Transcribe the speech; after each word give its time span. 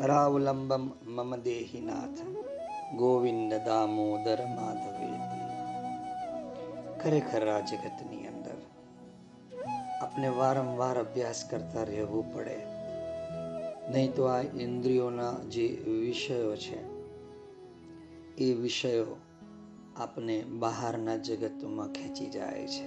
કરાવલંબમ 0.00 0.84
મમ 1.06 1.32
દેહિનાથ 1.38 2.20
ગોવિંદ 2.96 3.52
દામોદર 3.64 4.40
માધવેતી 4.50 5.18
ખરેખર 7.00 7.44
આ 7.46 7.58
જગતની 7.62 8.20
અંદર 8.26 8.60
આપણે 10.00 10.30
વારંવાર 10.38 10.96
અભ્યાસ 10.98 11.42
કરતા 11.44 11.84
રહેવું 11.84 12.30
પડે 12.32 12.56
નહીં 13.90 14.12
તો 14.12 14.28
આ 14.28 14.40
ઇન્દ્રિયોના 14.58 15.34
જે 15.48 15.66
વિષયો 15.98 16.54
છે 16.56 16.78
એ 18.38 18.48
વિષયો 18.54 19.18
આપને 19.96 20.36
બહારના 20.60 21.18
જગતમાં 21.24 21.92
ખેંચી 21.92 22.30
જાય 22.30 22.66
છે 22.68 22.86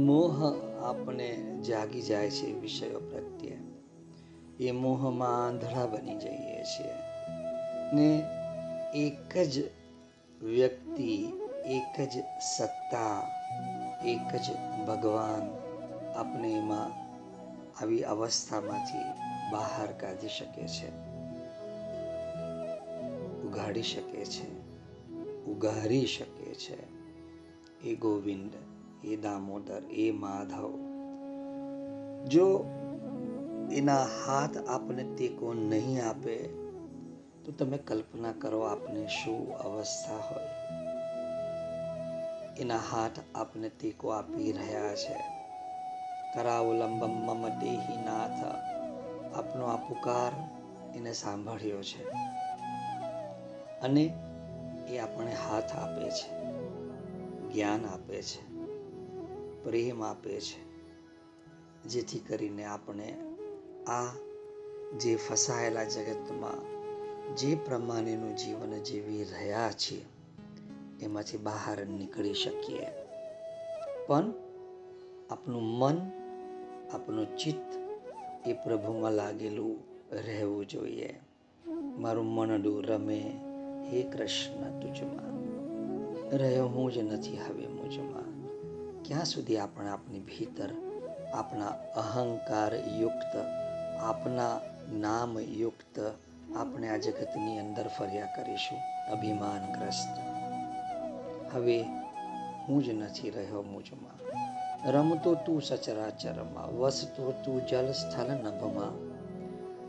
મોહ 0.00 0.36
આપણે 0.82 1.30
જાગી 1.62 2.04
જાય 2.04 2.30
છે 2.30 2.52
વિષયો 2.60 3.00
પ્રત્યે 3.00 3.55
એ 4.60 4.70
મોહમાં 4.70 5.46
આંધળા 5.46 5.86
બની 5.86 6.16
જઈએ 6.16 6.62
છીએ. 6.62 6.92
ને 7.92 8.22
એક 8.94 9.38
જ 9.38 9.58
વ્યક્તિ, 10.42 11.32
એક 11.66 12.00
જ 12.00 12.12
સત્તા, 12.56 13.28
એક 14.04 14.36
જ 14.36 14.50
ભગવાન 14.86 15.66
આપણે 16.16 16.52
એમાં 16.52 17.06
આવી 17.82 18.02
અવસ્થામાંથી 18.02 18.98
બહાર 19.52 19.92
કાઢી 19.92 20.28
શકે 20.28 20.66
છે. 20.66 20.88
ઉઘાડી 23.42 23.82
શકે 23.82 24.24
છે. 24.24 24.56
ઉઘારી 25.44 26.06
શકે 26.06 26.54
છે. 26.54 26.96
એ 27.80 27.94
ગોવિંદ, 27.94 28.50
એ 29.04 29.16
દામોદર, 29.16 29.82
એ 29.90 30.10
માધવ. 30.10 30.72
જો 32.28 32.64
એના 33.72 34.02
હાથ 34.02 34.56
આપને 34.68 35.04
ટેકો 35.16 35.54
નહીં 35.54 36.08
આપે, 36.08 36.36
તો 37.44 37.52
તમે 37.52 37.78
કલ્પના 37.78 38.32
કરો 38.32 38.60
આપને 38.60 39.06
શું 39.06 39.58
અવસ્થા 39.58 40.16
હોય. 40.16 40.48
એના 42.58 42.76
હાથ 42.76 43.10
આપને 43.34 43.68
ટેકો 43.68 44.08
આપી 44.08 44.52
રહ્યા 44.52 44.94
છે. 44.94 45.16
કરાવલંબમ 46.34 47.10
મમ 47.10 47.48
દેહી 47.48 47.96
નાથ. 48.04 48.66
આપનો 49.34 49.64
આ 49.64 49.76
પુકાર 49.76 50.32
એને 50.96 51.12
સાંભળ્યો 51.12 51.82
છે 51.82 52.08
અને 53.80 54.02
એ 54.88 54.98
આપણે 54.98 55.32
હાથ 55.32 55.76
આપે 55.76 56.10
છે, 56.10 56.44
જ્ઞાન 57.52 57.86
આપે 57.86 58.22
છે, 58.22 58.54
પ્રેમ 59.64 60.02
આપે 60.02 60.40
છે, 60.40 60.66
જેથી 61.82 62.18
કરીને 62.18 62.64
આપણે 62.64 63.14
આ 63.86 64.04
જે 65.00 65.16
ફસાયેલા 65.16 65.84
જગતમાં 65.84 66.76
જે 67.36 67.54
પ્રમાણેનું 67.54 68.36
જીવન 68.36 68.82
જીવી 68.82 69.24
રહ્યા 69.24 69.70
છીએ, 69.70 70.04
એમાંથી 71.02 71.36
બહાર 71.36 71.86
નીકળી 71.86 72.34
શકીએ. 72.34 72.86
પણ 74.06 74.32
આપણું 75.30 75.62
મન, 75.62 76.10
આપણું 76.92 77.36
ચિત્ત 77.36 77.72
એ 78.48 78.52
પ્રભુમાં 78.52 79.12
લાગેલું 79.12 79.78
રહેવું 80.26 80.66
જોઈએ. 80.66 81.20
મારું 81.98 82.24
મનડું 82.24 82.84
રમે, 82.84 83.40
હે 83.84 84.02
કૃષ્ણ, 84.02 84.80
તુજમાં. 84.80 85.36
રહ્યો 86.38 86.66
હું 86.66 86.92
જ 86.92 86.98
નથી 86.98 87.36
હવે 87.36 87.66
મુજમાં. 87.66 88.46
ક્યાં 89.02 89.24
સુધી 89.24 89.56
આપણે 89.56 89.88
આપણી 89.88 90.20
ભીતર, 90.20 90.70
આપણા 91.34 91.66
અહંકાર 91.96 92.74
યુક્ત 92.74 93.55
આપના 94.00 94.60
નામ 94.92 95.38
યુક્ત 95.38 96.14
આપણે 96.56 96.88
આ 96.88 96.96
જગતની 96.96 97.58
અંદર 97.58 97.88
ફર્યા 97.98 98.26
કરીશું, 98.26 98.78
અભિમાનગ્રસ્ત. 99.12 100.18
હવે 101.54 101.82
હું 102.68 102.84
જ 102.84 102.88
નથી 102.88 103.30
રહ્યો 103.30 103.62
મુજમાં. 103.62 104.16
રમતો 104.90 105.34
તું 105.34 105.62
સચરાચરમાં, 105.62 106.76
વસતો 106.78 107.32
તું 107.32 107.66
જલ 107.66 107.92
સ્થલ 107.92 108.32
નભમાં. 108.32 109.16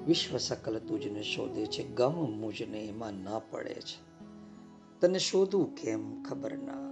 વિશ્વ 0.06 0.38
સકલ 0.38 0.80
તુજને 0.80 1.24
શોધે 1.24 1.66
છે, 1.66 1.84
ગમ 1.84 2.14
મુજને 2.14 2.80
એમાં 2.80 3.14
ન 3.14 3.28
પડે 3.52 3.76
છે. 3.76 4.08
તને 5.02 5.20
શોધું 5.20 5.76
કેમ 5.76 6.24
ખબર 6.24 6.52
ના? 6.54 6.88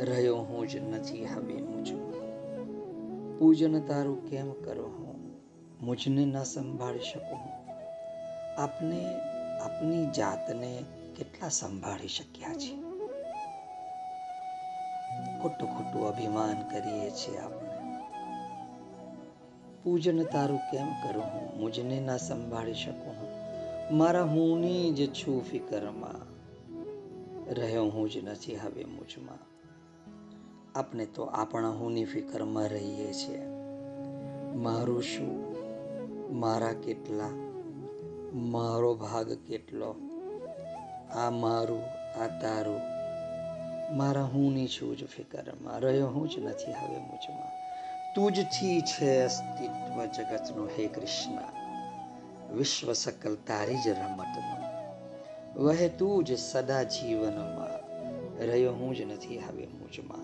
રહ્યો 0.00 0.36
હું 0.36 0.68
જ 0.68 0.76
નથી 0.76 1.24
હવે 1.24 1.54
મુજમાં. 1.54 2.14
પૂજન 3.38 3.80
તારું 3.80 4.30
કેમ 4.30 4.52
કરો 4.52 4.84
હું? 4.84 5.03
મુજને 5.80 6.24
ન 6.24 6.42
સંભાળી 6.42 6.98
શકું. 6.98 7.38
આપને, 8.60 9.14
આપની 9.60 10.06
જાતને 10.06 10.84
કેટલા 11.16 11.48
સંભાળી 11.48 12.08
શક્યા 12.08 12.54
છે? 12.54 12.76
ખોટું 15.42 15.68
ખોટું 15.68 16.08
અભિમાન 16.08 16.68
કરીએ 16.68 17.10
છીએ 17.10 17.38
આપણે. 17.38 17.68
પૂજન 19.82 20.22
તારું 20.22 20.58
કેમ 20.58 20.86
કરું 20.86 21.24
હું? 21.24 21.60
મુજને 21.60 22.00
ના 22.00 22.16
સંભાળી 22.16 22.74
શકું 22.74 23.12
હું. 23.12 23.28
મારા 23.98 24.22
હુંની 24.22 24.92
જ 24.92 25.12
છું 25.12 25.44
ફિકરમાં. 25.44 26.34
રહ્યો 27.54 27.84
હું 27.84 28.10
જ 28.10 28.16
નથી 28.16 28.56
હવે 28.56 28.84
મુજમાં. 28.84 29.38
આપણે 30.78 31.06
તો 31.06 31.24
આપણા 31.24 31.68
હુંની 31.68 32.04
ફિકરમાં 32.04 32.68
રહીએ 32.68 33.12
છીએ. 33.12 33.46
મારું 34.54 35.02
શું 35.02 35.53
મારા 36.32 36.72
કેટલા, 36.72 37.28
મારો 38.34 38.94
ભાગ 38.94 39.32
કેટલો? 39.32 39.94
આ 41.10 41.30
મારું, 41.30 41.82
આ 42.20 42.26
તારું. 42.26 42.80
મારા 43.96 44.24
હુંની 44.24 44.68
છું 44.68 44.96
જ 44.96 45.06
ફિકરમાં, 45.06 45.80
રહ્યો 45.80 46.06
હું 46.06 46.30
જ 46.30 46.38
નથી 46.38 46.72
હવે 46.72 46.98
મુજમાં. 46.98 47.50
તુજથી 48.14 48.80
છે 48.80 49.22
અસ્તિત્વ 49.22 50.04
જગતનું, 50.04 50.68
હે 50.68 50.86
કૃષ્ણ. 50.86 51.38
વિશ્વ 52.54 52.92
સકલ 52.92 53.34
તારી 53.34 53.76
જ 53.76 53.88
રમતનું. 53.88 54.64
વહે 55.64 55.88
તું 55.88 56.24
જ 56.24 56.38
સદા 56.38 56.82
જીવનમાં, 56.82 57.84
રહ્યો 58.46 58.72
હું 58.72 58.96
જ 58.96 59.00
નથી 59.00 59.38
હવે 59.38 59.66
મુજમાં. 59.66 60.23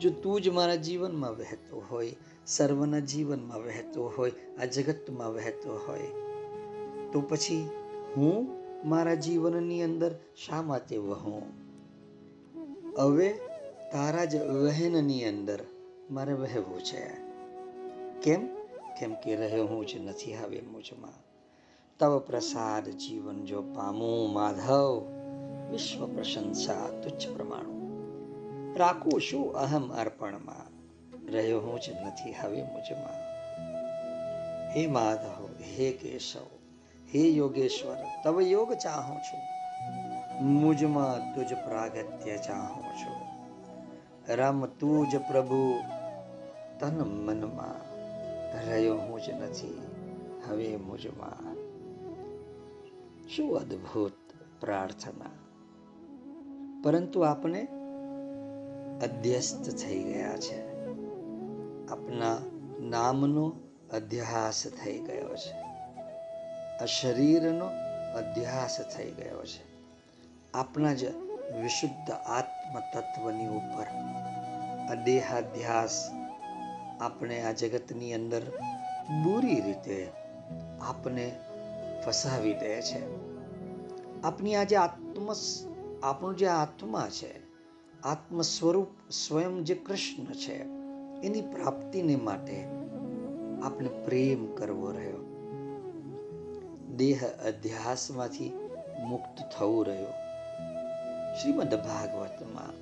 જો 0.00 0.10
તું 0.10 0.40
જ 0.40 0.48
મારા 0.48 0.74
જીવનમાં 0.74 1.32
વહેતો 1.32 1.82
હોય, 1.90 2.16
સર્વના 2.46 2.98
જીવનમાં 2.98 3.58
વહેતો 3.58 4.12
હોય, 4.18 4.32
આ 4.60 4.64
જગતમાં 4.64 5.32
વહેતો 5.32 5.80
હોય, 5.88 6.02
તો 7.12 7.20
પછી 7.20 7.70
હું 8.16 8.58
મારા 8.88 9.14
જીવનની 9.14 9.82
અંદર 9.82 10.14
શા 10.46 10.62
માટે 10.62 10.96
વહું? 10.96 11.42
હવે 12.98 13.28
તારા 13.92 14.24
જ 14.24 14.36
વહેનની 14.36 15.24
અંદર 15.24 15.64
મારે 16.10 16.32
વહેવું 16.32 16.80
છે. 16.80 17.08
કેમ? 18.22 18.48
કેમ 19.00 19.14
કે 19.14 19.36
રહે 19.36 19.60
હું 19.60 19.86
જ 19.86 19.96
નથી 19.96 20.34
હવે 20.34 20.60
મુજમાં. 20.60 21.28
તવ 21.98 22.18
પ્રસાદ 22.18 22.88
જીવન 22.88 23.44
જો 23.44 23.62
પામું 23.62 24.32
માધવ, 24.32 25.06
વિશ્વ 25.70 26.06
પ્રશંસા 26.06 26.88
તુચ્છ 27.02 27.36
પ્રમાણું. 27.36 27.77
રાખું 28.76 29.20
શું 29.20 29.52
અહમ 29.52 29.92
અર્પણમાં. 29.92 30.78
રહ્યો 31.32 31.60
હું 31.60 31.80
જ 31.80 31.88
નથી 32.06 32.32
હવે 32.32 32.62
મુજમાં. 32.62 33.28
હે 34.70 34.86
માધવ, 34.86 35.48
હે 35.60 35.92
કેશવ, 35.92 36.46
હે 37.14 37.18
યોગેશ્વર, 37.18 37.96
તવ 38.24 38.40
યોગ 38.40 38.72
ચાહું 38.72 39.18
છું. 39.18 39.40
મુજમાં 40.46 41.34
તુજ 41.34 41.54
પ્રાગત્ય 41.54 42.36
ચાહું 42.36 42.84
છું. 42.84 43.26
રમ 44.28 44.66
તું 44.66 45.10
જ 45.10 45.18
પ્રભુ, 45.18 45.74
તન 46.80 47.00
મનમાં. 47.00 47.88
રહ્યો 48.68 48.96
હું 48.96 49.22
જ 49.22 49.30
નથી 49.30 49.82
હવે 50.48 50.76
મુજમાં. 50.76 51.54
શું 53.28 53.56
અદ્ભુત 53.56 54.12
પ્રાર્થના. 54.60 55.30
પરંતુ 56.82 57.20
આપણે 57.20 57.66
અધ્યસ્ત 59.02 59.70
થઈ 59.70 60.02
ગયા 60.02 60.36
છે. 60.36 60.68
આપના 61.86 62.38
નામનો 62.80 63.52
અધ્યાસ 63.92 64.66
થઈ 64.84 64.98
ગયો 64.98 65.36
છે. 65.36 65.52
આ 66.82 66.84
શરીરનો 66.84 67.64
અધ્યાસ 68.14 68.80
થઈ 68.96 69.10
ગયો 69.10 69.44
છે. 69.44 69.68
આપણા 70.54 70.92
જ 70.92 71.04
વિશુદ્ધ 71.62 72.10
આત્મ 72.10 72.80
તત્વની 72.80 73.46
ઉપર 73.46 73.86
આ 74.90 74.94
દેહાધ્યાસ 75.04 76.10
આપણે 77.00 77.42
આ 77.42 77.52
જગતની 77.52 78.14
અંદર 78.14 78.42
બુરી 79.24 79.60
રીતે 79.60 80.08
આપને 80.80 81.40
ફસાવી 82.06 82.54
દે 82.54 82.82
છે. 82.82 83.28
આપની 84.22 84.56
આ 84.56 84.64
જે 84.64 84.76
આત્મ 84.76 85.32
આપણું 86.02 86.36
જે 86.36 86.46
આત્મા 86.46 87.08
છે 87.10 87.47
આત્મ 88.04 88.40
સ્વરૂપ 88.40 89.10
સ્વયં 89.10 89.64
જે 89.64 89.74
કૃષ્ણ 89.74 90.24
છે, 90.24 90.54
એની 91.22 91.40
પ્રાપ્તિને 91.40 92.16
માટે 92.16 92.68
આપણે 93.62 93.88
પ્રેમ 93.88 94.54
કરવો 94.54 94.90
રહ્યો. 94.90 95.24
દેહ 96.96 97.26
અધ્યાસમાંથી 97.44 98.68
મુક્ત 99.08 99.58
થવું 99.58 99.86
રહ્યો. 99.86 100.06
શ્રીમદ 101.34 101.74
ભાગવતમાં 101.74 102.72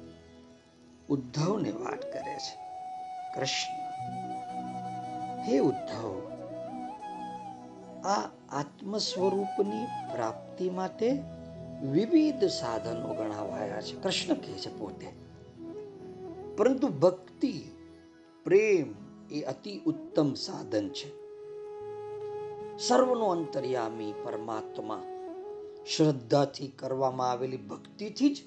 ઉદ્ધવને 1.07 1.71
વાત 1.71 2.13
કરે 2.13 2.39
છે, 2.39 2.59
કૃષ્ણ. 3.35 3.77
હે 5.43 5.59
ઉદ્ધવ, 5.59 6.33
આ 8.05 8.29
આત્મ 8.61 8.99
સ્વરૂપની 8.99 9.85
પ્રાપ્તિ 9.85 10.71
માટે 10.71 11.23
વિવિધ 11.83 12.45
સાધનો 12.45 13.15
ગણાવાયા 13.15 13.81
છે. 13.81 14.01
કૃષ્ણ 14.01 14.35
કહે 14.35 14.53
છે 14.53 14.79
પોતે. 14.79 15.07
પરંતુ 16.57 16.89
ભક્તિ, 16.89 17.65
પ્રેમ 18.45 18.95
એ 19.31 19.43
અતિ 19.43 19.81
ઉત્તમ 19.87 20.35
સાધન 20.35 20.89
છે. 20.89 21.09
સર્વનો 22.79 23.27
અંતર્યામી 23.27 24.15
પરમાત્મા 24.25 25.03
શ્રદ્ધાથી 25.97 26.69
કરવામાં 26.69 27.31
આવેલી 27.31 27.57
ભક્તિથી 27.57 28.35
જ 28.35 28.43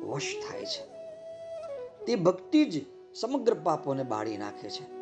વશ 0.00 0.36
થાય 0.48 0.64
છે. 0.64 0.94
તે 2.04 2.16
ભક્તિ 2.16 2.64
જ 2.64 2.84
સમગ્ર 3.14 3.54
પાપોને 3.54 4.02
બાળી 4.02 4.36
નાખે 4.36 4.70
છે. 4.70 4.94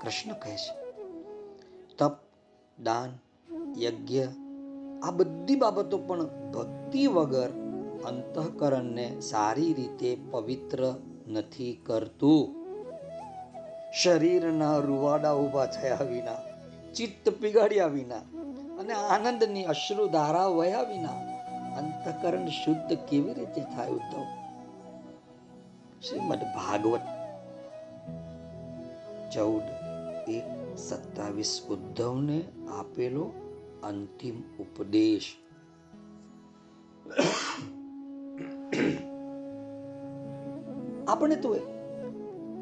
કૃષ્ણ 0.00 0.32
કહે 0.32 0.56
છે, 0.56 0.86
તપ, 1.98 2.16
દાન, 2.82 3.18
યજ્ઞ 3.80 4.45
આ 5.02 5.10
બધી 5.10 5.56
બાબતો 5.56 5.98
પણ 5.98 6.24
ભક્તિ 6.24 7.06
વગર 7.06 7.50
અંતઃકરણને 8.04 9.20
સારી 9.20 9.72
રીતે 9.74 10.16
પવિત્ર 10.30 10.94
નથી 11.28 11.80
કરતું. 11.86 12.66
શરીરના 14.02 14.78
રૂવાડા 14.78 15.34
ઊભા 15.34 15.66
થયા 15.66 16.02
વિના, 16.02 16.42
ચિત્ત 16.94 17.28
પીગાડ્યા 17.28 17.86
વિના 17.86 18.24
અને 18.78 18.92
આનંદની 18.92 19.64
અશ્રુ 19.64 20.06
ધારા 20.06 20.48
વયા 20.48 20.82
વિના 20.82 21.20
અંતકરણ 21.78 22.48
શુદ્ધ 22.48 22.92
કેવી 22.92 23.34
રીતે 23.34 23.60
થાય 23.60 23.88
ઉદ્ધવ? 23.88 24.26
શ્રીમદ 26.02 26.42
ભાગવત 26.56 27.06
ચૌદ 29.34 29.66
એક 30.28 30.48
સત્તાવીસ 30.76 31.62
ઉદ્ધવને 31.70 32.40
આપેલો 32.68 33.45
અંતિમ 33.82 34.36
ઉપદેશ. 34.58 35.36
આપણે 41.08 41.36
તો 41.36 41.54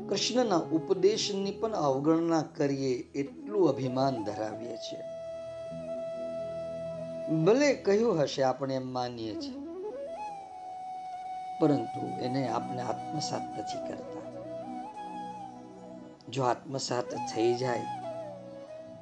કૃષ્ણના 0.08 0.56
ઉપદેશની 0.56 1.50
પણ 1.50 1.72
અવગણના 1.72 2.42
કરીએ 2.42 2.94
એટલું 3.14 3.68
અભિમાન 3.68 4.24
ધરાવીએ 4.24 4.76
છીએ. 4.76 5.02
ભલે 7.44 7.74
કહ્યું 7.74 8.20
હશે 8.20 8.42
આપણે 8.42 8.74
એમ 8.74 8.86
માનીએ 8.92 9.34
છીએ, 9.34 9.58
પરંતુ 11.60 12.02
એને 12.22 12.48
આપણે 12.48 12.82
આત્મસાત 12.82 13.44
નથી 13.58 13.82
કરતા. 13.88 14.24
જો 16.28 16.42
આત્મસાત 16.42 17.04
થઈ 17.34 17.54
જાય 17.54 18.03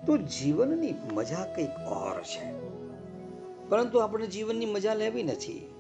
તો 0.07 0.17
જીવનની 0.17 0.95
મજા 1.15 1.45
કંઈક 1.45 1.71
ઓર 1.71 2.23
છે. 2.23 2.73
પરંતુ 3.69 3.99
આપણે 3.99 4.27
જીવનની 4.27 4.67
મજા 4.67 4.95
લેવી 4.95 5.23
નથી. 5.23 5.75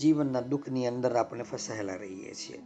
જીવનના 0.00 0.40
દુઃખની 0.40 0.86
અંદર 0.86 1.16
આપણે 1.16 1.42
ફસાયેલા 1.42 1.94
રહીએ 1.94 2.34
છીએ. 2.34 2.62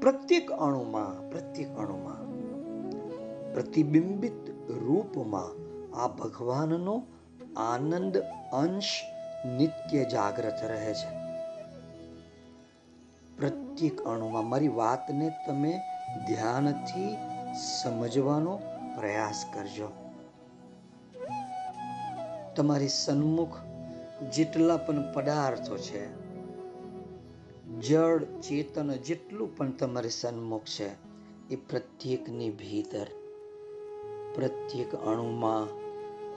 પ્રત્યેક 0.00 0.50
અણુમાં 0.50 1.30
પ્રત્યેક 1.30 1.68
અણુમાં, 1.68 2.26
પ્રતિબિંબિત 3.54 4.50
રૂપમાં 4.70 5.66
આ 5.96 6.08
ભગવાનનો 6.08 7.02
આનંદ 7.56 8.18
અંશ 8.52 9.02
નિત્ય 9.46 10.04
જાગ્રત 10.04 10.64
રહે 10.64 10.94
છે. 10.94 11.26
પ્રત્યેક 13.38 14.00
અણુમાં 14.00 14.44
મારી 14.44 14.68
વાતને 14.68 15.30
તમે 15.46 15.78
ધ્યાનથી 16.26 17.16
સમજવાનો 17.82 18.58
પ્રયાસ 18.96 19.44
કરજો. 19.54 19.88
તમારી 22.56 22.88
સન્મુખ 22.88 23.56
જેટલા 24.32 24.76
પણ 24.76 25.12
પદાર્થો 25.12 25.76
છે, 25.76 26.26
જળ, 27.80 28.24
ચેતન 28.24 28.92
જેટલું 28.92 29.56
પણ 29.56 29.70
તમારી 29.70 30.10
સન્મુખ 30.10 30.64
છે, 30.64 30.88
એ 31.50 31.56
પ્રત્યેકની 31.56 32.50
ભીતર, 32.50 33.06
પ્રત્યેક 34.34 34.94
અણુમાં, 34.94 35.66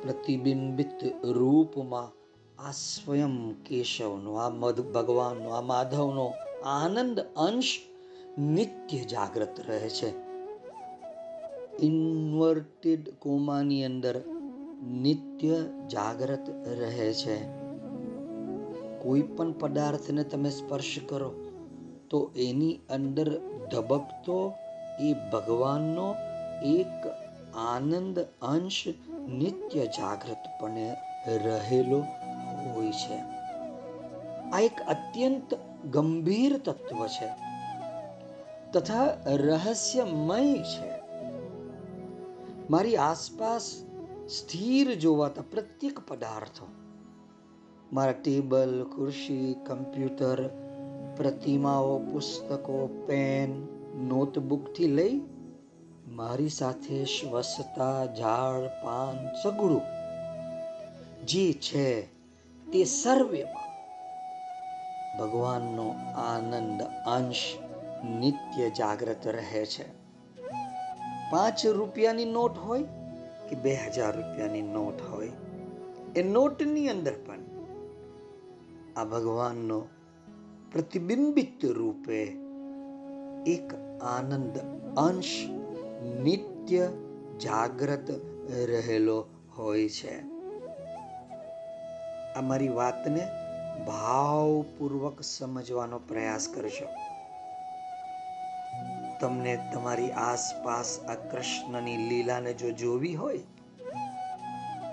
પ્રતિબિંબિત 0.01 1.03
રૂપમાં 1.23 2.19
આ 2.67 2.71
સ્વયં 2.71 3.63
કેશવનો, 3.63 4.33
આ 4.35 4.49
મધ 4.49 4.81
ભગવાનનો, 4.81 5.49
આ 5.49 5.61
માધવનો 5.61 6.33
આનંદ 6.65 7.19
અંશ 7.19 7.79
નિત્ય 8.37 8.97
જાગ્રત 8.97 9.59
રહે 9.67 9.89
છે. 9.89 10.28
ઇન્વર્ટેડ 11.81 13.13
કોમાની 13.19 13.85
અંદર 13.85 14.21
નિત્ય 14.83 15.63
જાગ્રત 15.91 16.49
રહે 16.79 17.13
છે. 17.13 17.45
કોઈ 18.99 19.21
પણ 19.21 19.51
પદાર્થને 19.51 20.23
તમે 20.23 20.49
સ્પર્શ 20.49 20.99
કરો, 21.09 21.33
તો 22.09 22.31
એની 22.35 22.79
અંદર 22.89 23.39
ધબકતો 23.71 24.53
એ 24.99 25.13
ભગવાનનો 25.13 26.15
એક 26.65 27.07
આનંદ 27.55 28.19
અંશ 28.41 28.83
નિત્ય 29.29 29.85
જાગૃતપણે 29.85 30.95
રહેલો 31.27 31.99
હોય 32.73 32.91
છે. 32.91 33.15
આ 34.51 34.59
એક 34.59 34.81
અત્યંત 34.87 35.53
ગંભીર 35.91 36.57
તત્વ 36.57 37.07
છે 37.07 37.27
તથા 38.71 39.17
રહસ્યમય 39.25 40.55
છે. 40.55 40.98
મારી 42.69 42.97
આસપાસ 42.97 43.61
સ્થિર 44.29 44.95
જોવાતા 44.95 45.41
પ્રત્યેક 45.41 45.99
પદાર્થો. 45.99 46.67
મારા 47.93 48.11
ટેબલ, 48.11 48.83
ખુરશી, 48.95 49.55
કમ્પ્યુટર, 49.65 50.47
પ્રતિમાઓ, 51.17 51.99
પુસ્તકો, 51.99 53.03
પેન, 53.07 53.67
નોટબુકથી 53.95 54.87
લઈ 54.87 55.21
મારી 56.07 56.49
સાથે 56.49 57.05
શ્વસતા 57.05 58.05
ઝાડ, 58.05 58.85
પાન 58.85 59.33
સગડું. 59.43 59.81
જે 61.25 61.53
છે 61.53 62.01
તે 62.71 62.83
સર્વેમાં 62.83 63.69
ભગવાનનો 65.17 65.89
આનંદ 66.15 66.81
અંશ 67.07 67.57
નિત્ય 68.19 68.69
જાગ્રત 68.69 69.27
રહે 69.27 69.65
છે. 69.65 69.98
પાંચ 71.31 71.65
રૂપિયાની 71.65 72.25
નોટ 72.25 72.57
હોય 72.57 72.83
કે 73.49 73.55
બે 73.55 73.75
હજાર 73.75 74.15
રૂપિયાની 74.15 74.61
નોટ 74.61 75.01
હોય? 75.11 75.31
એ 76.15 76.23
નોટની 76.23 76.89
અંદર 76.89 77.13
પણ 77.25 77.39
આ 78.97 79.03
ભગવાનનો 79.03 79.79
પ્રતિબિંબિત 80.71 81.65
રૂપે 81.65 82.23
એક 83.45 83.73
આનંદ 84.01 84.57
અંશ 84.97 85.49
નિત્ય 86.23 86.87
જાગ્રત 87.41 88.11
રહેલો 88.51 89.25
હોય 89.57 89.89
છે. 89.89 90.19
આ 92.33 92.41
મારી 92.41 92.67
વાતને 92.67 93.27
ભાવપૂર્વક 93.87 95.21
સમજવાનો 95.21 95.99
પ્રયાસ 95.99 96.47
કરજો 96.47 96.87
તમને 99.19 99.69
તમારી 99.73 100.11
આસપાસ 100.11 100.99
આ 100.99 101.15
કૃષ્ણની 101.15 101.97
લીલાને 101.97 102.53
જો 102.53 102.71
જોવી 102.71 103.15
હોય, 103.15 103.37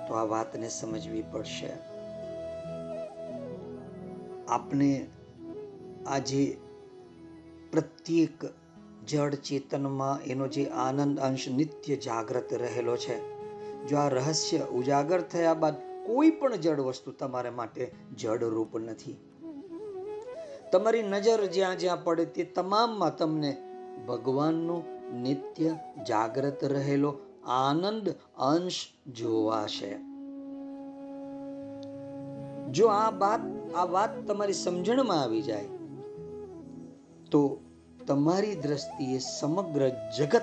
તો 0.09 0.15
આ 0.15 0.25
વાતને 0.25 0.69
સમજવી 0.69 1.25
પડશે. 1.33 1.71
આપને 4.49 5.07
આજે 6.07 6.57
પ્રત્યેક 7.73 8.45
જળ 9.07 9.35
ચેતનમાં 9.35 10.21
એનો 10.21 10.49
જે 10.49 10.67
આનંદ 10.67 11.21
અંશ 11.21 11.49
નિત્ય 11.49 11.97
જાગ્રત 11.97 12.53
રહેલો 12.53 12.97
છે, 12.97 13.21
જો 13.87 13.97
આ 13.97 14.09
રહસ્ય 14.09 14.59
ઉજાગર 14.59 15.21
થયા 15.21 15.55
બાદ 15.55 15.75
કોઈ 16.07 16.31
પણ 16.31 16.57
જડ 16.57 16.81
વસ્તુ 16.81 17.13
તમારા 17.13 17.51
માટે 17.51 17.93
જડ 18.19 18.43
રૂપ 18.43 18.79
નથી. 18.79 19.17
તમારી 20.73 21.03
નજર 21.03 21.47
જ્યાં 21.47 21.79
જ્યાં 21.79 22.05
પડે 22.05 22.25
તે 22.25 22.45
તમામમાં 22.45 23.17
તમને 23.17 23.57
ભગવાનનો 24.09 24.83
નિત્ય 25.15 25.79
જાગ્રત 26.09 26.65
રહેલો 26.65 27.15
આનંદ 27.47 28.15
અંશ 28.39 28.89
જોવાશે 29.19 30.17
જો 32.67 32.87
આ 32.87 33.11
વાત 33.11 33.41
આ 33.77 33.85
વાત 33.85 34.27
તમારી 34.27 34.53
સમજણમાં 34.53 35.23
આવી 35.23 35.43
જાય, 35.43 35.65
તો 37.31 37.61
તમારી 38.07 38.55
દ્રષ્ટિએ 38.55 39.19
સમગ્ર 39.19 39.89
જગત 40.19 40.43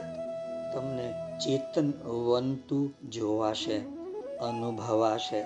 તમને 0.74 1.14
ચેતનવંતું 1.40 3.10
જોવાશે, 3.10 3.78
અનુભવાશે. 4.38 5.44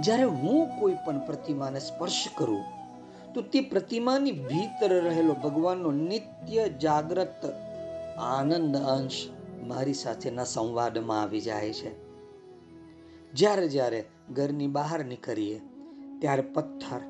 જ્યારે 0.00 0.22
હું 0.22 0.80
કોઈ 0.80 0.96
પણ 1.06 1.26
પ્રતિમાને 1.26 1.80
સ્પર્શ 1.80 2.28
કરું 2.36 2.79
તો 3.34 3.42
તે 3.42 3.60
પ્રતિમાની 3.60 4.32
ભીતર 4.32 5.02
રહેલો 5.04 5.34
ભગવાનનો 5.34 5.92
નિત્ય 5.92 6.68
જાગ્રત 6.68 7.44
આનંદ 8.18 8.76
અંશ 8.76 9.28
મારી 9.66 9.94
સાથેના 9.94 10.44
સંવાદમાં 10.44 11.22
આવી 11.22 11.40
જાય 11.40 11.72
છે. 11.72 12.10
જ્યારે 13.32 13.68
જ્યારે 13.68 14.04
ઘરની 14.30 14.66
બહાર 14.66 15.04
નીકળીએ, 15.04 15.60
ત્યારે 16.18 16.42
પથ્થર, 16.42 17.00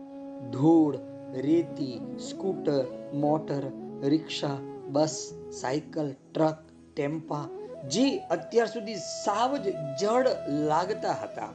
ધૂળ, 0.50 0.98
રેતી, 1.32 2.16
સ્કૂટર, 2.30 2.84
મોટર, 3.14 3.62
રિક્ષા, 4.02 4.56
બસ, 4.88 5.34
સાયકલ, 5.60 6.14
ટ્રક, 6.34 6.58
ટેમ્પા, 6.96 7.48
જે 7.88 8.18
અત્યાર 8.18 8.66
સુધી 8.66 8.94
સાવ 8.94 9.56
જ 9.56 9.72
જડ 10.00 10.26
લાગતા 10.48 11.12
હતા, 11.12 11.48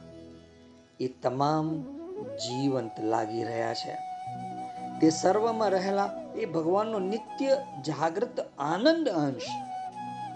એ 1.00 1.08
તમામ 1.08 1.82
જીવંત 2.22 3.00
લાગી 3.00 3.44
રહ્યા 3.44 3.74
છે. 3.74 4.15
તે 5.00 5.10
સર્વમાં 5.10 5.70
રહેલા 5.70 6.10
એ 6.34 6.44
ભગવાનનો 6.46 6.98
નિત્ય 6.98 7.56
જાગૃત 7.86 8.40
આનંદ 8.58 9.08
અંશ. 9.08 9.48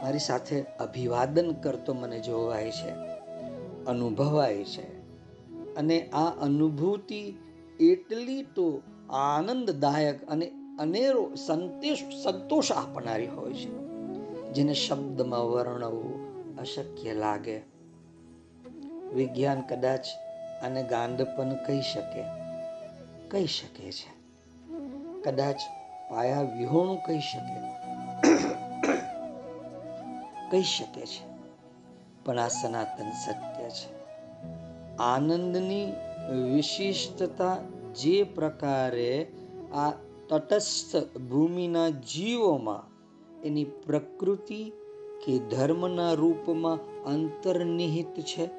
મારી 0.02 0.18
સાથે 0.18 0.62
અભિવાદન 0.62 1.52
કરતો 1.52 1.94
મને 1.94 2.20
જોવાય 2.20 2.70
છે, 2.70 2.90
અનુભવાય 3.86 4.64
છે 4.64 5.00
અને 5.74 6.08
આ 6.08 6.30
અનુભૂતિ 6.40 7.34
એટલી 7.80 8.42
તો 8.42 8.82
આનંદદાયક 9.10 10.28
અને 10.28 10.52
અનેરો 10.78 11.34
સંતોષ 11.34 11.98
સંતોષ 12.22 12.72
આપનારી 12.72 13.26
હોય 13.26 13.52
છે, 13.52 13.70
જેને 14.52 14.74
શબ્દમાં 14.74 15.40
વર્ણવવું 15.40 16.56
અશક્ય 16.58 17.14
લાગે. 17.14 17.58
વિજ્ઞાન 19.14 19.60
કદાચ 19.60 20.06
આને 20.64 20.82
પણ 21.24 21.54
કહી 21.66 21.80
શકે 21.80 22.22
કહી 23.28 23.46
શકે 23.46 23.92
છે. 23.92 24.19
કદાચ 25.24 25.56
પાયા 26.10 26.40
વિહોણું 26.40 26.98
કહી 27.02 27.20
શકે. 27.20 27.60
કહી 30.50 30.62
શકે 30.62 31.00
છે. 31.00 31.30
પણ 32.24 32.38
આ 32.38 32.48
સનાતન 32.48 33.10
સત્ય 33.10 33.70
છે. 33.70 34.00
આનંદની 34.96 35.92
વિશિષ્ટતા 36.54 37.56
જે 37.94 38.22
પ્રકારે 38.22 39.26
આ 39.74 39.90
તટસ્થ 40.28 41.18
ભૂમિના 41.18 41.88
જીવોમાં 41.88 42.90
એની 43.42 43.64
પ્રકૃતિ 43.64 44.72
કે 45.26 45.38
ધર્મના 45.38 46.12
રૂપમાં 46.12 47.04
અંતર્નિહિત 47.04 48.20
છે. 48.20 48.50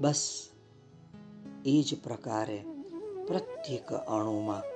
બસ, 0.00 0.48
એ 1.64 1.82
જ 1.82 2.02
પ્રકારે 2.02 2.64
પ્રત્યેક 3.26 3.92
અણુમાં 3.92 4.71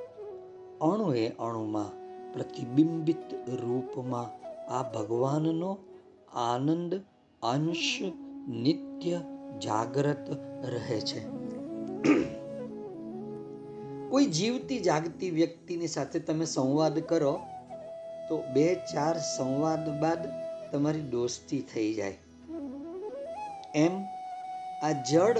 અણુએ 0.80 1.28
અણુમાં 1.28 1.90
પ્રતિબિંબિત 2.32 3.34
રૂપમાં 3.48 4.46
આ 4.72 4.82
ભગવાનનો 4.82 5.78
આનંદ, 6.34 6.94
અંશ, 7.42 8.02
નિત્ય, 8.48 9.20
જાગ્રત 9.62 10.30
રહે 10.64 11.00
છે. 11.00 11.20
કોઈ 14.08 14.26
જીવતી 14.26 14.78
જાગતી 14.78 15.30
વ્યક્તિની 15.30 15.88
સાથે 15.88 16.18
તમે 16.18 16.44
સંવાદ 16.44 16.98
કરો, 16.98 17.40
તો 18.28 18.44
બે 18.52 18.74
ચાર 18.74 19.18
સંવાદ 19.18 20.00
બાદ 20.00 20.18
તમારી 20.72 21.00
દોસ્તી 21.00 21.60
થઈ 21.74 21.94
જાય. 21.94 22.18
એમ 23.74 24.04
આ 24.82 24.92
જડ 24.92 25.38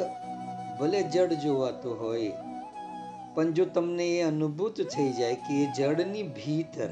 ભલે 0.81 1.03
જડ 1.03 1.33
જોવાતું 1.33 2.01
હોય 2.01 2.33
પણ 3.37 3.53
જો 3.53 3.65
તમને 3.65 4.19
એ 4.19 4.23
અનુભૂત 4.23 4.83
થઈ 4.83 5.13
જાય 5.13 5.35
કે 5.35 5.63
એ 5.63 5.67
જળની 5.77 6.23
ભીતર 6.23 6.89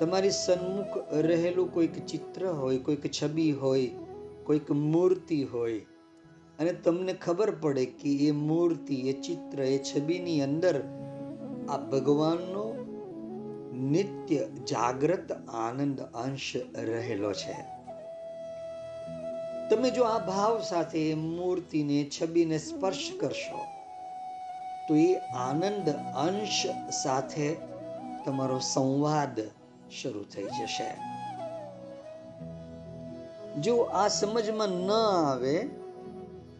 તમારી 0.00 0.30
સન્મુખ 0.30 0.98
રહેલું 1.12 1.74
કોઈક 1.74 2.06
ચિત્ર 2.06 2.46
હોય, 2.46 2.78
કોઈક 2.78 3.10
છબી 3.22 3.52
હોય, 3.52 3.86
કોઈક 4.44 4.70
મૂર્તિ 4.70 5.44
હોય, 5.44 5.80
અને 6.58 6.72
તમને 6.72 7.12
ખબર 7.12 7.50
પડે 7.50 7.86
કે 7.86 8.16
એ 8.16 8.30
મૂર્તિ, 8.30 8.94
એ 8.94 9.12
ચિત્ર, 9.12 9.62
એ 9.62 9.78
છબીની 9.78 10.42
અંદર 10.42 10.80
આ 11.68 11.76
ભગવાનનો 11.76 12.64
નિત્ય 13.74 14.48
જાગ્રત 14.48 15.32
આનંદ 15.48 16.00
અંશ 16.00 16.56
રહેલો 16.74 17.32
છે. 17.32 17.56
તમે 19.70 19.90
જો 19.90 20.02
આ 20.02 20.18
ભાવ 20.18 20.62
સાથે 20.62 21.14
મૂર્તિને, 21.14 22.04
છબીને 22.04 22.58
સ્પર્શ 22.58 23.12
કરશો 23.20 23.73
તો 24.88 24.94
એ 24.94 25.14
આનંદ 25.16 25.88
અંશ 26.16 26.66
સાથે 27.02 27.56
તમારો 28.24 28.58
સંવાદ 28.58 29.40
શરૂ 30.00 30.22
થઈ 30.22 30.42
જશે. 30.42 31.14
જો 33.60 33.76
આ 33.76 34.08
સમજમાં 34.08 34.68
ન 34.68 34.90
આવે, 34.92 35.68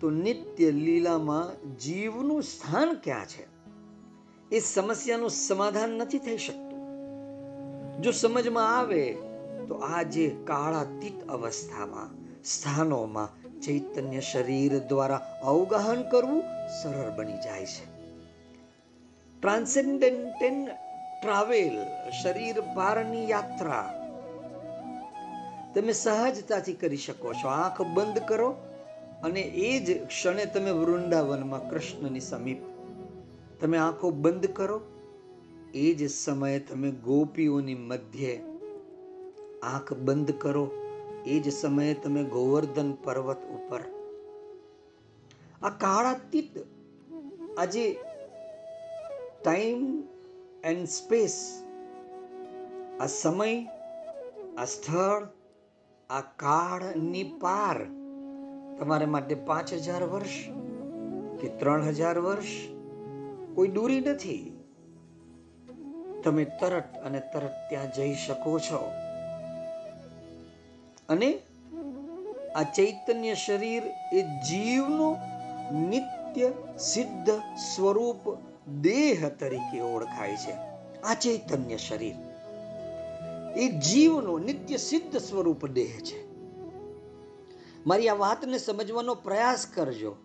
તો 0.01 0.11
નિત્ય 0.11 0.71
લીલામાં 0.71 1.77
જીવનું 1.79 2.43
સ્થાન 2.43 2.95
ક્યાં 2.95 3.27
છે? 3.27 3.55
એ 4.57 4.61
સમસ્યાનું 4.61 5.31
સમાધાન 5.31 5.91
નથી 5.91 6.19
થઈ 6.19 6.39
શકતું. 6.39 6.75
જો 8.03 8.11
સમજમાં 8.11 8.79
આવે, 8.79 9.13
તો 9.69 9.75
આ 9.75 10.03
જે 10.03 10.37
કાળાતીત 10.45 11.29
અવસ્થામાં, 11.29 12.11
સ્થાનોમાં 12.45 13.61
ચૈતન્ય 13.61 14.21
શરીર 14.21 14.79
દ્વારા 14.79 15.21
અવગાહન 15.43 16.03
કરવું 16.03 16.43
સરળ 16.83 17.11
બની 17.17 17.37
જાય 17.37 17.67
છે. 17.67 17.94
ટ્રાન્સેન્ડેન્ટન 19.45 20.69
ટ્રાવેલ 21.23 21.79
શરીર 22.23 22.61
પારની 22.61 23.31
યાત્રા 23.31 24.01
તમે 25.75 25.93
સહજતાથી 25.93 26.73
કરી 26.73 26.97
શકો 26.97 27.33
છો. 27.35 27.49
આંખ 27.49 27.83
બંધ 27.83 28.19
કરો 28.19 28.51
અને 29.23 29.41
એ 29.41 29.81
જ 29.81 30.07
ક્ષણે 30.07 30.47
તમે 30.47 30.71
વૃંદાવનમાં 30.71 31.71
કૃષ્ણની 31.71 32.21
સમીપ. 32.21 32.57
તમે 33.61 33.79
આંખો 33.79 34.11
બંધ 34.11 34.47
કરો. 34.47 34.81
એ 35.75 35.95
જ 35.95 36.11
સમયે 36.11 36.59
તમે 36.59 36.91
ગોપીઓની 36.91 37.75
મધ્યે 37.75 38.41
આંખ 39.63 39.93
બંધ 39.93 40.33
કરો. 40.39 40.71
એ 41.27 41.41
જ 41.41 41.53
સમયે 41.53 41.95
તમે 41.95 42.25
ગોવર્ધન 42.25 42.93
પર્વત 42.93 43.39
ઉપર. 43.39 43.81
આ 45.63 45.69
કાળાતીત 45.69 46.67
આજે 47.59 47.97
ટાઈમ 49.45 50.03
એન્ડ 50.65 50.89
સ્પેસ 50.89 51.65
આ 53.01 53.07
સમય, 53.07 53.67
આ 54.59 54.65
સ્થળ, 54.65 55.29
આ 56.11 56.21
કાળની 56.21 57.25
પાર 57.41 57.85
તમારા 58.79 59.07
માટે 59.07 59.35
પાંચ 59.35 59.73
હજાર 59.73 60.03
વર્ષ 60.03 60.51
કે 61.41 61.49
ત્રણ 61.49 61.83
હજાર 61.83 62.19
વર્ષ 62.19 62.47
કોઈ 63.55 63.69
દૂરી 63.69 64.01
નથી. 64.01 64.61
તમે 66.25 66.45
તરત 66.45 66.97
અને 67.05 67.21
તરત 67.21 67.53
ત્યાં 67.71 67.93
જઈ 67.93 68.15
શકો 68.15 68.59
છો. 68.59 68.91
અને 71.09 71.39
આ 72.57 72.63
ચૈતન્ય 72.63 73.35
શરીર 73.35 73.83
એ 74.13 74.23
જીવનું 74.23 75.17
નિત્ય 75.89 76.53
સિદ્ધ 76.79 77.31
સ્વરૂપ 77.75 78.54
દેહ 78.69 79.29
તરીકે 79.29 79.81
ઓળખાય 79.81 80.37
છે. 80.37 80.53
આ 81.01 81.15
ચૈતન્ય 81.15 81.77
શરીર. 81.77 82.15
એ 83.57 83.69
જીવનો 83.69 84.39
નિત્ય 84.39 84.77
સિદ્ધ 84.77 85.17
સ્વરૂપ 85.17 85.67
દેહ 85.67 86.01
છે. 86.01 86.35
મારી 87.87 88.09
આ 88.09 88.15
વાતને 88.15 88.59
સમજવાનો 88.59 89.15
પ્રયાસ 89.15 89.67
કરજો. 89.67 90.17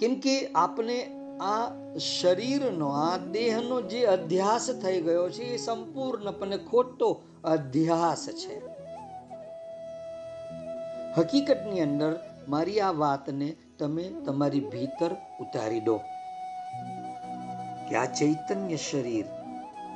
કેમ 0.00 0.14
કે 0.14 0.46
આપણે 0.46 1.10
આ 1.40 1.70
શરીરનો, 1.98 2.88
આ 2.88 3.16
દેહનો 3.16 3.80
જે 3.80 4.04
અધ્યાસ 4.04 4.70
થઈ 4.70 5.02
ગયો 5.02 5.30
છે, 5.30 5.42
એ 5.42 5.56
સંપૂર્ણપણે 5.56 6.56
ખોટો 6.56 7.22
અધ્યાસ 7.44 8.28
છે. 8.28 8.62
હકીકતની 11.18 11.80
અંદર 11.80 12.20
મારી 12.48 12.80
આ 12.80 12.90
વાતને 12.90 13.56
તમે 13.78 14.02
તમારી 14.02 14.60
ભીતર 14.60 15.16
ઉતારી 15.40 15.80
દો. 15.80 16.00
કે 17.92 17.98
આ 17.98 18.04
ચૈતન્ય 18.04 18.76
શરીર 18.76 19.24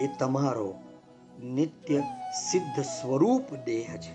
એ 0.01 0.09
તમારો 0.19 0.75
નિત્ય 1.45 2.03
સિદ્ધ 2.51 2.83
સ્વરૂપ 2.83 3.55
દેહ 3.65 3.97
છે. 3.97 4.15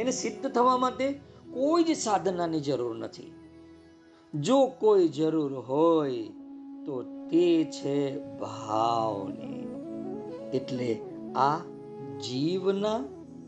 એને 0.00 0.10
સિદ્ધ 0.10 0.50
થવા 0.50 0.76
માટે 0.76 1.20
કોઈ 1.54 1.84
જ 1.84 1.96
સાધનાની 1.96 2.60
જરૂર 2.60 2.96
નથી. 2.96 3.34
જો 4.34 4.66
કોઈ 4.66 5.08
જરૂર 5.08 5.54
હોય 5.54 6.22
તો 6.86 7.02
તે 7.30 7.64
છે 7.64 8.18
ભાવની. 8.18 9.82
એટલે 10.54 10.98
આ 11.36 11.58
જીવના 12.20 13.00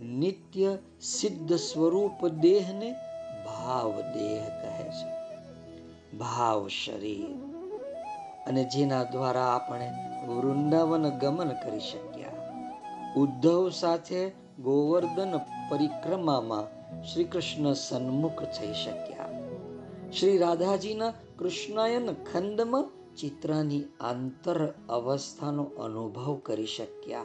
નિત્ય 0.03 0.79
સિદ્ધ 1.00 1.53
સ્વરૂપ 1.53 2.29
દેહને 2.29 2.93
ભાવ 3.47 4.00
દેહ 4.00 4.49
કહે 4.62 4.85
છે. 4.85 5.19
ભાવ 6.17 6.69
શરીર. 6.69 7.48
અને 8.49 8.64
જેના 8.64 9.05
દ્વારા 9.05 9.47
આપણે 9.47 9.90
વૃંદાવન 10.26 11.09
ગમન 11.09 11.49
કરી 11.49 11.81
શક્યા. 11.81 12.28
ઉદ્ધવ 13.17 13.71
સાથે 13.71 14.31
ગોવર્ધન 14.59 15.38
પરિક્રમામાં 15.71 16.78
શ્રી 17.02 17.25
કૃષ્ણ 17.25 17.73
સન્મુખ 17.73 18.43
થઈ 18.43 18.73
શક્યા. 18.73 19.28
શ્રી 20.21 20.38
રાધાજીના 20.38 21.12
કૃષ્ણાયન 21.38 22.12
ખંડમાં 22.12 22.90
ચિત્રાની 23.17 23.83
આંતર 24.00 24.67
અવસ્થાનો 24.88 25.64
અનુભવ 25.64 26.38
કરી 26.43 26.67
શક્યા. 26.67 27.25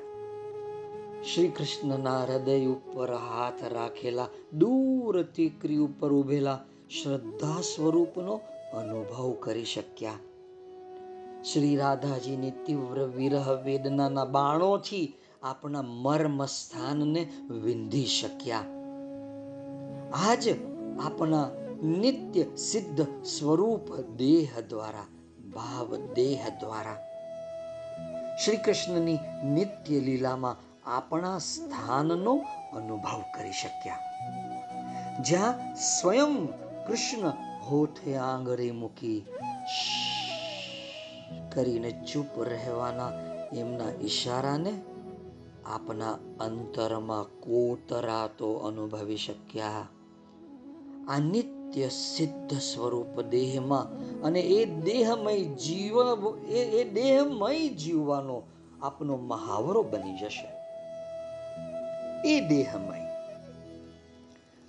શ્રી 1.33 1.47
કૃષ્ણના 1.47 2.23
હૃદય 2.23 2.65
ઉપર 2.65 3.13
હાથ 3.13 3.73
રાખેલા 3.73 4.27
દૂર 4.57 5.23
તીકરી 5.23 5.77
ઉપર 5.77 6.11
ઉભેલા 6.11 6.59
શ્રદ્ધા 7.03 7.61
સ્વરૂપનો 7.61 8.41
અનુભવ 8.73 9.35
કરી 9.39 9.65
શક્યા. 9.65 10.13
શ્રી 11.51 11.75
રાધાજીની 11.75 12.51
તીવ્ર 12.51 13.03
વિરહ 13.03 13.47
વેદનાના 13.63 14.25
બાણોથી 14.25 15.15
આપણા 15.43 15.81
મર્મ 15.81 16.45
સ્થાનને 16.45 17.23
વિંધી 17.49 18.05
શક્યા. 18.05 18.63
આજ 20.13 20.49
આપણા 21.03 21.47
નિત્ય 21.83 22.55
સિદ્ધ 22.55 23.25
સ્વરૂપ 23.25 23.95
દેહ 23.95 24.49
દ્વારા, 24.69 25.07
ભાવ 25.53 25.95
દેહ 25.95 26.49
દ્વારા 26.59 26.99
શ્રી 28.45 28.57
કૃષ્ણની 28.57 29.19
નિત્ય 29.43 29.99
લીલામાં 29.99 30.57
આપણા 30.85 31.37
સ્થાનનો 31.37 32.35
અનુભવ 32.73 33.21
કરી 33.35 33.51
શક્યા. 33.51 33.99
જ્યાં 35.21 35.75
સ્વયં 35.75 36.47
કૃષ્ણ 36.87 37.29
હોઠે 37.61 38.15
આંગળી 38.15 38.71
મૂકી 38.71 39.25
કરીને 41.53 41.91
ચૂપ 42.13 42.41
રહેવાના 42.41 43.11
એમના 43.55 43.91
ઈશારાને 44.01 44.73
આપના 45.65 46.11
અંતરમાં 46.39 47.23
કોતરાતો 47.23 48.53
અનુભવી 48.53 49.17
શક્યા. 49.17 49.87
આ 51.07 51.19
નિત્ય 51.19 51.89
સિદ્ધ 51.89 52.53
સ્વરૂપ 52.53 53.21
દેહમાં 53.21 53.85
અને 54.21 54.39
એ 54.39 54.65
દેહમય 54.65 55.39
જીવન, 55.39 56.45
એ 56.47 56.83
દેહમય 56.83 57.69
જીવવાનો 57.69 58.41
આપનો 58.81 59.17
મહાવરો 59.17 59.83
બની 59.83 60.17
જશે. 60.17 60.47
એ 62.29 62.39
દેહમય. 62.39 63.03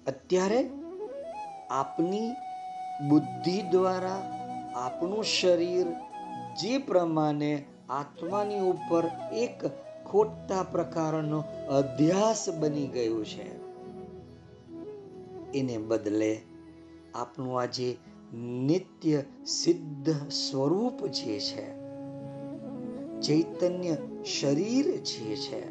અત્યારે 0.07 0.71
આપની 1.71 2.31
બુદ્ધિ 3.09 3.63
દ્વારા 3.63 4.41
આપણું 4.75 5.25
શરીર 5.25 5.87
જે 6.61 6.79
પ્રમાણે 6.79 7.65
આત્માની 7.91 8.61
ઉપર 8.61 9.05
એક 9.33 9.65
ખોટા 10.07 10.63
પ્રકારનો 10.63 11.45
અધ્યાસ 11.71 12.49
બની 12.61 12.87
ગયું 12.87 13.25
છે. 13.27 13.65
એને 15.59 15.79
બદલે 15.79 16.41
આપણું 17.15 17.61
આજે 17.61 17.97
નિત્ય 18.35 19.23
સિદ્ધ 19.47 20.31
સ્વરૂપ 20.31 21.07
જે 21.07 21.41
છે, 21.41 21.75
ચૈતન્ય 23.21 23.97
શરીર 24.25 24.97
જે 24.97 25.37
છે, 25.37 25.63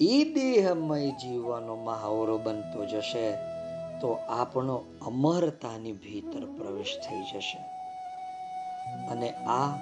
એ 0.00 0.24
દેહમય 0.24 1.10
જીવવાનો 1.10 1.76
મહાવરો 1.76 2.38
બનતો 2.38 2.84
જશે 2.84 3.32
તો 4.00 4.12
આપણો 4.28 4.76
અમરતાની 5.06 5.92
ભીતર 5.92 6.46
પ્રવેશ 6.46 6.98
થઈ 7.08 7.22
જશે. 7.32 7.77
અને 9.06 9.30
આ 9.30 9.76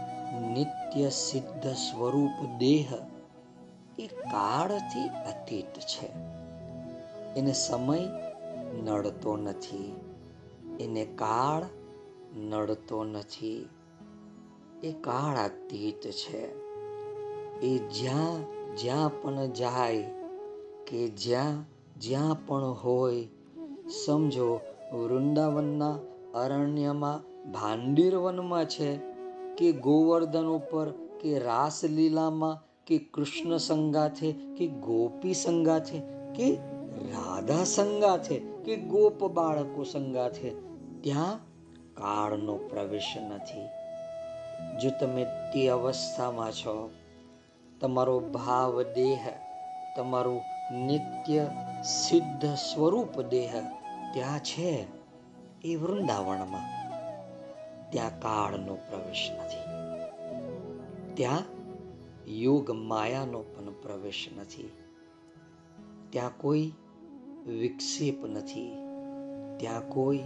નિત્ય 0.52 1.11
સિદ્ધ 1.11 1.66
સ્વરૂપ 1.66 2.59
દેહ 2.59 2.88
એ 3.98 4.07
કાળથી 4.07 5.09
અતીત 5.09 5.79
છે. 5.79 6.07
એને 7.37 7.52
સમય 7.52 8.00
નડતો 8.85 9.37
નથી. 9.37 10.00
એને 10.81 11.05
કાળ 11.05 11.62
નડતો 12.38 13.05
નથી. 13.05 13.68
એ 14.85 14.92
કાળ 14.92 15.37
અતીત 15.38 16.11
છે. 16.11 16.66
એ 17.61 17.79
જ્યાં 17.79 18.57
જ્યાં 18.76 19.22
પણ 19.22 19.46
જાય 19.46 20.02
કે 20.87 21.09
જ્યાં 21.09 21.64
જ્યાં 22.00 22.46
પણ 22.46 22.64
હોય, 22.64 23.29
સમજો 24.05 24.61
વૃંદાવનના 24.92 25.98
અરણ્યમાં 26.35 27.36
ભાંડીર 27.53 28.17
વનમાં 28.17 28.65
છે 28.65 28.97
કે 29.59 29.73
ગોવર્ધન 29.73 30.47
ઉપર, 30.47 30.91
કે 31.23 31.39
રાસલીલામાં, 31.39 32.63
કે 32.87 32.99
કૃષ્ણ 32.99 33.57
સંગાથે 33.57 34.33
કે 34.33 34.67
ગોપી 34.67 35.35
સંગાથે 35.35 35.99
કે 36.35 36.55
રાધા 37.13 37.65
સંગાથે 37.65 38.39
કે 38.39 38.77
ગોપ 38.77 39.25
બાળકો 39.25 39.85
સંગાથે, 39.85 40.51
ત્યાં 41.03 41.39
કાળનો 41.95 42.57
પ્રવેશ 42.57 43.17
નથી. 43.29 43.67
જો 44.83 44.91
તમે 45.01 45.25
તે 45.25 45.69
અવસ્થામાં 45.69 46.53
છો, 46.53 46.91
તમારો 47.81 48.21
ભાવ 48.21 48.83
દેહ, 48.83 49.25
તમારું 49.97 50.41
નિત્ય 50.87 51.47
સિદ્ધ 51.85 52.47
સ્વરૂપ 52.55 53.21
દેહ 53.21 53.53
ત્યાં 54.15 54.39
છે 54.39 54.85
એ 55.65 55.77
વૃંદાવનમાં. 55.77 56.76
ત્યાં 57.90 58.20
કાળનો 58.20 58.75
પ્રવેશ 58.75 59.31
નથી. 59.38 59.70
ત્યાં 61.14 61.42
યોગ 62.31 62.70
માયાનો 62.70 63.40
પણ 63.40 63.72
પ્રવેશ 63.83 64.29
નથી. 64.38 64.70
ત્યાં 66.11 66.37
કોઈ 66.37 66.72
વિક્ષેપ 67.46 68.27
નથી. 68.27 68.72
ત્યાં 69.57 69.88
કોઈ 69.88 70.18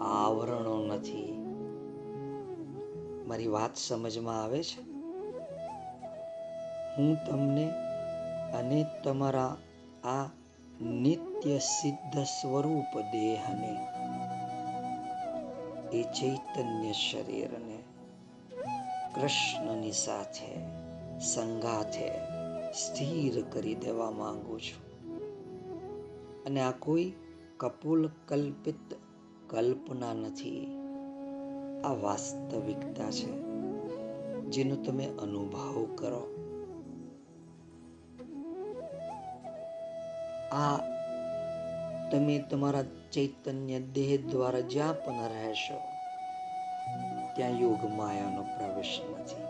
આવરણો 0.00 0.86
નથી. 0.86 1.36
મારી 3.26 3.46
વાત 3.46 3.76
સમજમાં 3.76 4.44
આવે 4.44 4.62
છે? 4.62 4.90
હું 6.96 7.16
તમને 7.24 7.70
અને 8.52 8.86
તમારા 9.04 9.56
આ 10.04 10.24
નિત્ય 10.80 11.58
સિદ્ધ 11.58 12.24
સ્વરૂપ 12.24 13.00
દેહને 13.00 13.99
એ 15.92 16.02
ચૈતન્ય 16.02 16.92
શરીરને 16.92 17.78
કૃષ્ણની 19.14 19.92
સાથે 19.92 20.58
સંગાથે 21.20 22.10
સ્થિર 22.72 23.44
કરી 23.50 23.74
દેવા 23.74 24.10
માંગુ 24.10 24.58
છું. 24.58 24.90
અને 26.44 26.60
આ 26.60 26.70
કોઈ 26.70 27.12
કપૂલ 27.56 28.10
કલ્પિત 28.28 28.94
કલ્પના 29.46 30.12
નથી. 30.12 30.76
આ 31.84 31.92
વાસ્તવિકતા 31.92 33.10
છે 33.10 33.32
જેનો 34.42 34.76
તમે 34.76 35.06
અનુભવ 35.06 35.88
કરો. 35.94 36.36
આ 40.52 40.89
તમે 42.10 42.38
તમારા 42.50 42.82
ચૈતન્ય 43.12 43.80
દેહ 43.80 44.18
દ્વારા 44.30 44.60
જ્યાં 44.60 45.04
પણ 45.04 45.14
રહેશો, 45.14 45.80
ત્યાં 47.32 47.50
યોગ 47.50 47.84
માયાનો 47.96 48.42
પ્રવેશ 48.42 49.00
નથી. 49.10 49.42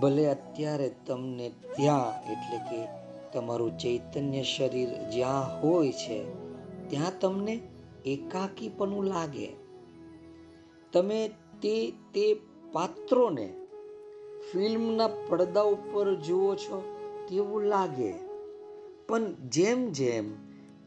ભલે 0.00 0.26
અત્યારે 0.26 0.90
તમને 1.06 1.50
ત્યાં, 1.76 2.32
એટલે 2.32 2.58
કે 2.58 2.88
તમારું 3.32 3.78
ચૈતન્ય 3.78 4.42
શરીર 4.42 4.88
જ્યાં 4.88 5.60
હોય 5.60 5.92
છે, 5.92 6.24
ત્યાં 6.88 7.12
તમને 7.20 7.60
એકાકીપણું 8.04 9.04
લાગે. 9.04 9.48
તમે 10.92 11.28
તે 11.62 11.90
તે 11.90 12.34
પાત્રોને 12.72 13.52
ફિલ્મના 14.52 15.08
પડદા 15.28 15.62
ઉપર 15.62 16.14
જુઓ 16.14 16.54
છો 16.54 16.82
તેવું 17.28 17.62
લાગે. 17.62 18.12
પણ 19.08 19.34
જેમ 19.34 19.90
જેમ 19.90 20.24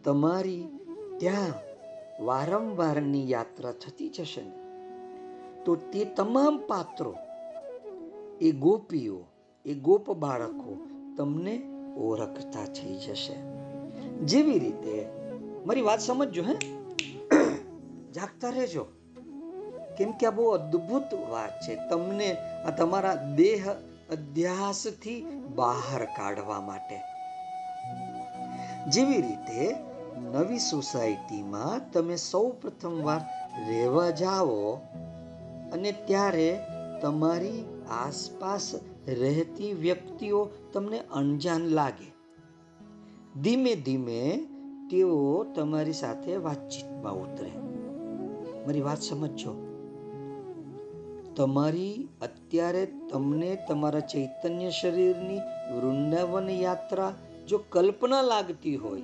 તમારી 0.04 0.73
ત્યાં 1.20 1.74
વારંવારની 2.26 3.32
યાત્રા 3.32 3.72
થતી 3.72 4.10
જશે 4.10 4.42
ને, 4.42 4.64
તો 5.66 5.76
તે 5.76 6.06
તમામ 6.06 6.58
પાત્રો, 6.68 7.16
એ 8.42 8.52
ગોપીઓ, 8.52 9.24
એ 9.66 9.74
ગોપ 9.74 10.12
બાળકો 10.12 10.88
તમને 11.18 11.62
ઓળખતા 11.98 12.66
થઈ 12.66 12.96
જશે. 12.96 13.36
જેવી 14.18 14.60
રીતે, 14.60 15.10
મારી 15.66 15.82
વાત 15.82 16.00
સમજજો 16.00 16.44
હે. 16.44 16.56
જાગતા 18.12 18.50
રહેજો. 18.50 18.86
કેમ 19.98 20.12
કે 20.12 20.28
આ 20.28 20.32
બહુ 20.32 20.46
અદ્ભુત 20.46 21.14
વાત 21.30 21.52
છે. 21.62 21.76
તમને 21.90 22.36
આ 22.66 22.70
તમારા 22.70 23.16
દેહ 23.16 23.74
અધ્યાસથી 24.12 25.26
બહાર 25.56 26.06
કાઢવા 26.06 26.62
માટે. 26.62 27.00
જેવી 28.90 29.22
રીતે 29.22 29.93
નવી 30.22 30.60
સોસાયટીમાં 30.60 31.92
તમે 31.92 32.16
સૌ 32.16 32.50
પ્રથમવાર 32.50 33.22
રહેવા 33.70 34.10
જાઓ 34.10 34.76
અને 35.72 35.92
ત્યારે 35.92 36.60
તમારી 37.02 37.66
આસપાસ 37.90 38.76
રહેતી 39.08 39.74
વ્યક્તિઓ 39.74 40.50
તમને 40.74 41.00
અણજાન 41.00 41.62
લાગે. 41.62 42.14
ધીમે 43.42 43.76
ધીમે 43.76 44.48
તેઓ 44.92 45.44
તમારી 45.44 45.94
સાથે 45.94 46.36
વાતચીતમાં 46.36 47.14
ઉતરે. 47.14 47.52
મારી 48.68 48.82
વાત 48.82 49.02
સમજજો. 49.02 49.52
તમારી 51.36 52.08
અત્યારે 52.22 52.86
તમને 52.86 53.58
તમારા 53.68 54.00
ચૈતન્ય 54.00 54.70
શરીરની 54.70 55.38
વૃંદાવન 55.76 56.50
યાત્રા 56.50 57.14
જો 57.48 57.58
કલ્પના 57.70 58.22
લાગતી 58.22 58.76
હોય 58.76 59.02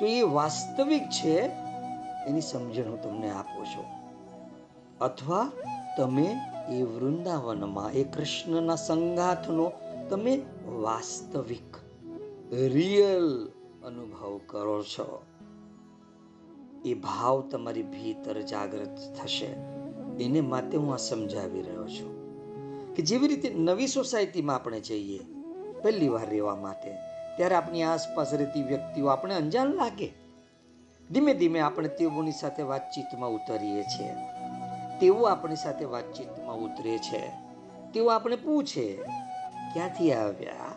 તો 0.00 0.06
એ 0.06 0.22
વાસ્તવિક 0.22 1.02
છે, 1.02 1.38
એની 2.26 2.40
સમજણ 2.40 2.90
હું 2.90 3.02
તમને 3.02 3.30
આપું 3.30 3.66
છું. 3.66 3.84
અથવા 5.00 5.52
તમે 5.98 6.36
એ 6.70 6.82
વૃંદાવનમાં, 6.82 7.92
એ 7.92 8.04
કૃષ્ણના 8.04 8.74
સંગાથનો 8.74 9.72
તમે 10.10 10.42
વાસ્તવિક, 10.66 11.76
રિયલ 12.54 13.48
અનુભવ 13.84 14.40
કરો 14.46 14.82
છો. 14.82 15.22
એ 16.84 16.94
ભાવ 16.94 17.40
તમારી 17.40 17.82
ભીતર 17.82 18.40
જાગૃત 18.40 18.96
થશે. 19.22 19.46
એને 20.24 20.40
માટે 20.40 20.76
હું 20.76 20.94
આ 20.94 20.96
સમજાવી 20.96 21.62
રહ્યો 21.62 21.86
છું. 21.86 22.24
કે 22.94 23.02
જેવી 23.02 23.28
રીતે 23.28 23.54
નવી 23.54 23.86
સોસાયટીમાં 23.86 24.56
આપણે 24.56 24.80
જઈએ, 24.80 25.20
પહેલી 25.82 26.08
વાર 26.08 26.30
રહેવા 26.30 26.56
માટે 26.56 27.13
ત્યારે 27.36 27.54
આપણી 27.54 27.82
આસપાસ 27.82 28.34
રહેતી 28.34 28.62
વ્યક્તિઓ 28.62 29.06
આપણે 29.06 29.34
અંજાન 29.34 29.66
લાગે. 29.66 30.12
ધીમે 31.10 31.34
ધીમે 31.34 31.60
આપણે 31.60 31.88
તેઓની 31.88 32.32
સાથે 32.32 32.62
વાતચીતમાં 32.62 33.30
ઉતરીએ 33.30 33.82
છીએ. 33.82 34.14
તેઓ 35.00 35.22
આપણી 35.22 35.56
સાથે 35.56 35.84
વાતચીતમાં 35.84 36.56
ઉતરે 36.56 36.98
છે. 36.98 37.32
તેઓ 37.94 38.06
આપણે 38.06 38.36
પૂછે, 38.36 38.96
ક્યાંથી 39.72 40.12
આવ્યા? 40.12 40.74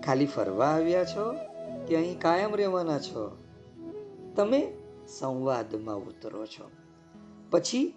ખાલી 0.00 0.26
ફરવા 0.26 0.66
આવ્યા 0.66 1.04
છો 1.04 1.32
કે 1.88 1.96
અહીં 1.96 2.20
કાયમ 2.20 2.54
રહેવાના 2.54 2.98
છો? 2.98 3.44
તમે 4.36 4.72
સંવાદમાં 5.08 5.96
ઉતરો 5.96 6.46
છો. 6.46 6.70
પછી 7.50 7.94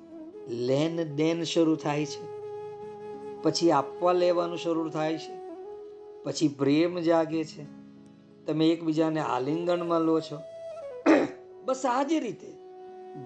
લેન 0.47 1.15
દેન 1.15 1.43
શરૂ 1.43 1.75
થાય 1.75 2.05
છે. 2.05 2.39
પછી 3.41 3.71
આપવા 3.71 4.13
લેવાનું 4.13 4.57
શરૂ 4.57 4.89
થાય 4.89 5.17
છે. 5.17 5.38
પછી 6.29 6.47
પ્રેમ 6.47 6.99
જાગે 6.99 7.43
છે. 7.43 7.63
તમે 8.45 8.69
એકબીજાને 8.69 9.19
આલિંગનમાં 9.19 10.01
લો 10.01 10.19
છો. 10.19 10.37
બસ 11.65 11.85
આ 11.85 12.03
જ 12.03 12.13
રીતે 12.13 12.51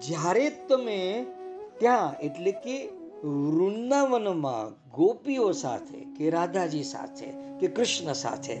જ્યારે 0.00 0.50
તમે 0.68 1.26
ત્યાં 1.78 2.20
એટલે 2.20 2.52
કે 2.52 2.88
વૃંદાવનમાં 3.24 4.90
ગોપીઓ 4.90 5.52
સાથે 5.52 6.00
કે 6.16 6.30
રાધાજી 6.30 6.82
સાથે 6.82 7.28
કે 7.60 7.66
કૃષ્ણ 7.66 8.12
સાથે 8.12 8.56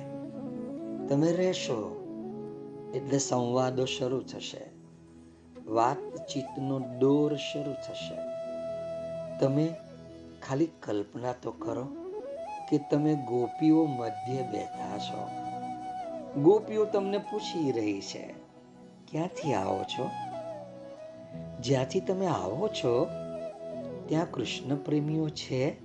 તમે 1.08 1.32
રહેશો, 1.32 1.80
એટલે 2.94 3.18
સંવાદો 3.18 3.84
શરૂ 3.84 4.20
થશે. 4.20 4.64
વાતચીતનો 5.66 6.78
દોર 7.00 7.36
શરૂ 7.36 7.74
થશે. 7.88 8.16
તમે 9.40 9.74
ખાલી 10.48 10.68
કલ્પના 10.82 11.32
તો 11.42 11.50
કરો. 11.50 12.03
કે 12.70 12.80
તમે 12.90 13.14
ગોપીઓ 13.14 13.84
મધ્ય 13.84 14.42
બેઠા 14.42 14.98
છો? 14.98 15.28
ગોપીઓ 16.40 16.84
તમને 16.84 17.18
પૂછી 17.18 17.72
રહી 17.72 18.00
છે, 18.00 18.34
ક્યાંથી 19.10 19.54
આવો 19.54 19.82
છો? 19.82 20.10
જ્યાંથી 21.60 22.00
તમે 22.00 22.26
આવો 22.26 22.68
છો, 22.68 23.08
ત્યાં 24.06 24.30
કૃષ્ણ 24.30 24.76
પ્રેમીઓ 24.76 25.28
છે. 25.28 25.76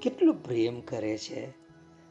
કેટલો 0.00 0.32
પ્રેમ 0.32 0.80
કરે 0.80 1.18
છે? 1.18 1.50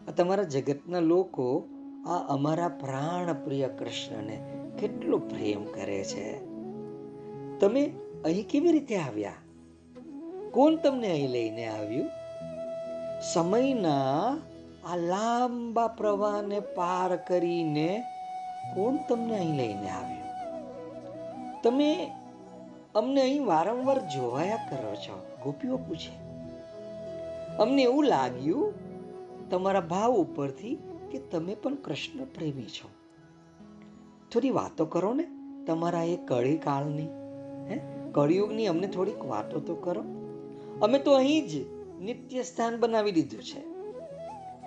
આ 0.08 0.12
તમારા 0.17 0.43
જગતના 0.43 0.99
લોકો, 0.99 1.63
આ 2.08 2.34
અમારા 2.34 2.67
પ્રાણ 2.67 3.34
પ્રિય 3.34 3.67
કૃષ્ણને 3.67 4.41
કેટલો 4.79 5.17
પ્રેમ 5.17 5.65
કરે 5.65 6.03
છે? 6.03 6.39
તમે 7.60 7.93
અહીં 8.25 8.47
કેવી 8.47 8.71
રીતે 8.71 8.97
આવ્યા? 8.97 9.34
કોણ 10.51 10.75
તમને 10.75 11.12
અહીં 11.12 11.29
લઈને 11.29 11.67
આવ્યું? 11.67 12.24
સમયના 13.21 14.38
આ 14.91 14.95
લાંબા 14.95 15.88
પ્રવાહને 15.88 16.60
પાર 16.60 17.15
કરીને 17.15 18.04
કોણ 18.75 18.97
તમને 19.10 19.36
અહીં 19.36 19.56
લઈને 19.56 19.89
આવ્યું? 19.89 20.25
તમે 21.63 22.12
અમને 22.95 23.21
અહીં 23.21 23.45
વારંવાર 23.45 23.99
જોવાયા 23.99 24.56
કરો 24.56 24.95
છો, 24.95 25.25
ગોપીઓ 25.43 25.78
પૂછે. 25.78 26.25
અમને 27.58 27.82
એવું 27.82 28.06
લાગ્યું 28.06 28.73
તમારા 29.49 29.80
ભાવ 29.80 30.12
ઉપરથી 30.12 30.78
કે 31.12 31.19
તમે 31.19 31.56
પણ 31.56 31.75
કૃષ્ણ 31.75 32.23
પ્રેમી 32.23 32.63
છો. 32.63 32.89
થોડી 34.32 34.49
વાતો 34.49 34.86
કરો 34.86 35.13
ને, 35.13 35.28
તમારા 35.65 36.04
એ 36.04 36.17
કળી 36.17 36.58
કાળની, 36.58 37.08
હે? 37.69 37.82
કળિયુગની 38.12 38.67
અમને 38.67 38.88
થોડીક 38.88 39.25
વાતો 39.25 39.60
તો 39.60 39.75
કરો. 39.75 40.04
અમે 40.82 40.99
તો 40.99 41.13
અહીં 41.13 41.47
જ 41.47 41.74
નિત્ય 42.01 42.43
સ્થાન 42.43 42.79
બનાવી 42.79 43.12
દીધું 43.12 43.43
છે. 43.43 43.75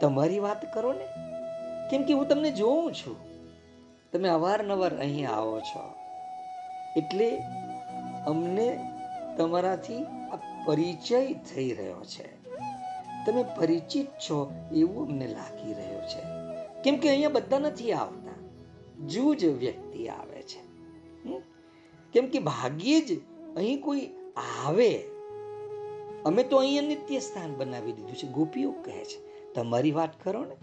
તમારી 0.00 0.38
વાત 0.38 0.74
કરો 0.74 0.92
ને. 0.92 1.06
કેમ 1.90 2.02
કે 2.02 2.12
હું 2.12 2.28
તમને 2.28 2.50
જોઉં 2.50 2.92
છું. 2.92 3.16
તમે 4.12 4.28
અવારનવાર 4.28 4.96
અહીં 4.96 5.30
આવો 5.30 5.60
છો. 5.60 5.94
એટલે 6.96 7.38
અમને 8.26 8.94
તમારાથી 9.36 10.04
આ 10.04 10.38
પરિચય 10.64 11.32
થઈ 11.32 11.70
રહ્યો 11.72 12.04
છે. 12.04 12.44
તમે 13.26 13.44
પરિચિત 13.56 14.06
છો 14.06 14.52
એવું 14.74 15.08
અમને 15.08 15.26
લાગી 15.26 15.74
રહ્યું 15.74 16.02
છે. 16.02 16.20
કેમ 16.82 16.96
કે 16.96 17.08
અહીંયા 17.08 17.28
બધા 17.28 17.58
નથી 17.58 17.92
આવતા. 17.92 18.34
જૂજ 19.06 19.44
વ્યક્તિ 19.44 20.08
આવે 20.08 20.42
છે. 20.42 20.68
કેમ 22.12 22.26
કે 22.26 22.38
ભાગ્યે 22.38 23.00
જ 23.00 23.20
અહીં 23.56 23.80
કોઈ 23.80 24.10
આવે. 24.64 25.04
અમે 26.28 26.42
તો 26.42 26.56
અહીંયા 26.56 26.82
નિત્ય 26.82 27.20
સ્થાન 27.20 27.54
બનાવી 27.54 27.92
દીધું 27.92 28.16
છે. 28.16 28.28
ગોપીઓ 28.28 28.70
કહે 28.70 29.04
છે, 29.04 29.52
તમારી 29.54 29.92
વાત 29.92 30.24
કરો 30.24 30.44
ને. 30.44 30.56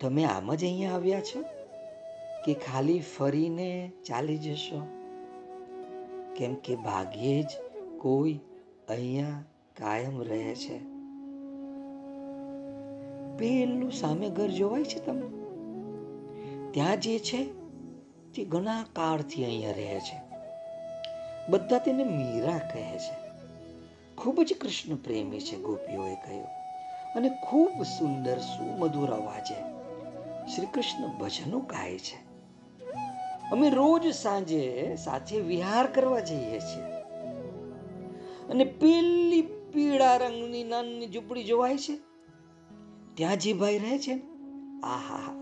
તમે 0.00 0.24
આમ 0.24 0.54
જ 0.54 0.64
અહીંયા 0.64 0.92
આવ્યા 0.92 1.20
છો 1.20 1.44
કે 2.44 2.54
ખાલી 2.54 3.00
ફરીને 3.00 3.92
ચાલી 4.06 4.38
જશો? 4.38 4.86
કેમ 6.36 6.54
કે 6.54 6.76
ભાગ્યે 6.76 7.42
જ 7.42 7.46
કોઈ 7.98 8.40
અહીંયા 8.88 9.44
કાયમ 9.76 10.22
રહે 10.22 10.54
છે. 10.54 10.78
પેલું 13.38 13.92
સામે 13.92 14.30
ઘર 14.30 14.48
જોવાય 14.48 14.84
છે 14.84 15.06
તમને? 15.06 15.28
ત્યાં 16.70 17.00
જે 17.00 17.18
છે 17.18 17.44
તે 18.32 18.44
ઘણા 18.44 18.84
કાળથી 18.92 19.44
અહીંયા 19.44 19.70
રહે 19.70 20.00
છે. 20.00 20.20
બધા 21.48 21.78
તેને 21.78 22.04
મીરા 22.04 22.58
કહે 22.58 22.98
છે. 22.98 23.25
ખૂબ 24.18 24.42
જ 24.42 24.54
કૃષ્ણ 24.60 24.96
પ્રેમી 24.96 25.40
છે 25.40 25.56
ગોપીઓએ 25.56 26.14
કહ્યું. 26.16 26.46
અને 27.14 27.30
ખૂબ 27.30 27.82
સુંદર 27.82 28.38
સુમધુર 28.38 29.10
અવાજે 29.10 29.54
શ્રી 30.54 30.66
કૃષ્ણ 30.66 31.06
ભજનો 31.06 31.60
ગાય 31.60 31.98
છે. 31.98 32.26
અમે 33.50 33.70
રોજ 33.70 34.14
સાંજે 34.14 34.96
સાથે 34.96 35.40
વિહાર 35.40 35.86
કરવા 35.86 36.20
જઈએ 36.20 36.60
છીએ. 36.60 36.82
અને 38.48 38.64
પેલી 38.64 39.42
પીળા 39.42 40.16
રંગની 40.16 40.64
નાની 40.64 41.06
ઝૂંપડી 41.06 41.44
જોવાય 41.44 41.76
છે? 41.76 41.96
ત્યાં 43.14 43.36
જે 43.36 43.52
ભાઈ 43.52 43.78
રહે 43.78 43.98
છે 43.98 44.12
આહા 44.82 45.32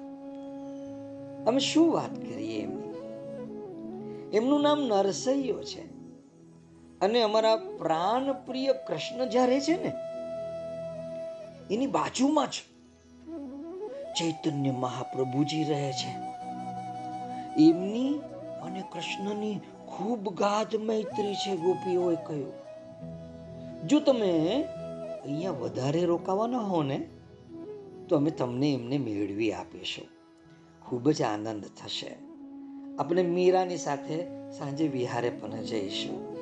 અમે 1.47 1.59
શું 1.59 1.93
વાત 1.93 2.17
કરીએ 2.17 2.63
એમની? 2.63 2.95
એમનું 4.37 4.61
નામ 4.61 4.81
નરસૈયો 4.81 5.63
છે. 5.63 5.94
અને 7.05 7.23
અમારા 7.23 7.57
પ્રાણ 7.57 8.33
પ્રિય 8.33 8.73
કૃષ્ણ 8.73 9.29
જ્યારે 9.29 9.61
છે 9.61 9.83
ને, 9.83 9.93
એની 11.75 11.87
બાજુમાં 11.87 12.47
જ 12.47 12.51
ચૈતન્ય 14.19 14.71
મહાપ્રભુજી 14.71 15.65
રહે 15.65 15.93
છે. 15.93 16.13
એમની 17.63 18.15
અને 18.63 18.83
કૃષ્ણની 18.93 19.61
ખૂબ 19.87 20.35
ગાઢ 20.35 20.77
મૈત્રી 20.77 21.35
છે 21.35 21.57
ગોપીઓએ 21.57 22.17
કહ્યું. 22.27 22.53
જો 23.89 24.01
તમે 24.01 24.63
અહીંયા 25.25 25.51
વધારે 25.51 26.05
રોકાવાના 26.05 26.59
હો 26.59 26.83
ને, 26.83 27.09
તો 28.09 28.17
અમે 28.17 28.31
તમને 28.31 28.73
એમને 28.73 28.99
મેળવી 28.99 29.53
આપીશું. 29.53 30.07
ખૂબ 30.87 31.11
જ 31.11 31.23
આનંદ 31.23 31.65
થશે. 31.65 32.17
આપણે 32.99 33.23
મીરાની 33.23 33.77
સાથે 33.77 34.17
સાંજે 34.51 34.89
વિહારે 34.89 35.31
પણ 35.31 35.63
જઈશું. 35.63 36.34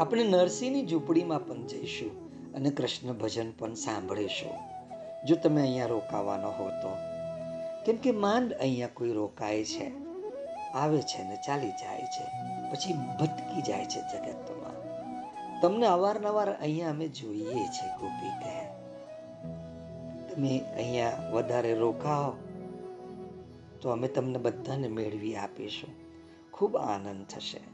આપણે 0.00 0.24
નરસિંહની 0.24 0.86
ઝૂંપડીમાં 0.86 1.48
પણ 1.48 1.66
જઈશું 1.66 2.12
અને 2.54 2.70
કૃષ્ણ 2.70 3.12
ભજન 3.12 3.50
પણ 3.50 3.74
સાંભળીશું. 3.74 4.50
જો 5.26 5.34
તમે 5.34 5.60
અહીંયા 5.60 5.86
રોકાવાનો 5.86 6.48
હો 6.50 6.68
તો. 6.68 6.96
કેમ 7.86 7.96
કે 7.96 8.12
માંડ 8.12 8.52
અહીંયા 8.52 8.88
કોઈ 8.88 9.12
રોકાય 9.12 9.64
છે. 9.64 9.92
આવે 10.74 11.02
છે 11.02 11.24
ને 11.24 11.38
ચાલી 11.46 11.70
જાય 11.70 12.00
છે. 12.00 12.24
પછી 12.70 12.92
ભટકી 12.92 13.62
જાય 13.62 13.84
છે 13.84 14.00
જગતમાં. 14.00 14.76
તમને 15.60 15.86
અવારનવાર 15.86 16.52
અહીંયા 16.52 16.90
અમે 16.90 17.08
જોઈએ 17.08 17.54
છે 17.54 17.86
ગોપી 18.00 18.34
કહે. 18.42 18.66
તમે 20.28 20.58
અહીંયા 20.58 21.30
વધારે 21.32 21.74
રોકાઓ 21.74 22.32
તો 23.80 23.90
અમે 23.90 24.08
તમને 24.08 24.38
બધાને 24.38 24.88
મેળવી 24.88 25.36
આપીશું. 25.36 25.90
ખૂબ 26.52 26.76
આનંદ 26.76 27.26
થશે. 27.26 27.73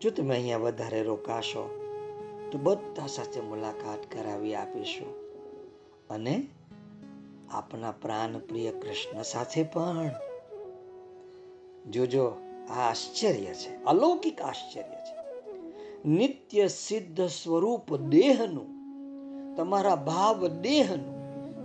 જો 0.00 0.10
તમે 0.10 0.34
અહીંયા 0.34 0.58
વધારે 0.58 1.02
રોકાશો, 1.02 1.80
તો 2.52 2.58
બધા 2.58 3.06
સાથે 3.06 3.40
મુલાકાત 3.40 3.98
કરાવી 4.12 4.54
આપીશું. 4.54 5.14
અને 6.10 6.46
આપણા 7.50 7.90
પ્રાણ 7.90 8.38
પ્રિય 8.38 8.70
કૃષ્ણ 8.70 9.22
સાથે 9.22 9.62
પણ. 9.62 10.10
જોજો, 11.90 12.26
આ 12.70 12.90
આશ્ચર્ય 12.90 13.54
છે, 13.54 13.84
અલૌકિક 13.84 14.40
આશ્ચર્ય 14.40 14.82
છે. 14.82 15.16
નિત્ય 16.08 16.68
સિદ્ધ 16.68 17.20
સ્વરૂપ 17.20 17.96
દેહનું, 17.96 18.66
તમારા 19.56 19.96
ભાવ 19.96 20.48
દેહનું, 20.48 21.16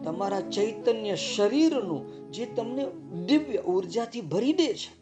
તમારા 0.04 0.41
ચૈતન્ય 0.41 1.15
શરીરનું, 1.15 2.32
જે 2.32 2.46
તમને 2.46 2.88
દિવ્ય 3.26 3.58
ઉર્જાથી 3.58 4.22
ભરી 4.22 4.54
દે 4.54 4.74
છે. 4.74 5.01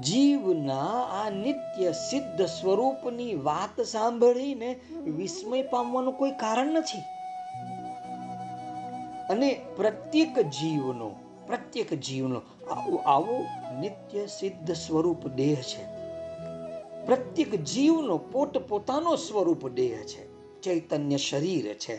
જીવના 0.00 1.04
આ 1.04 1.30
નિત્ય 1.30 1.92
સિદ્ધ 1.92 2.42
સ્વરૂપની 2.42 3.34
વાત 3.34 3.80
સાંભળીને 3.80 4.80
વિસ્મય 5.04 5.62
પામવાનું 5.62 6.12
કોઈ 6.12 6.30
કારણ 6.30 6.66
નથી. 6.66 6.98
અને 9.30 9.60
પ્રત્યેક 9.76 10.38
જીવનો 10.38 11.10
પ્રત્યેક 11.46 11.94
જીવનો 11.94 12.40
આવો 12.96 13.44
નિત્ય 13.80 14.26
સિદ્ધ 14.26 14.72
સ્વરૂપ 14.72 15.28
દેહ 15.28 15.54
છે. 15.54 15.84
પ્રત્યેક 17.06 17.54
જીવનો 17.54 18.18
પોત 18.18 18.58
પોતાનો 18.58 19.16
સ્વરૂપ 19.16 19.68
દેહ 19.68 20.02
છે. 20.02 20.34
ચૈતન્ય 20.60 21.16
શરીર 21.16 21.74
છે. 21.74 21.96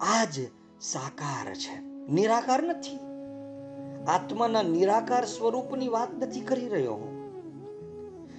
આ 0.00 0.24
જ 0.24 0.34
સાકાર 0.80 1.54
છે. 1.54 1.80
નિરાકાર 2.12 2.62
નથી. 2.62 3.11
આત્માના 4.08 4.62
નિરાકાર 4.62 5.26
સ્વરૂપની 5.26 5.88
વાત 5.88 6.10
નથી 6.10 6.40
કરી 6.40 6.68
રહ્યો 6.68 6.94
હું. 6.94 7.22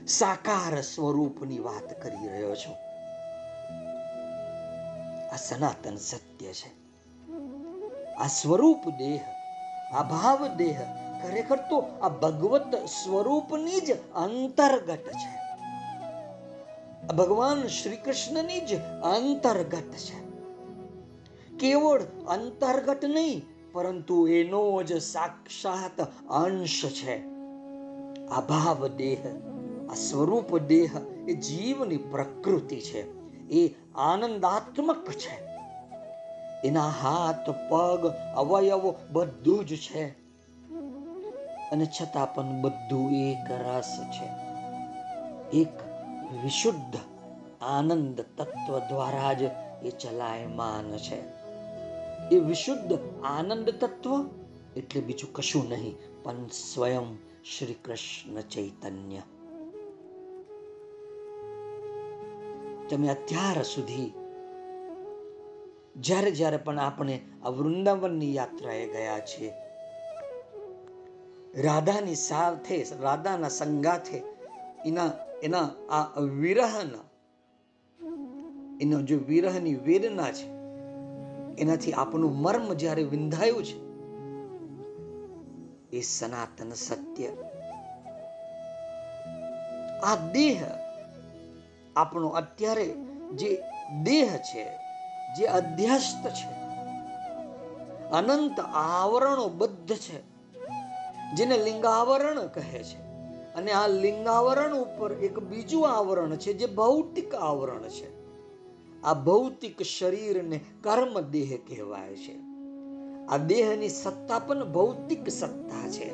સાકાર 0.07 0.81
સ્વરૂપની 0.81 1.59
વાત 1.59 2.01
કરી 2.01 2.27
રહ્યો 2.27 2.55
છું. 2.55 2.75
આ 5.33 5.35
સનાતન 5.35 5.95
સત્ય 5.95 6.53
છે. 6.53 6.83
આ 8.13 8.27
સ્વરૂપ 8.27 8.89
દેહ, 8.89 9.21
આ 9.93 10.03
ભાવ 10.03 10.47
દેહ 10.47 10.79
ખરેખર 11.23 11.55
તો 11.55 11.79
આ 11.79 12.09
ભગવત 12.09 12.75
સ્વરૂપની 12.75 13.79
જ 13.79 13.91
અંતર્ગત 14.13 15.11
છે. 15.11 15.43
ભગવાન 17.07 17.67
શ્રી 17.67 17.95
કૃષ્ણની 17.95 18.59
જ 18.59 18.75
અંતર્ગત 18.81 19.91
છે. 19.91 20.23
કેવળ 21.57 22.01
અંતર્ગત 22.27 23.05
નહીં 23.05 23.52
પરંતુ 23.73 24.27
એનો 24.27 24.83
જ 24.83 25.01
સાક્ષાત 25.01 26.01
અંશ 26.29 26.85
છે. 26.85 27.23
આ 28.27 28.41
ભાવ 28.41 28.87
દેહ, 28.87 29.19
આ 29.91 29.93
સ્વરૂપ 29.93 30.57
દેહ 30.57 30.89
એ 31.27 31.33
જીવની 31.33 31.97
પ્રકૃતિ 31.97 32.81
છે. 32.81 33.23
એ 33.49 33.75
આનંદાત્મક 33.95 35.09
છે. 35.09 35.43
એના 36.67 36.89
હાથ, 36.89 37.49
પગ, 37.49 38.11
અવયવો 38.35 38.95
બધું 39.11 39.65
જ 39.65 39.75
છે. 39.75 40.05
અને 41.71 41.85
છતાં 41.85 42.35
પણ 42.35 42.61
બધું 42.61 43.11
એક 43.11 43.51
રસ 43.51 44.05
છે. 44.11 44.29
એક 45.57 45.73
વિશુદ્ધ 46.43 46.97
આનંદ 47.63 48.21
તત્વ 48.37 48.79
દ્વારા 48.79 49.33
જ 49.33 49.41
એ 49.83 49.89
ચલાયમાન 49.89 50.97
છે. 50.97 51.42
એ 52.33 52.39
વિશુદ્ધ 52.49 52.93
આનંદ 53.35 53.67
તત્વ 53.81 54.13
એટલે 54.79 55.01
બીજું 55.07 55.31
કશું 55.35 55.65
નહીં, 55.71 55.95
પણ 56.23 56.47
સ્વયં 56.69 57.09
શ્રી 57.51 57.79
કૃષ્ણ 57.85 58.37
ચૈતન્ય. 58.53 59.23
તમે 62.89 63.07
અત્યાર 63.15 63.59
સુધી 63.73 64.09
જ્યારે 65.97 66.31
જ્યારે 66.39 66.59
પણ 66.65 66.79
આપણે 66.79 67.15
આ 67.45 67.51
વૃંદાવનની 67.57 68.31
યાત્રાએ 68.35 68.85
ગયા 68.93 69.21
છીએ, 69.29 69.51
રાધાની 71.65 72.19
સાથે 72.29 72.77
રાધાના 73.05 73.53
સંગાથે, 73.59 74.17
એના 74.85 75.11
એના 75.43 75.67
આ 75.97 76.25
વિરહના, 76.41 77.05
એનો 78.81 78.97
જે 79.07 79.15
વિરહની 79.29 79.77
વેદના 79.87 80.31
છે 80.37 80.45
એનાથી 81.57 81.93
આપણું 81.93 82.35
મર્મ 82.35 82.73
જ્યારે 82.73 83.03
વિંધાયું 83.03 83.63
છે, 83.63 83.93
એ 85.97 86.01
સનાતન 86.01 86.69
સત્ય. 86.69 87.27
આ 90.03 90.15
દેહ 90.15 90.63
આપણો 91.95 92.27
અત્યારે 92.27 92.85
જે 93.33 93.63
દેહ 94.03 94.37
છે, 94.37 94.77
જે 95.37 95.45
અધ્યસ્ત 95.45 96.27
છે, 96.27 96.53
અનંત 98.09 98.59
આવરણો 98.59 99.47
બદ્ધ 99.47 99.95
છે, 99.95 100.21
જેને 101.35 101.57
લિંગાવરણ 101.57 102.47
કહે 102.47 102.83
છે. 102.83 103.03
અને 103.53 103.71
આ 103.71 103.87
લિંગાવરણ 103.87 104.73
ઉપર 104.73 105.11
એક 105.13 105.39
બીજું 105.39 105.89
આવરણ 105.89 106.35
છે, 106.35 106.53
જે 106.53 106.65
ભૌતિક 106.65 107.35
આવરણ 107.35 107.81
છે. 107.81 108.22
આ 109.03 109.13
ભૌતિક 109.13 109.81
શરીરને 109.81 110.59
કર્મ 110.81 111.19
દેહ 111.19 111.57
કહેવાય 111.67 112.15
છે. 112.15 112.39
આ 113.27 113.37
દેહની 113.37 113.89
સત્તા 113.89 114.39
પણ 114.39 114.71
ભૌતિક 114.71 115.29
સત્તા 115.29 115.91
છે 115.91 116.09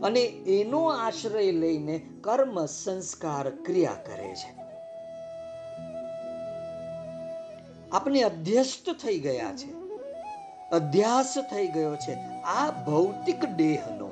અને 0.00 0.20
એનો 0.20 0.84
આશ્રય 0.84 1.52
લઈને 1.52 2.00
કર્મ 2.20 2.66
સંસ્કાર 2.66 3.50
ક્રિયા 3.50 3.92
કરે 3.92 4.34
છે. 4.34 4.66
આપણે 7.90 8.22
અધ્યસ્ત 8.22 8.90
થઈ 9.02 9.18
ગયા 9.18 9.56
છે. 9.56 9.72
અધ્યાસ 10.70 11.34
થઈ 11.38 11.68
ગયો 11.68 11.96
છે 11.96 12.12
આ 12.42 12.70
ભૌતિક 12.70 13.44
દેહનો. 13.44 14.10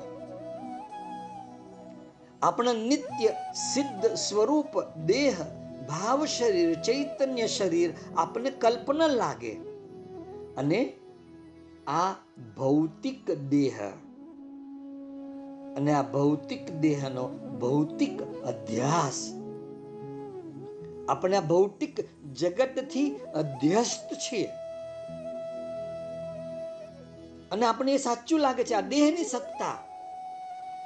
આપણા 2.41 2.73
નિત્ય 2.73 3.27
સિદ્ધ 3.73 4.05
સ્વરૂપ 4.05 4.97
દેહ 5.05 5.35
ભાવ 5.87 6.25
શરીર, 6.25 6.73
ચૈતન્ય 6.73 7.47
શરીર 7.47 7.93
આપણને 8.17 8.49
કલ્પના 8.49 9.07
લાગે. 9.07 9.53
અને 10.57 10.93
આ 11.87 12.13
ભૌતિક 12.57 13.31
દેહ. 13.31 13.89
અને 15.75 15.93
આ 15.93 16.01
ભૌતિક 16.01 16.71
દેહનો 16.71 17.27
ભૌતિક 17.61 18.21
અધ્યાસ 18.21 19.33
આપણે 21.09 21.37
આ 21.37 21.41
ભૌતિક 21.41 21.99
જગતથી 22.33 23.15
અધ્યસ્ત 23.15 24.13
છીએ. 24.13 24.49
અને 27.51 27.65
આપણે 27.65 27.93
એ 27.93 27.97
સાચું 27.97 28.39
લાગે 28.39 28.63
છે, 28.63 28.73
આ 28.73 28.81
દેહની 28.81 29.23
સત્તા. 29.23 29.83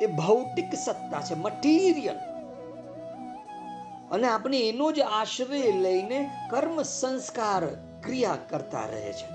એ 0.01 0.05
ભૌતિક 0.05 0.75
સત્તા 0.85 1.21
છે 1.21 1.35
મટીરિયલ 1.35 2.28
અને 4.11 4.27
આપણે 4.27 4.69
એનો 4.69 4.91
જ 4.91 4.99
આશ્રય 4.99 5.71
લઈને 5.71 6.29
કર્મ 6.51 6.81
સંસ્કાર 6.81 7.65
ક્રિયા 8.03 8.37
કરતા 8.49 8.85
રહે 8.85 9.13
છે. 9.13 9.25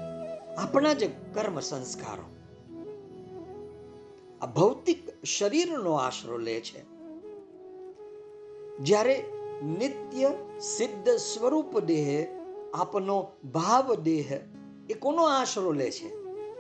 આપણા 0.57 0.93
જ 0.93 1.05
કર્મ 1.35 1.61
સંસ્કારો. 1.61 2.23
આ 4.43 4.47
ભૌતિક 4.47 5.25
શરીરનો 5.25 5.93
આશરો 5.93 6.39
લે 6.39 6.61
છે. 6.61 6.85
જ્યારે 8.79 9.25
નિત્ય 9.63 10.33
સિદ્ધ 10.61 11.09
સ્વરૂપ 11.09 11.81
દેહ 11.81 12.27
આપનો 12.75 13.31
ભાવ 13.53 13.95
દેહ 13.95 14.41
એ 14.91 14.95
કોનો 14.95 15.23
આશરો 15.23 15.73
લે 15.73 15.91
છે? 15.91 16.09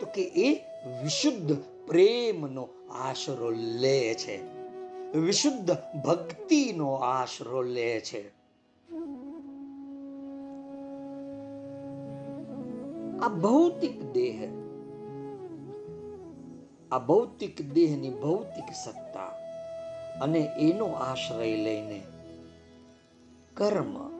તો 0.00 0.06
કે 0.06 0.22
એ 0.22 0.54
વિશુદ્ધ 1.02 1.58
પ્રેમનો 1.86 2.68
આશરો 2.90 3.50
લે 3.50 4.14
છે. 4.14 4.53
વિશુદ્ધ 5.14 5.70
ભક્તિનો 6.04 6.94
આશરો 6.94 7.62
લે 7.62 8.00
છે. 8.00 8.28
આ 13.18 13.28
ભૌતિક 13.28 14.12
દેહ, 14.12 14.48
આ 16.92 16.98
ભૌતિક 16.98 17.72
દેહની 17.72 18.10
ભૌતિક 18.10 18.74
સત્તા 18.84 19.26
અને 20.20 20.38
એનો 20.38 20.86
આશ્રય 20.86 21.56
લઈને 21.56 22.02
કર્મ 23.54 24.10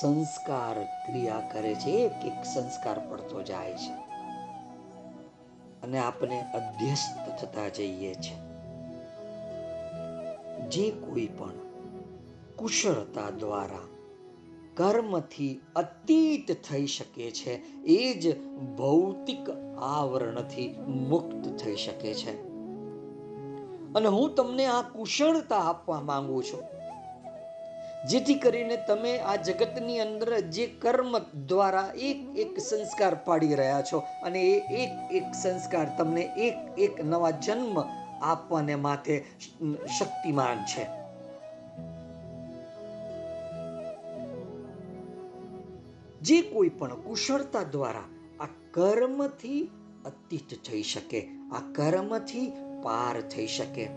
સંસ્કાર 0.00 0.84
ક્રિયા 0.84 1.50
કરે 1.52 1.74
છે, 1.74 1.90
એક 1.90 2.24
એક 2.24 2.44
સંસ્કાર 2.44 2.98
પડતો 3.10 3.42
જાય 3.42 3.74
છે. 3.74 3.92
અને 5.82 5.98
આપણે 5.98 6.40
અધ્યસ્ત 6.40 7.44
થતા 7.44 7.68
જઈએ 7.68 8.14
છે 8.14 8.53
જે 10.54 10.90
કોઈ 10.90 11.28
પણ 11.38 11.50
કુશળતા 12.56 13.30
દ્વારા 13.30 13.88
કર્મથી 14.76 15.60
અતીત 15.76 16.52
થઈ 16.52 16.86
શકે 16.86 17.30
છે, 17.30 17.54
એ 17.84 18.20
જ 18.20 18.40
ભૌતિક 18.76 19.50
આવરણથી 19.80 20.74
મુક્ત 20.86 21.64
થઈ 21.64 21.76
શકે 21.76 22.14
છે. 22.14 22.42
અને 23.94 24.06
હું 24.06 24.34
તમને 24.34 24.66
આ 24.66 24.82
કુશળતા 24.82 25.56
આપવા 25.56 26.00
માંગુ 26.00 26.42
છું. 26.42 26.62
જેથી 28.08 28.34
કરીને 28.34 28.78
તમે 28.88 29.18
આ 29.18 29.36
જગતની 29.36 30.00
અંદર 30.00 30.40
જે 30.40 30.66
કર્મ 30.66 31.18
દ્વારા 31.18 31.92
એક 31.96 32.36
એક 32.36 32.58
સંસ્કાર 32.58 33.14
પાડી 33.14 33.54
રહ્યા 33.54 33.82
છો, 33.82 33.98
અને 33.98 34.42
એ 34.42 34.74
એક 34.74 35.12
એક 35.12 35.34
સંસ્કાર 35.42 35.86
તમને 35.98 36.20
એક 36.20 36.78
એક 36.78 37.04
નવા 37.04 37.30
જન્મ 37.30 38.03
આપવાને 38.24 38.74
માટે 38.74 39.14
શક્તિમાન 39.98 40.64
છે. 40.64 40.84
જે 46.22 46.42
કોઈ 46.42 46.68
પણ 46.68 47.00
કુશળતા 47.00 47.62
દ્વારા 47.62 48.08
આ 48.40 48.48
કર્મથી 48.70 49.60
અતીત 50.04 50.54
થઈ 50.70 50.82
શકે, 50.82 51.20
આ 51.52 51.60
કર્મથી 51.74 52.52
પાર 52.82 53.20
થઈ 53.20 53.46
શકે, 53.46 53.88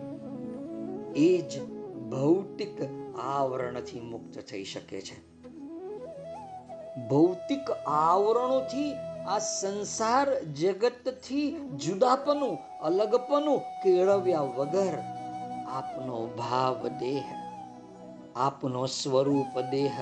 એ 1.16 1.30
જ 1.42 1.64
ભૌતિક 2.12 2.78
આવરણથી 3.20 4.00
મુક્ત 4.00 4.40
થઈ 4.50 4.64
શકે 4.64 5.02
છે. 5.02 5.18
ભૌતિક 7.10 7.72
આવરણોથી 7.88 8.94
આ 9.28 9.40
સંસાર 9.40 10.28
જગતથી 10.40 11.52
જુદાપનું 11.86 12.58
અલગપનું 12.82 13.62
કેળવ્યા 13.84 14.42
વગર 14.42 14.96
આપનો 15.68 16.30
ભાવ 16.38 16.88
દેહ, 17.00 17.26
આપનો 18.36 18.88
સ્વરૂપ 18.88 19.54
દેહ 19.72 19.96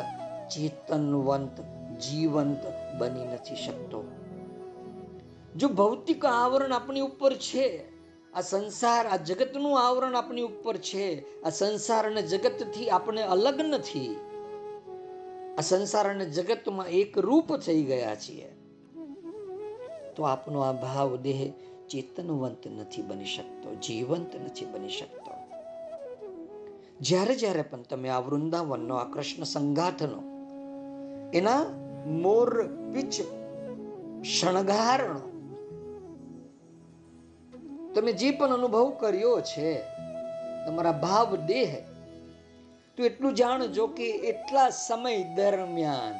ચેતનવંત, 0.50 1.60
જીવંત 2.00 2.64
બની 3.00 3.26
નથી 3.26 3.56
શકતો. 3.56 4.04
જો 5.56 5.68
ભૌતિક 5.70 6.26
આવરણ 6.26 6.72
આપણી 6.72 7.02
ઉપર 7.02 7.34
છે, 7.34 7.86
આ 8.34 8.42
સંસાર, 8.42 9.08
આ 9.08 9.18
જગતનું 9.18 9.80
આવરણ 9.80 10.16
આપણી 10.16 10.42
ઉપર 10.42 10.78
છે, 10.78 11.24
આ 11.44 11.50
સંસાર 11.50 12.06
અને 12.06 12.22
જગતથી 12.22 12.90
આપણે 12.90 13.22
અલગ 13.22 13.62
નથી, 13.62 14.16
આ 15.58 15.62
સંસાર 15.62 16.08
અને 16.10 16.26
જગતમાં 16.26 16.88
એક 16.88 17.18
રૂપ 17.18 17.56
થઈ 17.56 17.84
ગયા 17.84 18.16
છીએ, 18.16 18.50
તો 20.16 20.24
આપનો 20.24 20.60
આ 20.60 20.74
ભાવ 20.74 21.16
દેહ 21.18 21.54
ચેતનવંત 21.90 22.68
નથી 22.68 23.02
બની 23.02 23.26
શકતો, 23.26 23.76
જીવંત 23.76 24.36
નથી 24.36 24.66
બની 24.66 24.90
શકતો. 24.90 25.32
જ્યારે 27.02 27.36
જ્યારે 27.36 27.62
પણ 27.62 27.82
તમે 27.82 28.10
આ 28.10 28.20
વૃંદાવનનો, 28.20 28.96
આ 28.96 29.04
કૃષ્ણ 29.04 29.44
સંગાથનો, 29.44 30.22
એના 31.34 31.64
મોર 32.06 32.68
પીચ 32.94 33.14
શણગારણો, 34.26 35.20
તમે 37.96 38.12
જે 38.12 38.32
પણ 38.32 38.54
અનુભવ 38.54 38.90
કર્યો 38.90 39.42
છે, 39.42 39.82
તમારા 40.68 40.92
ભાવ 40.92 41.36
દેહ, 41.36 41.76
તો 42.98 43.04
એટલું 43.04 43.36
જાણજો 43.36 43.88
કે 43.88 44.10
એટલા 44.10 44.70
સમય 44.70 45.24
દરમિયાન 45.36 46.16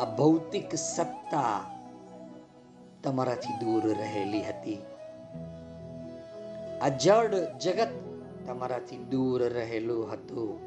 આ 0.00 0.04
ભૌતિક 0.04 0.74
સત્તા 0.74 1.77
તમારાથી 3.02 3.64
દૂર 3.64 3.98
રહેલી 3.98 4.42
હતી. 4.42 4.78
આ 6.80 6.88
જડ 6.88 7.34
જગત 7.58 7.88
તમારાથી 8.46 8.96
દૂર 8.96 9.48
રહેલું 9.48 10.12
હતું. 10.12 10.60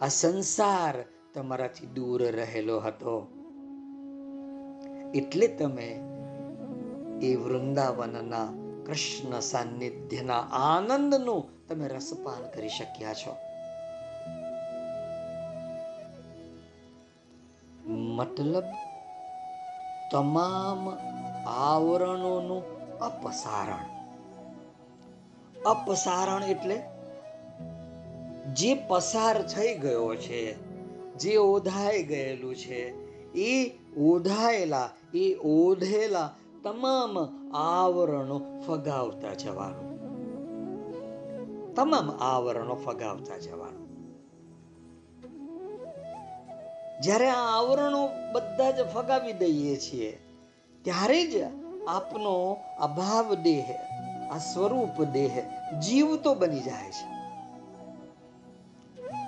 આ 0.00 0.08
સંસાર 0.08 1.04
તમારાથી 1.34 1.86
દૂર 1.86 2.22
રહેલો 2.22 2.80
હતો. 2.80 3.28
એટલે 5.14 5.46
તમે 5.46 6.00
એ 7.22 7.36
વૃંદાવનના 7.36 8.48
કૃષ્ણ 8.86 9.40
સાનિધ્યના 9.40 10.40
આનંદનું 10.40 11.66
તમે 11.68 11.88
રસપાન 11.88 12.50
કરી 12.50 12.68
શક્યા 12.68 13.14
છો. 13.14 13.36
મતલબ 17.88 18.64
તમામ 20.12 21.13
આવરણોનું 21.46 22.62
અપસારણ. 22.98 23.94
અપસારણ 25.62 26.42
એટલે 26.42 26.82
જે 28.52 28.74
પસાર 28.74 29.42
થઈ 29.42 29.74
ગયો 29.74 30.14
છે, 30.14 30.54
જે 31.16 31.36
ઓધાઈ 31.36 32.02
ગયેલું 32.02 32.54
છે, 32.54 33.04
એ 33.32 33.78
ઓધાયેલા 34.00 34.90
એ 35.14 35.34
ઓધેલા 35.34 36.30
તમામ 36.62 37.18
આવરણો 37.56 38.40
ફગાવતા 38.66 39.34
જવાનું. 39.34 39.94
તમામ 41.74 42.10
આવરણો 42.10 42.74
ફગાવતા 42.74 43.38
જવાનું. 43.38 43.84
જ્યારે 47.02 47.28
આ 47.28 47.58
આવરણો 47.58 48.08
બધા 48.32 48.70
જ 48.70 48.88
ફગાવી 48.88 49.32
દઈએ 49.32 49.76
છીએ 49.76 50.23
ત્યારે 50.84 51.26
જ 51.26 51.42
આપનો 51.88 52.56
અભાવ 52.78 53.34
દેહ, 53.34 53.72
આ 54.30 54.38
સ્વરૂપ 54.38 55.04
દેહ 55.04 55.42
જીવતો 55.80 56.34
બની 56.34 56.60
જાય 56.60 56.90
છે. 56.90 57.14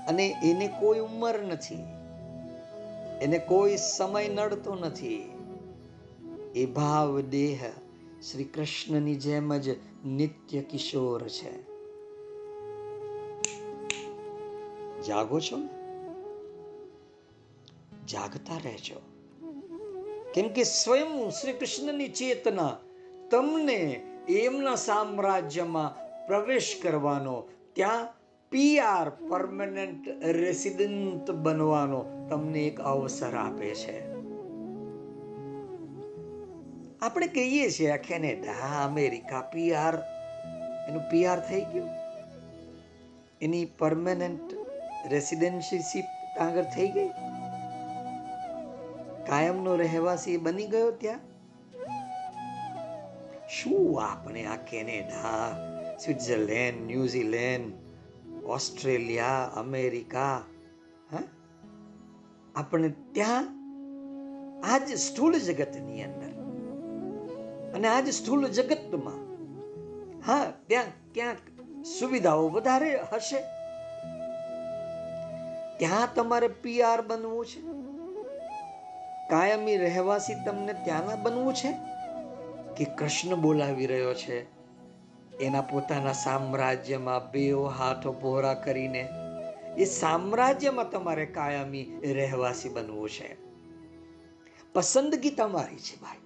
અને 0.08 0.34
એને 0.44 0.68
કોઈ 0.80 0.98
ઉંમર 0.98 1.42
નથી, 1.42 1.82
એને 3.20 3.38
કોઈ 3.38 3.76
સમય 3.76 4.28
નડતો 4.28 4.74
નથી. 4.74 5.32
એ 6.54 6.66
ભાવ 6.66 7.20
દેહ 7.20 7.58
શ્રી 8.30 8.44
કૃષ્ણની 8.44 9.14
જેમ 9.14 9.56
જ 9.56 9.68
નિત્ય 10.06 10.62
કિશોર 10.62 11.28
છે. 11.28 11.76
જાગો 15.02 15.40
છો 15.40 15.56
જાગતા 18.06 18.56
રહેજો. 18.64 19.15
કેમ 20.36 20.48
કે 20.48 20.64
સ્વયં 20.64 21.30
શ્રી 21.30 21.52
કૃષ્ણની 21.52 22.08
ચેતના 22.08 22.76
તમને 23.30 23.76
એમના 24.28 24.74
સામ્રાજ્યમાં 24.74 25.94
પ્રવેશ 26.26 26.80
કરવાનો, 26.82 27.48
ત્યાં 27.72 28.08
પીઆર 28.50 29.10
પરમનન્ટ 29.10 30.08
રેસિડન્ટ 30.24 31.30
બનવાનો 31.30 32.28
તમને 32.30 32.58
એક 32.58 32.80
અવસર 32.80 33.36
આપે 33.36 33.74
છે. 33.74 33.96
આપણે 37.00 37.26
કહીએ 37.26 37.70
છીએ 37.70 37.90
આ 37.90 37.96
કેનેડા 37.96 38.84
અમેરિકા 38.84 39.40
પીઆર 39.40 39.98
એનું 40.88 41.10
પીઆર 41.10 41.40
થઈ 41.40 41.60
ગયું. 41.60 41.88
એની 43.42 43.64
પરમેનન્ટ 43.78 44.52
રેસિડેન્સીશીપ 45.10 46.38
આગળ 46.40 46.62
થઈ 46.62 46.88
ગઈ. 46.88 47.08
કાયમનો 49.26 49.76
રહેવાસી 49.76 50.36
બની 50.36 50.66
ગયો 50.66 50.90
ત્યાં? 50.90 51.20
શું 53.48 54.02
આપણે 54.02 54.44
આ 54.44 54.56
Canada, 54.56 55.52
Switzerland, 56.04 56.86
New Zealand, 56.86 57.72
Australia, 58.44 59.52
America, 59.56 60.44
હા? 61.12 61.18
આપણે 62.54 62.88
ત્યાં, 62.88 63.42
આજ 64.72 64.94
સ્થૂળ 64.94 65.36
જગતની 65.36 66.02
અંદર. 66.02 66.26
અને 67.74 67.88
આજ 67.88 68.08
સ્થૂળ 68.08 68.46
જગતમાં, 68.46 69.26
હા, 70.26 70.52
ત્યાં 70.66 70.84
ક્યાંક 71.14 71.38
સુવિધાઓ 71.84 72.48
વધારે 72.48 73.00
હશે. 73.12 73.40
ત્યાં 75.78 76.08
તમારે 76.14 76.48
પીઆર 76.48 77.02
બનવું 77.02 77.46
છે. 77.46 77.95
કાયમી 79.30 79.76
રહેવાસી 79.76 80.34
તમને 80.44 80.72
ત્યાંના 80.72 81.16
બનવું 81.16 81.54
છે? 81.54 81.72
કે 82.76 82.84
કૃષ્ણ 82.84 83.36
બોલાવી 83.36 83.86
રહ્યો 83.86 84.14
છે? 84.14 84.56
એના 85.38 85.60
પોતાના 85.60 86.12
સામ્રાજ્યમાં 86.12 87.30
બેઓ 87.30 87.64
હાથો 87.64 88.12
પહોરા 88.12 88.54
કરીને 88.54 89.08
એ 89.78 89.84
સામ્રાજ્યમાં 89.84 90.90
તમારે 90.90 91.26
કાયમી 91.26 92.00
રહેવાસી 92.12 92.68
બનવું 92.68 93.10
છે. 93.10 93.36
પસંદગી 94.72 95.30
તમારી 95.30 95.76
છે 95.76 96.00
ભાઈ. 96.00 96.16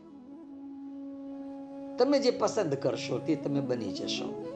તમે 1.99 2.19
જે 2.19 2.31
પસંદ 2.31 2.75
કરશો 2.75 3.19
તે 3.19 3.37
તમે 3.37 3.61
બની 3.61 3.93
જશો. 3.93 4.47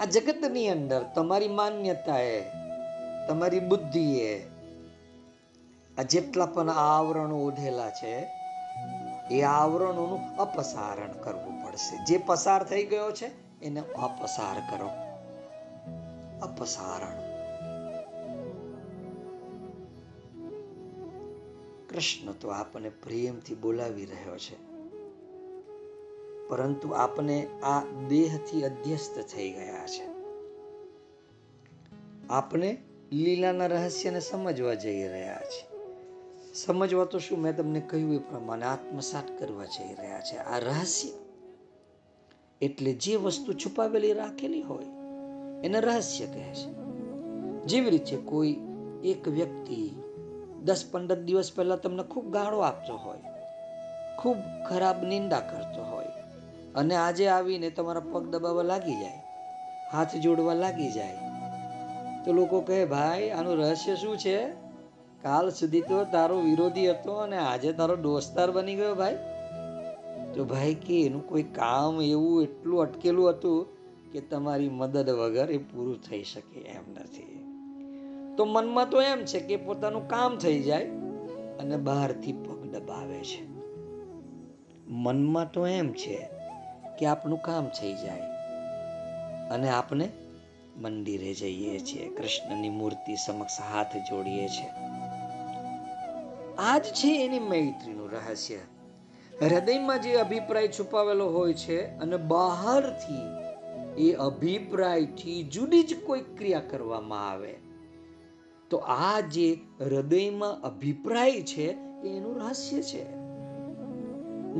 આ 0.00 0.04
જગતની 0.04 0.68
અંદર 0.68 1.02
તમારી 1.02 1.48
માન્યતાએ 1.48 2.63
તમારી 3.28 3.60
બુદ્ધિએ 3.60 4.46
આ 5.98 6.02
જેટલા 6.02 6.46
પણ 6.46 6.70
આવરણો 6.70 7.44
ઓઢેલા 7.44 7.90
છે, 7.90 8.26
એ 9.30 9.42
આવરણોનું 9.42 10.36
અપસારણ 10.36 11.12
કરવું 11.12 11.64
પડશે. 11.64 12.04
જે 12.04 12.18
પસાર 12.26 12.64
થઈ 12.64 12.84
ગયો 12.84 13.12
છે, 13.12 13.60
એને 13.62 13.80
અપસાર 13.80 14.76
કરો. 14.76 14.90
અપસારણ. 16.42 17.34
કૃષ્ણ 21.88 22.32
તો 22.32 22.48
આપણને 22.48 22.88
પ્રેમથી 22.88 23.54
બોલાવી 23.54 24.04
રહ્યો 24.04 24.38
છે. 24.38 24.74
પરંતુ 26.48 26.90
આપણે 26.90 27.46
આ 27.62 27.84
દેહથી 28.08 28.64
અધ્યસ્ત 28.64 29.20
થઈ 29.34 29.50
ગયા 29.50 29.86
છે. 29.86 30.14
આપણે 32.30 32.78
લીલાના 33.12 33.66
રહસ્યને 33.66 34.20
સમજવા 34.20 34.74
જઈ 34.74 35.08
રહ્યા 35.08 35.44
છે. 35.44 35.62
સમજવા 36.54 37.04
તો 37.04 37.18
શું 37.18 37.38
મેં 37.38 37.56
તમને 37.56 37.80
કહ્યું 37.80 38.14
એ 38.14 38.18
પ્રમાણે 38.18 38.64
આત્મસાત 38.64 39.28
કરવા 39.38 39.64
જઈ 39.64 39.94
રહ્યા 39.94 40.20
છે. 40.20 40.36
આ 40.36 40.58
રહસ્ય 40.58 41.08
એટલે 42.60 42.92
જે 42.92 43.16
વસ્તુ 43.16 43.52
છુપાવેલી 43.52 44.12
રાખેલી 44.12 44.62
હોય 44.62 44.86
એને 45.64 45.80
રહસ્ય 45.80 46.26
કહે 46.26 46.54
છે. 46.54 46.70
જેવી 47.64 47.90
રીતે 47.90 48.16
કોઈ 48.16 48.56
એક 49.04 49.28
વ્યક્તિ 49.28 49.90
દસ 50.62 50.84
પંદર 50.90 51.20
દિવસ 51.20 51.52
પહેલા 51.56 51.76
તમને 51.76 52.02
ખૂબ 52.02 52.32
ગાળો 52.32 52.58
આપતો 52.58 52.96
હોય, 52.96 53.22
ખૂબ 54.18 54.36
ખરાબ 54.68 55.02
નિંદા 55.02 55.40
કરતો 55.40 55.82
હોય 55.82 56.12
અને 56.74 56.94
આજે 56.96 57.28
આવીને 57.28 57.70
તમારા 57.70 58.00
પગ 58.00 58.24
દબાવવા 58.26 58.62
લાગી 58.62 58.94
જાય, 58.94 59.20
હાથ 59.92 60.16
જોડવા 60.16 60.54
લાગી 60.54 60.90
જાય 60.90 61.23
તો 62.24 62.32
લોકો 62.32 62.60
કહે, 62.60 62.84
ભાઈ, 62.84 63.30
આનું 63.30 63.56
રહસ્ય 63.56 63.96
શું 63.96 64.18
છે? 64.18 64.46
કાલ 65.22 65.50
સુધી 65.50 65.80
તો 65.80 66.04
તારો 66.04 66.40
વિરોધી 66.40 66.90
હતો 66.90 67.12
અને 67.12 67.36
આજે 67.36 67.72
તારો 67.72 67.96
દોસ્તાર 67.96 68.50
બની 68.50 68.74
ગયો 68.74 68.94
ભાઈ. 68.94 69.18
તો 70.34 70.44
ભાઈ 70.44 70.74
કે, 70.74 71.06
એનું 71.06 71.28
કોઈ 71.28 71.42
કામ 71.42 72.02
એવું 72.02 72.42
એટલું 72.42 72.80
અટકેલું 72.80 73.30
હતું 73.30 73.66
કે 74.12 74.20
તમારી 74.20 74.68
મદદ 74.68 75.10
વગર 75.10 75.50
એ 75.50 75.58
પૂરું 75.58 76.00
થઈ 76.00 76.22
શકે 76.22 76.60
એમ 76.60 76.90
નથી. 76.90 77.40
તો 78.36 78.44
મનમાં 78.44 78.90
તો 78.90 79.02
એમ 79.02 79.24
છે 79.24 79.40
કે 79.40 79.56
પોતાનું 79.56 80.08
કામ 80.08 80.36
થઈ 80.36 80.62
જાય 80.62 80.84
અને 81.60 81.76
બહારથી 81.76 82.32
પગ 82.32 82.76
દબાવે 82.76 83.20
છે. 83.20 83.54
મનમાં 84.88 85.52
તો 85.52 85.66
એમ 85.66 85.92
છે 85.92 86.28
કે 86.98 87.06
આપનું 87.06 87.42
કામ 87.42 87.66
થઈ 87.66 87.94
જાય 87.94 88.20
અને 89.48 89.68
આપણે 89.68 90.08
મંદિરે 90.76 91.34
જઈએ 91.34 91.78
છીએ. 91.78 92.08
કૃષ્ણની 92.08 92.68
મૂર્તિ 92.70 93.16
સમક્ષ 93.16 93.60
હાથ 93.60 93.96
જોડીએ 93.96 94.48
છીએ 94.48 94.70
આ 96.58 96.78
જ 96.78 96.82
છે 96.82 97.24
એની 97.24 97.38
મૈત્રીનું 97.38 98.10
રહસ્ય. 98.10 98.56
હૃદયમાં 99.42 100.02
જે 100.02 100.14
અભિપ્રાય 100.14 100.68
છુપાવેલો 100.68 101.28
હોય 101.28 101.52
છે 101.52 101.86
અને 101.86 102.16
બહારથી 102.16 103.26
એ 104.08 104.12
અભિપ્રાયથી 104.12 105.42
જુદી 105.42 105.82
જ 105.82 106.04
કોઈ 106.06 106.20
ક્રિયા 106.20 106.60
કરવામાં 106.60 107.30
આવે, 107.30 107.54
તો 108.70 108.76
આ 108.76 109.20
જે 109.20 109.58
હૃદયમાં 109.80 110.62
અભિપ્રાય 110.62 111.42
છે 111.42 111.70
એનું 112.06 112.40
રહસ્ય 112.40 112.82
છે. 112.82 113.04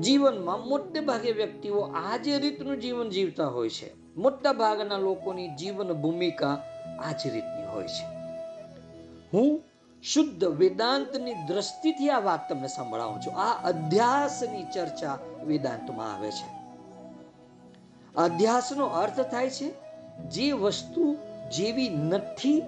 જીવનમાં 0.00 0.68
મોટે 0.68 1.00
ભાગે 1.00 1.32
વ્યક્તિઓ 1.32 1.80
આ 1.80 2.16
જે 2.16 2.38
રીતનું 2.38 2.80
જીવન 2.80 3.08
જીવતા 3.08 3.46
હોય 3.46 3.68
છે. 3.68 4.03
મોટા 4.16 4.52
ભાગના 4.52 4.98
લોકોની 4.98 5.48
જીવન 5.48 5.92
ભૂમિકા 5.92 6.62
આ 7.02 7.12
જ 7.12 7.26
રીતની 7.26 7.66
હોય 7.66 7.86
છે. 7.86 8.04
હું 9.32 9.62
શુદ્ધ 10.02 10.44
વેદાંતની 10.44 11.34
દ્રષ્ટિથી 11.34 12.10
આ 12.10 12.20
વાત 12.20 12.48
તમને 12.48 12.68
સંભળાવું 12.68 13.20
છું. 13.20 13.34
આ 13.34 13.68
અધ્યાસની 13.68 14.64
ચર્ચા 14.64 15.18
વેદાંતમાં 15.44 16.14
આવે 16.14 16.30
છે. 16.30 16.64
અધ્યાસનો 18.16 18.86
અર્થ 18.86 19.20
થાય 19.20 19.50
છે, 19.50 19.74
જે 20.28 20.52
વસ્તુ 20.52 21.16
જેવી 21.56 21.88
નથી, 21.88 22.62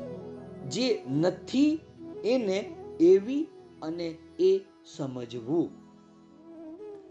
જે 0.68 1.04
નથી 1.10 1.80
એને 2.24 2.58
એવી 3.00 3.48
અને 3.82 4.16
એ 4.38 4.60
સમજવું. 4.96 5.70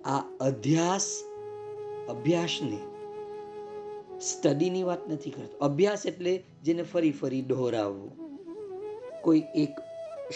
આ 0.10 0.22
અધ્યાસ 0.42 1.08
અભ્યાસને 2.10 2.95
સ્ટડીની 4.22 4.84
વાત 4.84 5.10
નથી 5.10 5.30
કરતો. 5.30 5.66
અભ્યાસ 5.66 6.06
એટલે 6.06 6.44
જેને 6.64 6.84
ફરી 6.84 7.12
ફરી 7.12 7.42
દોહરાવવું. 7.42 8.12
કોઈ 9.22 9.44
એક 9.56 9.70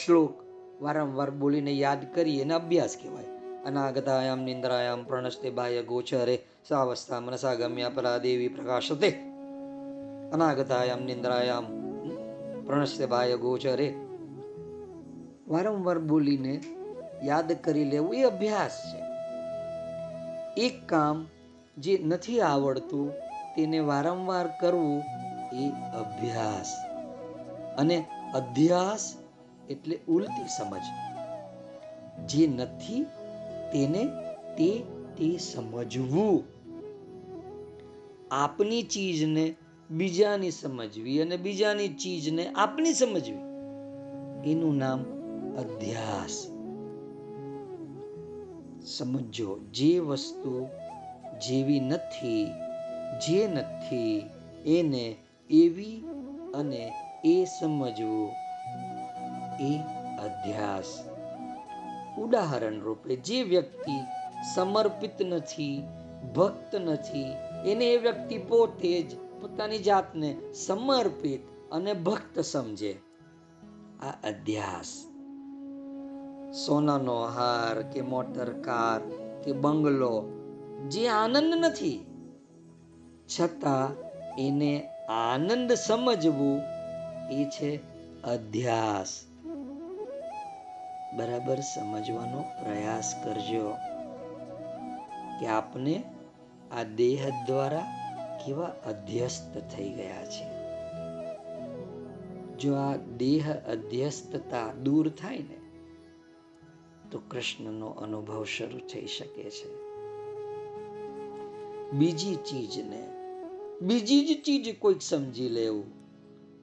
શ્લોક 0.06 0.34
વારંવાર 0.82 1.32
બોલીને 1.32 1.72
યાદ 1.72 2.16
કરી 2.16 2.40
એને 2.40 2.54
અભ્યાસ 2.54 2.98
કહેવાય. 3.04 3.26
અનાગતાયામ 3.66 4.44
નિંદ્રાયામ 4.44 5.04
પ્રણસ્તે 5.04 5.50
બાહ્ય 5.50 5.84
ગોચરે 5.84 6.42
સાવસ્થા 6.68 7.20
મનસા 7.20 7.54
ગમ્યા 7.54 7.90
પરા 7.90 8.18
દેવી 8.18 8.48
પ્રકાશતે. 8.48 9.10
અનાગતાયામ 10.34 11.04
નિંદ્રાયામ 11.04 11.66
પ્રણસ્તે 12.66 13.06
બાહ્ય 13.06 13.38
ગોચરે. 13.38 13.94
વારંવાર 15.48 16.00
બોલીને 16.00 16.62
યાદ 17.24 17.52
કરી 17.64 17.84
લેવું 17.84 18.16
એ 18.16 18.24
અભ્યાસ 18.24 18.96
છે. 18.96 19.10
એક 20.62 20.86
કામ 20.86 21.28
જે 21.78 21.98
નથી 22.06 22.42
આવડતું 22.42 23.29
તેને 23.60 23.80
વારંવાર 23.80 24.48
કરવું 24.48 25.04
એ 25.56 25.70
અભ્યાસ. 25.96 26.74
અને 27.78 28.06
અધ્યાસ 28.34 29.16
એટલે 29.70 30.00
ઉલટી 30.08 30.48
સમજ. 30.48 30.82
જે 32.28 32.48
નથી 32.48 33.04
તેને 33.74 34.06
તે 34.58 34.84
તે 35.18 35.38
સમજવું. 35.38 36.44
આપની 38.32 38.84
ચીજને 38.84 39.56
બીજાની 39.92 40.52
સમજવી 40.52 41.22
અને 41.22 41.38
બીજાની 41.38 41.90
ચીજને 41.90 42.48
આપની 42.48 42.94
સમજવી. 42.94 43.38
એનું 44.52 44.78
નામ 44.78 45.00
અધ્યાસ 45.56 46.48
સમજો, 48.86 49.60
જે 49.60 50.00
વસ્તુ 50.00 50.68
જેવી 51.48 51.80
નથી 51.80 52.48
જે 53.18 53.48
નથી, 53.48 54.30
એને 54.66 55.16
એવી 55.50 56.04
અને 56.56 56.94
એ 57.26 57.46
સમજવું. 57.46 58.30
એ 59.62 59.80
અધ્યાસ 60.20 61.04
ઉદાહરણ 62.18 62.80
રૂપે 62.80 63.16
જે 63.16 63.44
વ્યક્તિ 63.44 64.02
સમર્પિત 64.56 65.22
નથી, 65.22 65.84
ભક્ત 66.36 66.76
નથી, 66.76 67.32
એને 67.66 67.86
એ 67.86 67.98
વ્યક્તિ 67.98 68.38
પોતે 68.38 69.02
જ 69.02 69.16
પોતાની 69.42 69.80
જાતને 69.80 70.54
સમર્પિત 70.54 71.72
અને 71.72 71.94
ભક્ત 71.94 72.40
સમજે. 72.40 72.98
આ 74.02 74.28
અધ્યાસ 74.28 75.06
સોનાનો 76.66 77.26
હાર 77.26 77.82
કે 77.82 78.02
મોટર 78.02 78.50
કાર 78.54 79.02
કે 79.44 79.52
બંગલો, 79.52 80.30
જે 80.88 81.08
આનંદ 81.08 81.54
નથી 81.56 82.06
છતાં 83.40 83.96
એને 84.36 84.90
આનંદ 85.10 85.72
સમજવું 85.74 86.62
એ 87.32 87.46
છે 87.46 87.80
અધ્યાસ 88.24 89.26
બરાબર 91.18 91.60
સમજવાનો 91.60 92.42
પ્રયાસ 92.42 93.16
કરજો 93.24 93.76
કે 95.40 95.48
આપને 95.48 96.04
આ 96.72 96.84
દેહ 96.84 97.46
દ્વારા 97.48 97.88
કેવા 98.46 98.66
અધ્યસ્ત 98.66 99.58
થઈ 99.58 99.90
ગયા 99.90 100.26
છે. 100.26 100.46
જો 102.58 102.76
આ 102.76 102.96
દેહ 102.96 103.54
અધ્યસ્તતા 103.54 104.74
દૂર 104.74 105.10
થાય 105.10 105.38
ને, 105.38 105.60
તો 107.12 107.20
કૃષ્ણનો 107.20 107.88
અનુભવ 107.88 108.46
શરૂ 108.46 108.80
થઈ 108.80 109.08
શકે 109.08 109.44
છે. 109.44 109.90
બીજી 111.92 112.36
ચીજને 112.36 113.19
બીજી 113.82 114.26
જ 114.26 114.42
ચીજ 114.46 114.80
કોઈક 114.80 115.02
સમજી 115.02 115.50
લેવું. 115.50 115.86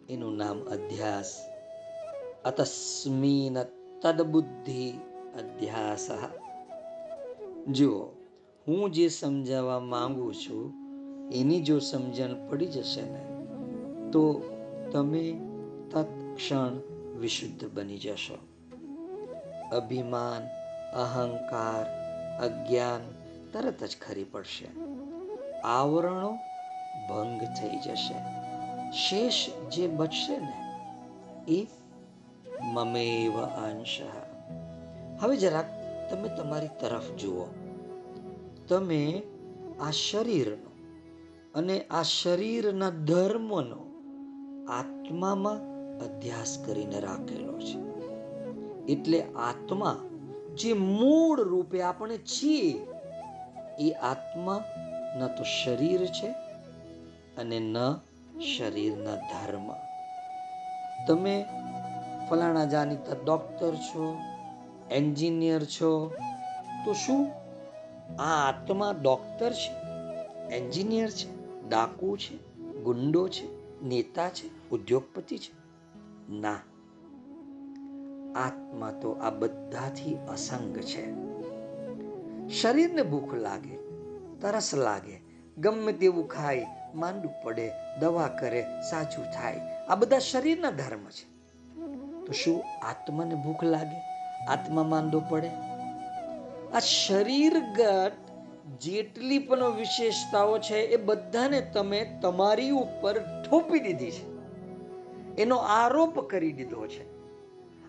એનું 0.09 0.37
નામ 0.37 0.61
અધ્યાસ 0.61 1.39
અતસ્મીન 2.45 3.63
તદબુદ્ધિ 4.03 4.91
અધ્યાસ 5.39 6.09
જુઓ, 7.69 8.05
હું 8.69 8.91
જે 8.91 9.09
સમજાવવા 9.09 9.81
માંગુ 9.81 10.33
છું, 10.33 10.75
એની 11.33 11.61
જો 11.61 11.79
સમજણ 11.79 12.49
પડી 12.49 12.67
જશે 12.67 13.03
ને, 13.03 13.25
તો 14.11 14.43
તમે 14.93 15.41
તત્ક્ષણ 15.91 16.77
વિશુદ્ધ 17.19 17.71
બની 17.75 17.99
જશો. 17.99 18.39
અભિમાન, 19.77 20.43
અહંકાર, 20.97 21.85
અજ્ઞાન 22.39 23.01
તરત 23.53 23.85
જ 23.85 23.97
ખરી 24.01 24.25
પડશે. 24.25 24.67
આવરણો 25.61 26.39
ભંગ 27.09 27.41
થઈ 27.41 27.77
જશે. 27.79 28.17
શેષ 28.93 29.49
જે 29.73 29.87
બચશે 29.89 30.39
ને, 30.39 30.53
એ 31.49 31.67
મમેવ 32.73 33.41
અંશ. 33.41 34.01
હવે 35.21 35.37
જરાક 35.37 35.65
તમે 36.11 36.29
તમારી 36.29 36.69
તરફ 36.81 37.13
જુઓ. 37.13 37.47
તમે 38.69 39.23
આ 39.81 39.91
શરીરનો 39.91 40.71
અને 41.55 41.81
આ 41.81 42.03
શરીરના 42.03 42.91
ધર્મનો 42.91 43.83
આત્મામાં 44.69 45.57
અભ્યાસ 46.01 46.59
કરીને 46.67 47.01
રાખેલો 47.01 47.59
છે. 47.59 47.79
એટલે 48.93 49.23
આત્મા 49.23 50.01
જે 50.55 50.73
મૂળ 50.73 51.43
રૂપે 51.43 51.83
આપણે 51.83 52.19
છીએ, 52.19 52.87
એ 53.79 53.91
આત્મા 53.91 54.65
ન 55.19 55.27
તો 55.27 55.43
શરીર 55.43 56.07
છે 56.07 56.46
અને 57.39 57.59
ન 57.59 57.77
શરીરના 58.41 59.17
ધર્મ. 59.17 59.73
તમે 61.09 61.45
ફલાણા 62.31 62.65
જાણીતા 62.65 63.17
ડોક્ટર 63.25 63.75
છો 63.75 64.19
એન્જિનિયર 64.91 65.65
છો, 65.65 66.13
તો 66.85 66.93
શું 66.93 67.31
આ 68.19 68.49
આત્મા 68.49 68.95
ડોક્ટર 69.03 69.53
છે? 69.53 69.73
એન્જિનિયર 70.57 71.11
છે, 71.11 71.63
ડાકુ 71.69 72.17
છે, 72.17 72.63
ગુંડો 72.83 73.29
છે, 73.29 73.47
નેતા 73.85 74.29
છે, 74.29 74.71
ઉદ્યોગપતિ 74.71 75.39
છે? 75.39 75.53
ના. 76.33 76.53
આત્મા 78.37 78.91
તો 79.03 79.13
આ 79.13 79.31
બધાથી 79.31 80.15
અસંગ 80.15 80.77
છે. 80.77 81.05
શરીરને 82.49 83.03
ભૂખ 83.03 83.35
લાગે, 83.35 83.77
તરસ 84.41 84.75
લાગે, 84.75 85.21
ગમે 85.59 85.93
તેવું 85.93 86.29
ખાય 86.29 86.67
માંડું 86.97 87.35
પડે, 87.43 87.73
દવા 88.01 88.29
કરે, 88.29 88.65
સાચું 88.91 89.25
થાય. 89.25 89.61
આ 89.89 89.95
બધા 89.95 90.19
શરીરના 90.19 90.71
ધર્મ 90.71 91.05
છે. 91.05 91.37
તો 92.27 92.33
શું 92.33 92.65
આત્માને 92.87 93.35
ભૂખ 93.35 93.65
લાગે? 93.65 94.01
આત્મા 94.49 94.83
માંદો 94.83 95.23
પડે? 95.29 95.49
આ 96.73 96.79
શરીરગત 96.79 98.13
જેટલી 98.81 99.39
પણ 99.39 99.71
વિશેષતાઓ 99.77 100.59
છે, 100.59 100.77
એ 100.77 100.97
બધાને 100.97 101.61
તમે 101.61 102.19
તમારી 102.23 102.71
ઉપર 102.71 103.43
થોપી 103.51 103.81
દીધી 103.81 104.11
છે. 104.11 104.37
એનો 105.43 105.57
આરોપ 105.57 106.31
કરી 106.31 106.53
દીધો 106.53 106.87
છે. 106.87 107.17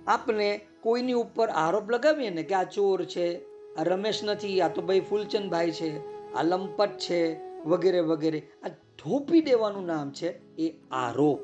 આપને 0.06 0.62
કોઈની 0.82 1.14
ઉપર 1.14 1.50
આરોપ 1.50 1.92
લગાવીએ 1.92 2.30
ને 2.30 2.44
કે 2.44 2.56
આ 2.56 2.64
ચોર 2.64 3.06
છે, 3.06 3.44
આ 3.76 3.84
રમેશ 3.84 4.22
નથી, 4.24 4.62
આ 4.62 4.68
તો 4.68 4.82
ભાઈ 4.82 5.00
ફૂલચંદભાઈ 5.00 5.72
છે, 5.72 5.98
આ 6.34 6.44
લંપટ 6.44 6.98
છે, 6.98 7.48
વગેરે 7.64 8.00
વગેરે. 8.00 8.48
આ 8.66 8.68
થોપી 9.04 9.42
દેવાનું 9.42 9.86
નામ 9.86 10.12
છે 10.12 10.56
એ 10.56 10.74
આરોપ, 10.92 11.40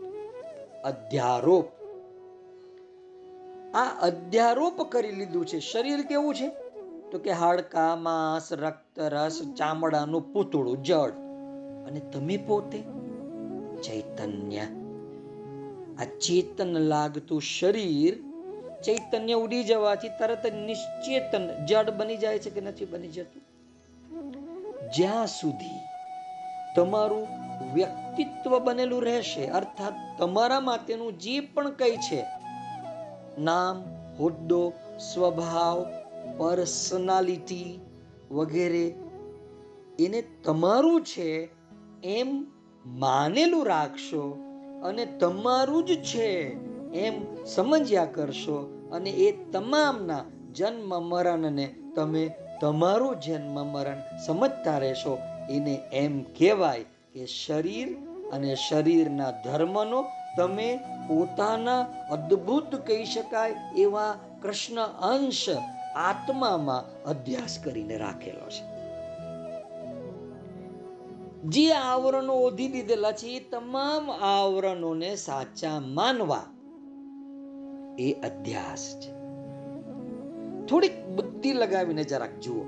અધ્યારોપ. 0.83 1.65
આ 3.75 3.99
અધ્યારોપ 4.01 4.81
કરી 4.91 5.11
લીધું 5.11 5.45
છે. 5.45 5.59
શરીર 5.59 6.01
કેવું 6.01 6.35
છે? 6.35 6.47
તો 7.11 7.19
કે 7.19 7.31
હાડકા, 7.31 7.95
માંસ 7.95 8.53
રક્ત 8.53 8.99
રસ 8.99 9.41
ચામડાનું 9.57 10.33
પૂતળું 10.33 10.83
જળ 10.83 11.09
અને 11.87 11.99
તમે 11.99 12.37
પોતે? 12.37 12.81
ચૈતન્ય. 13.83 14.59
આ 15.99 16.03
ચેતન 16.03 16.67
લાગતું 16.67 17.41
શરીર 17.41 18.15
ચૈતન્ય 18.81 19.33
ઉડી 19.33 19.63
જવાથી 19.63 20.09
તરત 20.09 20.47
જ 20.47 20.55
નિશ્ચેતન 20.55 21.65
જડ 21.65 21.89
બની 21.89 22.17
જાય 22.17 22.39
છે 22.39 22.49
કે 22.49 22.61
નથી? 22.61 22.85
બની 22.85 23.07
જતું. 23.07 23.41
જ્યાં 24.91 25.27
સુધી 25.27 25.79
તમારું 26.75 27.42
વ્યક્તિત્વ 27.73 28.59
બનેલું 28.59 29.03
રહેશે. 29.03 29.45
અર્થાત 29.47 29.93
તમારા 30.19 30.59
માટેનું 30.59 31.19
જે 31.19 31.39
પણ 31.39 31.71
કંઈ 31.71 31.97
છે, 31.97 32.25
નામ, 33.39 33.83
હોદ્દો, 34.19 34.73
સ્વભાવ 35.13 35.85
પર્સનાલિટી 36.37 37.79
વગેરે, 38.31 38.85
એને 39.99 40.21
તમારું 40.43 41.01
છે 41.03 41.49
એમ 42.03 42.47
માનેલું 42.85 43.65
રાખશો 43.65 44.23
અને 44.83 45.05
તમારું 45.05 45.85
જ 45.85 45.95
છે 46.03 46.29
એમ 46.93 47.45
સમજ્યા 47.45 48.05
કરશો 48.05 48.57
અને 48.91 49.09
એ 49.09 49.27
તમામના 49.51 50.23
જન્મ 50.53 50.91
મરણને 51.09 51.67
તમે 51.95 52.23
તમારું 52.61 53.15
જન્મ 53.19 53.57
મરણ 53.65 54.01
સમજતા 54.25 54.77
રહેશો. 54.77 55.17
એને 55.49 55.79
એમ 55.93 56.23
કહેવાય 56.23 56.85
કે 57.13 57.25
શરીર 57.25 57.97
અને 58.31 58.55
શરીરના 58.55 59.31
ધર્મનો 59.31 60.05
તમે 60.37 60.79
પોતાના 61.07 61.81
અદ્ભુત 62.11 62.75
કહી 62.75 63.05
શકાય 63.05 63.55
એવા 63.77 64.15
કૃષ્ણ 64.41 64.81
અંશ 64.83 65.49
આત્મામાં 65.95 67.03
અભ્યાસ 67.03 67.59
કરીને 67.63 67.97
રાખેલો 67.97 68.49
છે. 68.49 68.63
જે 71.43 71.71
આવરણો 71.71 72.33
ઓધી 72.33 72.67
દીધેલા 72.67 73.11
છે 73.11 73.27
એ 73.27 73.49
તમામ 73.49 74.11
આવરણોને 74.11 75.15
સાચા 75.15 75.79
માનવા 75.79 76.45
એ 77.99 78.13
અધ્યાસ 78.13 78.99
છે. 78.99 79.11
થોડીક 80.65 81.07
બુદ્ધિ 81.07 81.53
લગાવીને 81.53 82.03
જરાક 82.03 82.39
જુઓ. 82.39 82.63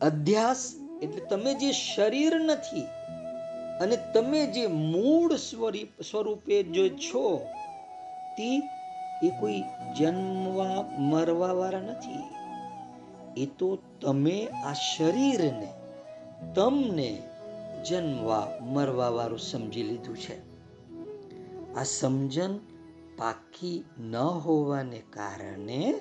અધ્યાસ 0.00 0.74
એટલે 1.02 1.20
તમે 1.20 1.54
જે 1.54 1.72
શરીર 1.72 2.40
નથી 2.40 2.86
અને 3.80 3.96
તમે 4.14 4.46
જે 4.46 4.66
મૂળ 4.66 5.36
સ્વરૂપે 6.02 6.62
જો 6.62 6.88
છો, 6.88 7.38
તે 8.38 8.58
એ 9.22 9.28
કોઈ 9.40 9.62
જન્મવા, 9.98 10.84
મરવા 10.98 11.52
વાળા 11.52 11.80
નથી. 11.80 12.22
એ 13.42 13.46
તો 13.46 13.78
તમે 14.00 14.46
આ 14.46 14.72
શરીરને, 14.72 15.72
તમને 16.54 17.22
જન્મવા, 17.88 18.58
મરવા 18.60 19.08
વાળું 19.08 19.38
સમજી 19.38 19.82
લીધું 19.82 20.16
છે. 20.16 20.36
આ 21.74 21.82
સમજણ 21.82 22.56
પાકી 23.18 23.84
ન 23.98 24.16
હોવાને 24.16 25.02
કારણે 25.10 25.94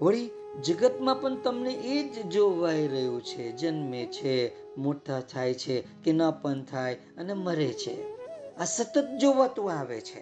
વળી, 0.00 0.30
જગતમાં 0.64 1.20
પણ 1.20 1.36
તમને 1.36 1.72
એ 1.72 2.08
જ 2.08 2.22
જોવાઈ 2.22 2.88
રહ્યું 2.88 3.24
છે, 3.24 3.52
જન્મે 3.52 4.06
છે, 4.06 4.52
મોટા 4.76 5.20
થાય 5.20 5.54
છે, 5.54 5.80
કે 6.04 6.12
ન 6.12 6.30
પણ 6.30 6.62
થાય 6.62 6.94
અને 6.94 7.32
મરે 7.32 7.68
છે. 7.68 8.16
આ 8.56 8.64
સતત 8.64 9.04
જોવાતું 9.20 9.72
આવે 9.72 10.00
છે. 10.00 10.20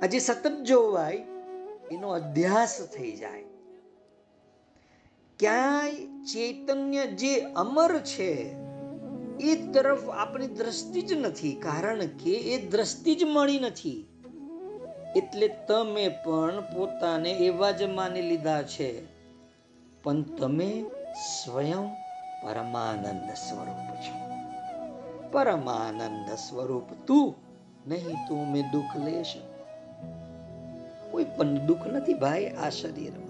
આ 0.00 0.06
જે 0.06 0.18
સતત 0.18 0.52
જોવાય, 0.62 1.26
એનો 1.90 2.08
અધ્યાસ 2.08 2.88
થઈ 2.94 3.12
જાય. 3.12 3.44
ક્યાંય 5.38 6.24
ચૈતન્ય 6.24 7.06
જે 7.06 7.40
અમર 7.40 7.98
છે, 7.98 8.54
એ 9.40 9.72
તરફ 9.72 10.08
આપણી 10.08 10.46
દ્રષ્ટિ 10.46 11.02
જ 11.02 11.12
નથી, 11.12 11.54
કારણ 11.54 12.06
કે 12.06 12.30
એ 12.30 12.66
દ્રષ્ટિ 12.66 13.14
જ 13.14 13.24
મળી 13.24 13.58
નથી. 13.58 14.06
એટલે 15.18 15.48
તમે 15.48 16.08
પણ 16.08 16.60
પોતાને 16.60 17.30
એવા 17.30 17.70
જ 17.70 17.82
માની 17.82 18.22
લીધા 18.22 18.62
છે. 18.62 19.06
પણ 20.02 20.22
તમે 20.22 20.84
સ્વયં 21.44 21.88
પરમાનંદ 22.42 23.30
સ્વરૂપ 23.30 23.94
છો. 23.94 24.16
પરમાનંદ 25.32 26.30
સ્વરૂપ 26.30 27.06
તું 27.06 27.34
નહીં 27.86 28.28
તું 28.28 28.52
મેં 28.52 28.70
દુઃખ 28.70 28.96
લેશ. 29.04 29.34
કોઈ 31.10 31.24
પણ 31.24 31.46
દુઃખ 31.46 31.86
નથી 31.86 32.14
ભાઈ 32.14 32.46
આ 32.46 32.70
શરીરમાં. 32.70 33.28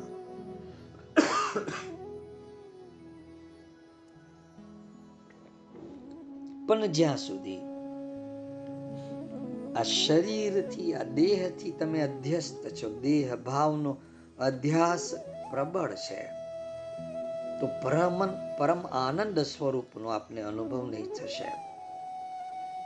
પણ 6.67 6.87
જ્યાં 6.87 7.17
સુધી 7.17 7.68
આ 9.79 9.83
શરીરથી, 9.83 10.95
આ 10.95 11.03
દેહથી 11.03 11.71
તમે 11.71 12.01
અધ્યસ્ત 12.01 12.69
છો. 12.69 13.01
દેહ 13.01 13.37
ભાવનો 13.37 13.97
અધ્યાસ 14.39 15.15
પ્રબળ 15.51 15.95
છે. 15.95 16.31
તો 17.61 17.67
પરમ 17.83 18.27
પરમ 18.59 18.87
આનંદ 18.87 19.39
સ્વરૂપનો 19.39 20.09
આપને 20.09 20.41
અનુભવ 20.41 20.91
નહીં 20.91 21.05
થશે. 21.05 21.53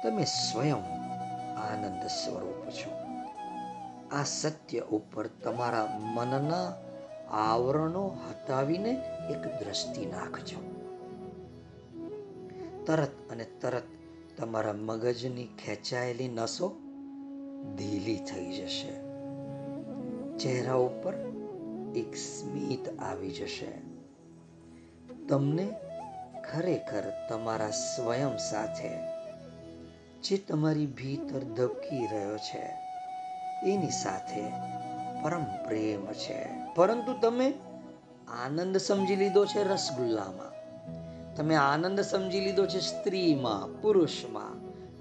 તમે 0.05 0.25
સ્વયં 0.25 0.77
આનંદ 1.59 2.07
સ્વરૂપ 2.07 2.71
છો. 2.71 2.91
આ 4.17 4.25
સત્ય 4.25 4.81
ઉપર 4.81 5.27
તમારા 5.27 5.99
મનના 6.01 6.73
આવરણો 7.31 8.07
હટાવીને 8.07 8.91
એક 9.31 9.65
દ્રષ્ટિ 9.65 10.07
નાખજો. 10.07 10.73
તરત 12.87 13.31
અને 13.31 13.45
તરત 13.45 13.83
તમારા 14.37 14.73
મગજની 14.73 15.45
ખેંચાયેલી 15.45 16.29
નસો 16.29 16.82
ઢીલી 17.77 18.17
થઈ 18.17 18.53
જશે. 18.53 18.93
ચહેરા 20.39 20.75
ઉપર 20.75 21.15
એક 21.97 22.17
સ્મિત 22.17 23.01
આવી 23.03 23.31
જશે. 23.31 23.93
તમને 25.29 25.75
ખરેખર 26.53 27.03
તમારા 27.29 27.71
સ્વયં 27.71 28.39
સાથે 28.39 28.91
જે 30.23 30.37
તમારી 30.37 30.87
ભીતર 30.87 31.39
ધબકી 31.39 32.07
રહ્યો 32.07 32.39
છે, 32.39 32.65
એની 33.67 33.91
સાથે 33.91 34.43
પરમ 35.23 35.45
પ્રેમ 35.45 36.07
છે. 36.07 36.47
પરંતુ 36.75 37.13
તમે 37.21 37.55
આનંદ 38.29 38.77
સમજી 38.77 39.17
લીધો 39.17 39.47
છે 39.47 39.63
રસગુલ્લામાં. 39.65 40.53
તમે 41.37 41.55
આનંદ 41.55 42.01
સમજી 42.01 42.41
લીધો 42.41 42.67
છે 42.67 42.81
સ્ત્રીમાં, 42.81 43.83
પુરુષમાં. 43.83 44.52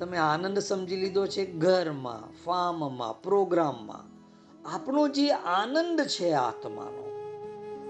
તમે 0.02 0.18
આનંદ 0.18 0.60
સમજી 0.60 0.95
લીધો 0.95 1.28
છે 1.28 1.45
ઘરમાં 1.45 2.43
ફાર્મમાં 2.43 3.22
પ્રોગ્રામમાં. 3.22 4.06
આપણો 4.70 5.08
જે 5.08 5.32
આનંદ 5.32 6.02
છે 6.02 6.32
આત્માનો, 6.32 7.12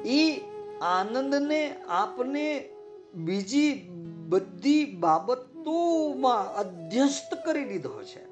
એ 0.06 0.42
આનંદને 0.82 1.76
આપને 1.90 2.70
બીજી 3.14 3.90
બધી 4.30 4.98
બાબતોમાં 5.00 6.56
અધ્યસ્ત 6.56 7.46
કરી 7.46 7.66
દીધો 7.66 8.04
છે. 8.04 8.26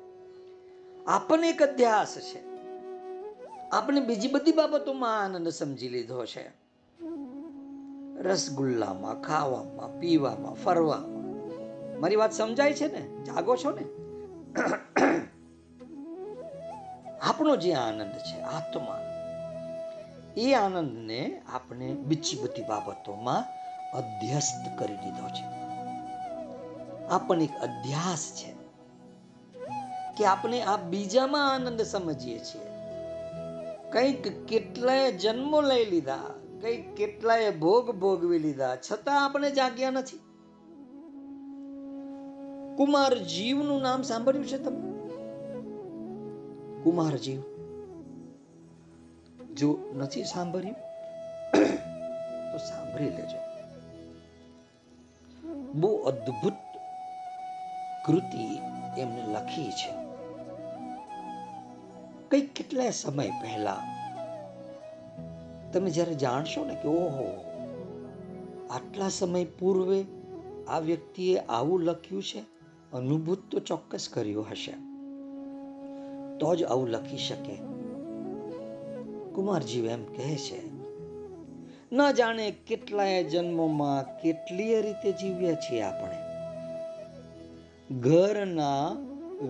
આપણને 1.06 1.50
એક 1.50 1.64
અધ્યાસ 1.64 2.18
છે. 2.18 2.44
આપણે 3.72 4.02
બીજી 4.02 4.28
બધી 4.28 4.52
બાબતોમાં 4.52 5.24
આનંદ 5.24 5.48
સમજી 5.48 5.90
લીધો 5.90 6.26
છે. 6.26 6.52
રસગુલ્લામાં, 8.22 9.22
ખાવામાં, 9.22 10.00
પીવામાં, 10.00 10.54
ફરવામાં. 10.54 11.19
મારી 12.00 12.16
વાત 12.16 12.32
સમજાય 12.34 12.74
છે 12.74 12.88
ને? 12.88 13.24
જાગો 13.24 13.56
છો 13.56 13.72
ને? 13.72 13.86
આપણો 17.22 17.56
જે 17.56 17.74
આનંદ 17.74 18.12
છે, 18.12 18.42
આત્મા, 18.42 19.00
એ 20.38 20.54
આનંદને 20.54 21.42
આપણે 21.54 21.94
બીજી 21.94 22.38
બધી 22.38 22.64
બાબતોમાં 22.64 23.44
અધ્યસ્ત 23.98 24.80
કરી 24.80 24.96
દીધો 24.96 25.28
છે. 25.28 25.46
આપણને 27.08 27.44
એક 27.44 27.52
અધ્યાસ 27.62 28.34
છે 28.36 28.54
કે 30.18 30.26
આપણે 30.26 30.62
આ 30.62 30.78
બીજામાં 30.78 31.54
આનંદ 31.54 31.82
સમજીએ 31.82 32.40
છીએ. 32.40 32.62
કંઈક 33.92 34.46
કેટલાય 34.46 35.12
જન્મો 35.12 35.62
લઈ 35.62 35.86
લીધા, 35.86 36.18
કંઈક 36.62 36.96
કેટલાય 36.96 37.52
ભોગ 37.52 37.92
ભોગવી 37.92 38.40
લીધા, 38.40 38.76
છતાં 38.76 39.26
આપણે 39.26 39.52
જાગ્યા 39.52 39.92
નથી. 39.92 40.29
કુમાર 42.80 43.14
જીવનું 43.18 43.82
નામ 43.82 44.02
સાંભળ્યું 44.02 44.48
છે 44.48 44.58
તમે? 44.58 44.92
કુમાર 46.84 47.18
જીવ. 47.18 47.42
જો 49.54 49.78
નથી 49.98 50.24
સાંભળ્યું, 50.24 50.76
તો 52.52 52.58
સાંભળી 52.58 53.10
લેજો. 53.10 53.40
બહુ 55.74 55.96
અદ્ભુત 55.96 56.54
કૃતિ 58.06 58.46
એમને 59.02 59.24
લખી 59.34 59.72
છે. 59.72 59.92
કઈ 62.32 62.42
કેટલા 62.48 62.90
સમય 62.90 63.30
પહેલા 63.30 63.78
તમે 65.74 65.90
જ્યારે 65.90 66.14
જાણશો 66.14 66.66
ને 66.66 66.76
કે 66.76 66.88
ઓહો, 66.88 67.28
આટલા 68.70 69.10
સમય 69.10 69.46
પૂર્વે 69.46 70.06
આ 70.68 70.80
વ્યક્તિએ 70.80 71.38
આવું 71.38 71.84
લખ્યું 71.84 72.24
છે? 72.24 72.59
અનુભૂત 72.94 73.52
તો 73.52 73.60
ચોક્કસ 73.60 74.10
કર્યો 74.10 74.42
હશે. 74.42 74.72
તો 76.38 76.56
જ 76.56 76.64
આવું 76.64 76.90
લખી 76.90 77.18
શકે. 77.18 77.56
કુમારજી 79.32 79.80
એમ 79.80 80.04
કહે 80.04 80.36
છે, 80.36 80.62
ન 81.92 82.12
જાણે 82.12 82.52
કેટલાય 82.52 83.24
જન્મોમાં 83.24 84.22
કેટલીય 84.22 84.82
રીતે 84.82 85.12
જીવ્યા 85.12 85.56
છીએ 85.56 85.82
આપણે. 85.82 86.18
ઘરના 88.00 88.90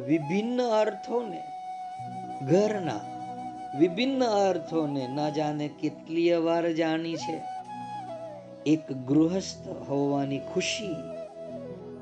વિભિન્ન 0.08 0.62
અર્થોને, 0.62 1.42
ઘરના 2.46 3.00
વિભિન્ન 3.80 4.26
અર્થોને 4.26 5.08
ન 5.08 5.30
જાણે 5.30 5.68
કેટલીય 5.68 6.38
વાર 6.38 6.72
જાણી 6.72 7.16
છે. 7.16 7.42
એક 8.66 8.92
ગૃહસ્થ 8.92 9.90
હોવાની 9.90 10.40
ખુશી 10.40 11.19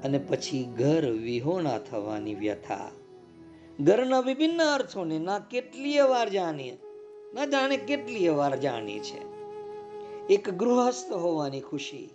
અને 0.04 0.18
પછી 0.18 0.64
ઘર 0.64 1.12
વિહોણા 1.12 1.78
થવાની 1.78 2.36
વ્યથા. 2.36 2.92
ઘરના 3.80 4.20
વિભિન્ન 4.20 4.64
અર્થોને 4.64 5.20
ના 5.20 5.40
કેટલીય 5.40 6.04
વાર 6.04 6.30
જાણીએ, 6.30 6.78
ના 7.34 7.46
જાણે 7.46 7.78
કેટલીય 7.78 8.30
વાર 8.30 8.60
જાણી 8.60 9.00
છે. 9.00 9.38
એક 10.28 10.50
ગૃહસ્થ 10.50 11.12
હોવાની 11.12 11.62
ખુશી 11.62 12.10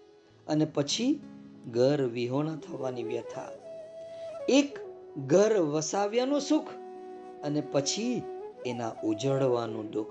અને 0.46 0.64
પછી 0.64 1.20
ઘર 1.70 2.02
વિહોણા 2.02 2.56
થવાની 2.56 3.02
વ્યથા. 3.02 3.48
એક 4.48 4.78
ઘર 5.18 5.58
વસાવ્યાનું 5.58 6.40
સુખ 6.40 6.68
અને 7.42 7.60
પછી 7.60 8.22
એના 8.66 8.92
ઉજળવાનું 9.04 9.90
દુઃખ. 9.90 10.08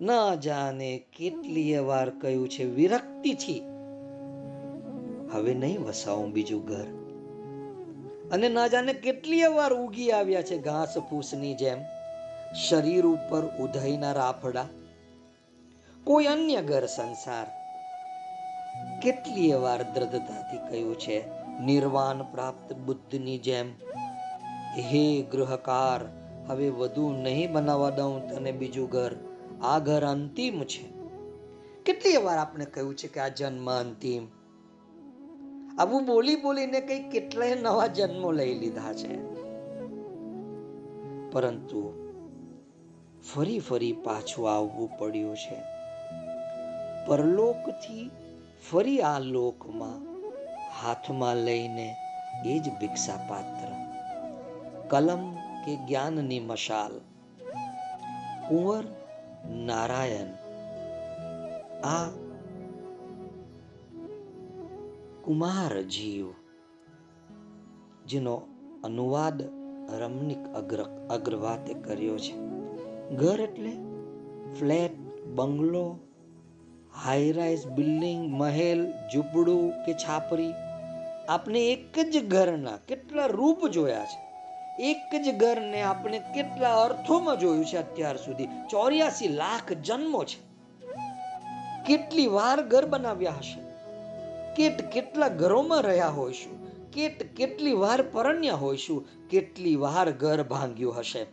ના 0.00 0.34
જાણે 0.34 1.04
કેટલીય 1.16 1.80
વાર 1.80 2.10
કહ્યું 2.10 2.48
છે 2.48 2.64
વિરક્તિથી 2.64 3.62
હવે 5.32 5.54
નહીં 5.54 5.80
વસાવું 5.84 6.32
બીજું 6.32 6.64
ઘર. 6.64 6.86
અને 8.32 8.48
ના 8.48 8.66
જાણે 8.66 8.92
કેટલી 8.92 9.42
વાર 9.44 9.74
ઉગી 9.74 10.10
આવ્યા 10.10 10.42
છે 10.42 10.58
ઘાસ 10.58 10.98
ફૂસની 10.98 11.54
જેમ. 11.54 11.78
શરીર 12.68 13.06
ઉપર 13.06 13.42
ઉધઈના 13.44 14.12
રાફડા. 14.12 14.66
કોઈ 16.04 16.24
અન્ય 16.24 16.62
ઘર 16.62 16.86
સંસાર. 16.86 17.46
કેટલી 19.00 19.52
વાર 19.52 19.82
દ્રઢતાથી 19.82 20.56
કહ્યું 20.56 20.98
છે, 20.98 21.24
નિર્વાણ 21.60 22.22
પ્રાપ્ત 22.22 22.72
બુદ્ધની 22.72 23.38
જેમ. 23.38 23.72
હે 24.78 25.22
ગૃહકાર, 25.22 26.00
હવે 26.48 26.68
વધુ 26.68 27.12
નહીં 27.12 27.52
બનાવવા 27.52 27.90
દઉં 27.90 28.28
તને 28.28 28.52
બીજું 28.52 28.88
ઘર. 28.88 29.14
આ 29.62 29.78
ઘર 29.78 30.04
અંતિમ 30.04 30.64
છે. 30.64 30.84
કેટલી 31.82 32.16
વાર 32.16 32.38
આપણે 32.38 32.64
કહ્યું 32.64 32.96
છે 32.96 33.08
કે 33.08 33.20
આ 33.20 33.28
જન્મ 33.28 33.70
અંતિમ. 33.70 34.39
આવું 35.80 36.06
બોલી 36.06 36.36
બોલીને 36.36 36.80
કઈ 36.80 37.02
કેટલાય 37.02 37.54
નવા 37.54 37.86
જન્મો 37.86 38.32
લઈ 38.32 38.54
લીધા 38.54 38.92
છે. 38.92 39.14
પરંતુ 41.30 41.92
ફરી 43.34 43.58
ફરી 43.58 43.92
પાછું 43.92 44.56
આવવું 44.56 44.98
પડ્યું 44.98 45.36
છે. 45.36 45.56
પરલોકથી 47.06 48.10
ફરી 48.70 49.00
આ 49.00 49.18
લોકમાં 49.18 49.98
હાથમાં 50.82 51.36
લઈને 51.36 51.96
એ 52.46 52.58
જ 52.58 52.68
ભિક્ષા 52.68 53.16
પાત્ર 53.28 53.68
કલમ 54.88 55.34
કે 55.64 55.76
જ્ઞાનની 55.76 56.40
મશાલ. 56.40 56.98
કુંવર, 58.48 58.84
નારાયણ. 59.50 60.26
આ 61.84 62.08
કુમાર 65.30 65.82
જીવ. 65.82 66.26
જેનો 68.06 68.42
અનુવાદ 68.84 69.42
રમનિક 69.92 70.48
અગ્ર, 70.54 70.82
અગ્રવાતે 71.10 71.74
કર્યો 71.74 72.18
છે. 72.18 72.36
ઘર 73.14 73.40
એટલે 73.40 73.70
ફ્લેટ, 74.54 75.24
બંગલો 75.26 75.98
હાઈરાઇઝ 77.04 77.66
બિલ્ડિંગ 77.66 78.32
મહેલ, 78.32 78.92
ઝૂંપડું 79.14 79.70
કે 79.70 79.94
છાપરી. 79.94 80.52
આપણે 81.28 81.72
એક 81.72 81.98
જ 81.98 82.28
ઘરના 82.28 82.76
કેટલા 82.76 83.26
રૂપ 83.26 83.66
જોયા 83.66 84.04
છે. 84.04 84.20
એક 84.82 85.22
જ 85.22 85.38
ઘરને 85.38 85.82
આપણે 85.82 86.18
કેટલા 86.18 86.82
અર્થોમાં 86.82 87.38
જોયું 87.38 87.64
છે 87.64 87.76
અત્યાર 87.76 88.16
સુધી. 88.16 88.46
ચોર્યાસી 88.46 89.28
લાખ 89.28 89.72
જન્મો 89.72 90.24
છે. 90.24 90.40
કેટલી 91.86 92.26
વાર 92.26 92.62
ઘર 92.62 92.86
બનાવ્યા 92.86 93.32
હશે? 93.32 93.69
કેટ 94.56 94.92
કેટલા 94.92 95.28
ઘરોમાં 95.28 95.82
રહ્યા 95.82 96.08
હોઈશું 96.08 96.60
કેટ 96.90 97.36
કેટલી 97.36 97.72
વાર 97.72 98.02
પરણ્યા 98.02 98.54
હોઈશું 98.54 99.28
કેટલી 99.28 99.76
વાર 99.76 100.10
ઘર 100.10 100.42
ભાંગ્યું 100.42 100.98
હશે? 100.98 101.26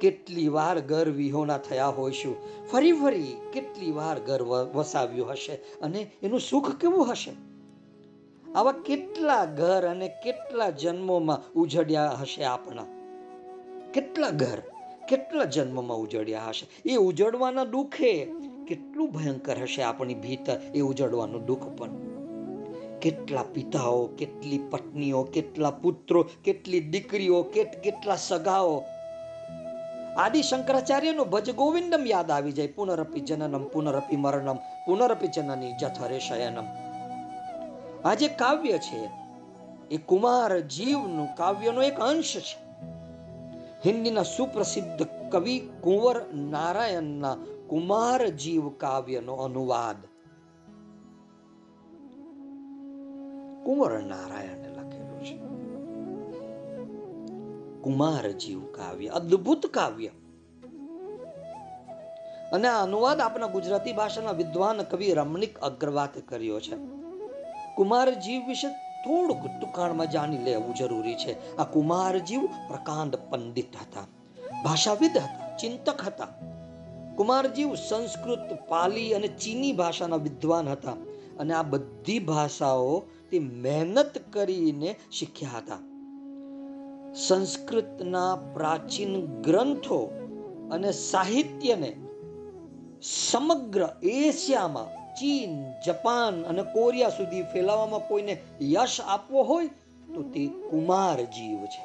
કેટલી 0.00 0.48
વાર 0.48 0.80
ઘર 0.80 1.08
વિહોણા 1.08 1.58
થયા 1.58 1.86
હોઈશું 1.86 2.36
ફરી 2.68 2.92
ફરી 2.92 3.36
કેટલી 3.52 3.90
વાર 3.90 4.18
ઘર 4.20 4.42
વસાવ્યું 4.74 5.30
હશે? 5.30 5.52
અને 5.54 6.10
એનું 6.22 6.40
સુખ 6.40 6.80
કેવું 6.80 7.10
હશે? 7.10 7.30
આવા 8.54 8.72
કેટલા 8.72 9.44
ઘર 9.44 9.86
અને 9.86 10.08
કેટલા 10.08 10.70
જન્મોમાં 10.70 11.52
ઉજડ્યા 11.52 12.10
હશે 12.10 12.44
આપણા? 12.44 12.84
કેટલા 13.94 14.30
ઘર, 14.30 14.62
કેટલા 15.08 15.44
જન્મમાં 15.44 15.96
ઉજડ્યા 15.96 16.44
હશે? 16.48 16.92
એ 16.92 16.96
ઉજડવાના 16.96 17.64
દુઃખે 17.64 18.24
કેટલું 18.68 19.10
ભયંકર 19.10 19.58
હશે 19.58 19.82
આપણી 19.82 20.14
ભીતર? 20.14 20.60
એ 20.74 20.80
ઉજડવાનું 20.80 21.46
દુઃખ 21.46 21.62
પણ. 21.78 22.11
કેટલા 23.02 23.42
પિતાઓ, 23.42 24.06
કેટલી 24.06 24.58
પત્નીઓ, 24.58 25.22
કેટલા 25.22 25.70
પુત્રો, 25.70 26.28
કેટલી 26.44 26.80
દીકરીઓ, 26.80 27.42
કેટ, 27.42 27.80
કેટલા 27.80 28.16
સગાઓ. 28.16 28.82
આદિ 30.16 30.42
શંકરાચાર્યનું 30.42 31.30
ભજ 31.30 31.54
ગોવિંદમ 31.54 32.06
યાદ 32.06 32.30
આવી 32.30 32.52
જાય. 32.52 32.66
પુનરપિ 32.66 33.20
જનનમ, 33.20 33.64
પુનરપિ 33.64 34.16
મરણમ, 34.16 34.54
પુનરપિ 34.54 35.28
જનની 35.28 35.72
જથરે 35.72 36.18
શયનમ. 36.18 36.64
આ 38.04 38.14
જે 38.14 38.28
કાવ્ય 38.28 38.78
છે. 38.78 39.10
એ 39.90 39.96
કુમાર 39.96 40.60
જીવનું 40.60 41.34
કાવ્યનો 41.36 41.82
એક 41.82 42.00
અંશ 42.00 42.36
છે. 42.36 42.62
હિન્દીના 43.86 44.22
સુપ્રસિદ્ધ 44.22 45.06
કવિ 45.30 45.58
કુંવર 45.80 46.34
નારાયણના 46.34 47.36
કુમાર 47.66 48.28
જીવ 48.28 48.68
કાવ્યનો 48.68 49.34
અનુવાદ. 49.34 50.11
કુંવર 53.64 54.02
નારાયણે 54.02 54.68
લખેલું 54.68 55.24
છે. 55.24 55.36
કુમાર 57.80 58.30
જીવ 58.30 58.64
કાવ્ય, 58.64 59.08
અદ્ભુત 59.08 59.66
કાવ્ય. 59.66 60.06
અને 62.52 62.68
આ 62.68 62.82
અનુવાદ 62.82 63.20
આપણા 63.20 63.46
ગુજરાતી 63.46 63.92
ભાષાના 63.92 64.32
વિદ્વાન 64.32 64.82
કવિ 64.82 65.12
રમણીક 65.12 65.58
અગ્રવાતે 65.58 66.20
કર્યો 66.20 66.60
છે. 66.60 66.76
કુમાર 67.76 68.14
જીવ 68.14 68.46
વિશે 68.46 68.68
થોડુંક 69.04 69.46
ટૂંકાણમાં 69.60 70.10
જાણી 70.10 70.38
લેવું 70.38 70.74
જરૂરી 70.74 71.14
છે. 71.14 71.56
આ 71.56 71.64
કુમાર 71.64 72.18
જીવ 72.18 72.46
પ્રકાંડ 72.46 73.16
પંડિત 73.16 73.76
હતા, 73.80 74.06
ભાષાવિદ 74.64 75.16
હતા, 75.16 75.56
ચિંતક 75.56 76.00
હતા. 76.04 76.28
કુમારજીવ 77.16 77.74
સંસ્કૃત, 77.74 78.58
પાલી 78.68 79.14
અને 79.14 79.28
ચીની 79.28 79.72
ભાષાના 79.72 80.16
વિદ્વાન 80.16 80.68
હતા. 80.68 80.92
અને 81.38 81.54
આ 81.54 81.62
બધી 81.62 82.18
ભાષાઓ 82.18 83.02
તે 83.32 83.40
મહેનત 83.40 84.18
કરીને 84.30 84.96
શીખ્યા 85.10 85.58
હતા. 85.58 85.82
સંસ્કૃતના 87.14 88.36
પ્રાચીન 88.54 89.42
ગ્રંથો 89.42 90.00
અને 90.72 90.92
સાહિત્યને 90.92 91.96
સમગ્ર 93.02 93.88
એશિયામાં, 94.02 95.14
ચીન, 95.14 95.56
જપાન 95.86 96.42
અને 96.42 96.62
કોરિયા 96.62 97.08
સુધી 97.08 97.42
ફેલાવવામાં 97.42 98.08
કોઈને 98.08 98.42
યશ 98.60 99.00
આપવો 99.00 99.42
હોય 99.42 99.66
તો 100.14 100.22
તે 100.22 100.46
કુમાર 100.46 101.22
જીવ 101.22 101.64
છે. 101.64 101.82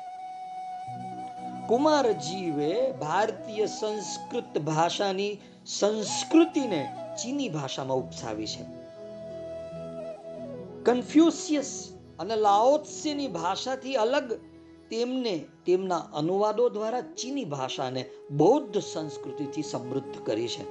કુમાર 1.68 2.12
જીવે 2.12 2.92
ભારતીય 2.92 3.66
સંસ્કૃત 3.66 4.58
ભાષાની 4.58 5.38
સંસ્કૃતિને 5.66 6.94
ચીની 7.24 7.50
ભાષામાં 7.50 7.98
ઉપસાવી 7.98 8.48
છે. 8.48 8.87
કન્ફ્યુસિયસ 10.88 11.94
અને 12.20 12.36
લાઓત્સેની 12.36 13.28
ભાષાથી 13.28 13.96
અલગ 13.96 14.34
તેમને 14.90 15.46
તેમના 15.66 15.98
અનુવાદો 15.98 16.70
દ્વારા 16.70 17.02
ચીની 17.02 17.46
ભાષાને 17.46 18.10
બૌદ્ધ 18.32 18.78
સંસ્કૃતિથી 18.78 19.64
સમૃદ્ધ 19.64 20.26
કરી 20.26 20.48
છે. 20.48 20.66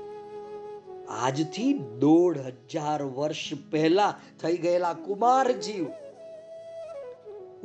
આજથી 1.07 1.73
દોઢ 1.73 2.39
હજાર 2.39 3.03
વર્ષ 3.03 3.53
પહેલા 3.71 4.15
થઈ 4.43 4.57
ગયેલા 4.57 4.93
કુમારજીવ 4.93 5.87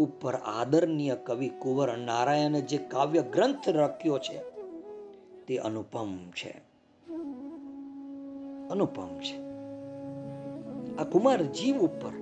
ઉપર 0.04 0.36
આદરણીય 0.36 1.16
કવિ 1.16 1.50
કુંવર 1.50 1.98
નારાયણે 1.98 2.62
જે 2.62 2.78
કાવ્ય 2.78 3.22
ગ્રંથ 3.22 3.70
રખ્યો 3.70 4.18
છે, 4.18 4.38
તે 5.46 5.58
અનુપમ 5.58 6.18
છે. 6.32 6.62
અનુપમ 8.70 9.20
છે. 9.20 9.38
આ 10.98 11.04
કુમાર 11.04 11.44
જીવ 11.44 11.78
ઉપર 11.78 12.21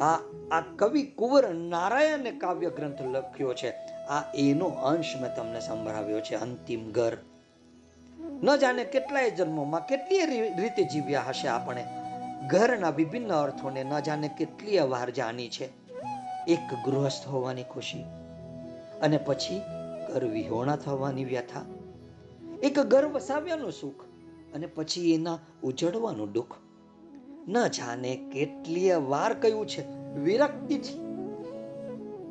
આ 0.00 0.14
આ 0.50 0.60
કવિ 0.76 1.02
કુંવર 1.02 1.54
નારાયણે 1.54 2.30
કાવ્ય 2.30 2.70
ગ્રંથ 2.70 3.02
લખ્યો 3.02 3.54
છે. 3.54 3.70
આ 4.08 4.32
એનો 4.34 4.66
અંશ 4.66 5.14
મેં 5.20 5.34
તમને 5.34 5.60
સંભળાવ્યો 5.60 6.20
છે, 6.20 6.34
અંતિમ 6.34 6.92
ઘર. 6.92 7.16
ન 8.42 8.56
જાણે 8.56 8.84
કેટલાય 8.84 9.30
જન્મોમાં 9.30 9.86
કેટલી 9.86 10.40
રીતે 10.40 10.84
જીવ્યા 10.84 11.24
હશે 11.28 11.48
આપણે. 11.48 11.84
ઘરના 12.48 12.90
વિભિન્ન 12.90 13.32
અર્થોને 13.32 13.84
ન 13.84 14.00
જાણે 14.00 14.28
કેટલી 14.28 14.78
વાર 14.78 15.10
જાણી 15.10 15.48
છે. 15.48 15.88
એક 16.46 16.74
ગૃહસ્થ 16.84 17.28
હોવાની 17.28 17.62
ખુશી 17.62 18.04
અને 19.02 19.18
પછી 19.18 19.60
ઘર 20.08 20.24
વિહોણા 20.24 20.76
થવાની 20.76 21.24
વ્યથા. 21.24 21.64
એક 22.62 22.80
ઘર 22.80 23.06
વસાવ્યાનું 23.06 23.72
સુખ 23.72 24.04
અને 24.54 24.66
પછી 24.66 25.14
એના 25.14 25.38
ઉજળવાનું 25.62 26.32
દુઃખ. 26.32 26.54
ન 27.48 27.66
જાણે 27.66 28.16
કેટલીય 28.32 28.96
વાર 28.96 29.34
કયું 29.34 29.66
છે, 29.68 29.88
વિરક્તિથી. 30.14 30.98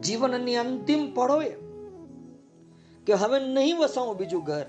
જીવનની 0.02 0.56
અંતિમ 0.56 1.14
પળોએ 1.14 1.50
કે 3.06 3.14
હવે 3.14 3.40
નહીં 3.40 3.78
વસાવું 3.78 4.18
બીજું 4.18 4.44
ઘર. 4.44 4.66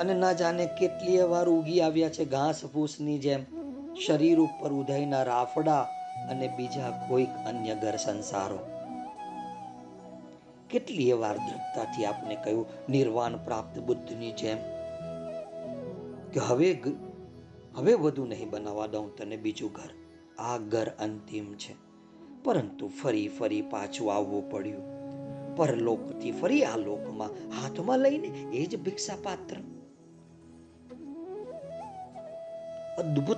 અને 0.00 0.14
ના 0.14 0.32
જાણે 0.32 0.66
કેટલીય 0.66 1.24
વાર 1.24 1.48
ઉગી 1.48 1.80
આવ્યા 1.80 2.08
છે 2.08 2.24
ઘાસ 2.24 2.64
ફૂસની 2.64 3.18
જેમ, 3.18 3.44
શરીર 4.06 4.38
ઉપર 4.38 4.72
ઉદયના 4.72 5.22
રાફડા 5.22 5.82
અને 6.30 6.48
બીજા 6.56 7.06
કોઈક 7.08 7.28
અન્ય 7.46 7.74
ઘર 7.74 7.96
સંસારો. 7.96 8.58
કેટલીય 10.70 11.14
વાર 11.14 11.36
દ્રઢતાથી 11.36 12.04
આપણે 12.04 12.34
કહ્યું, 12.34 12.66
નિર્વાણ 12.88 13.36
પ્રાપ્ત 13.36 13.78
બુદ્ધની 13.78 14.32
જેમ, 14.32 14.58
કે 16.32 16.40
હવે 16.40 16.72
હવે 17.76 17.94
વધુ 17.94 18.26
નહીં 18.26 18.50
બનાવવા 18.50 18.86
દઉં 18.86 19.16
તને 19.16 19.36
બીજું 19.36 19.72
ઘર. 19.72 19.90
આ 20.42 20.58
ઘર 20.58 20.88
અંતિમ 20.88 21.54
છે. 21.54 21.74
પરંતુ 22.44 22.88
ફરી 22.88 23.28
ફરી 23.28 23.62
પાછું 23.62 24.14
આવવું 24.14 24.50
પડ્યું. 24.50 24.92
પરલોકથી 25.56 26.32
ફરી 26.32 26.64
આ 26.64 26.76
લોકમાં 26.76 27.28
હાથમાં 27.28 27.98
લઈને 27.98 28.26
એ 28.28 28.66
જ 28.66 28.82
ભિક્ષા 28.82 29.14
પાત્ર 29.22 29.56
અદ્ભુત 32.98 33.36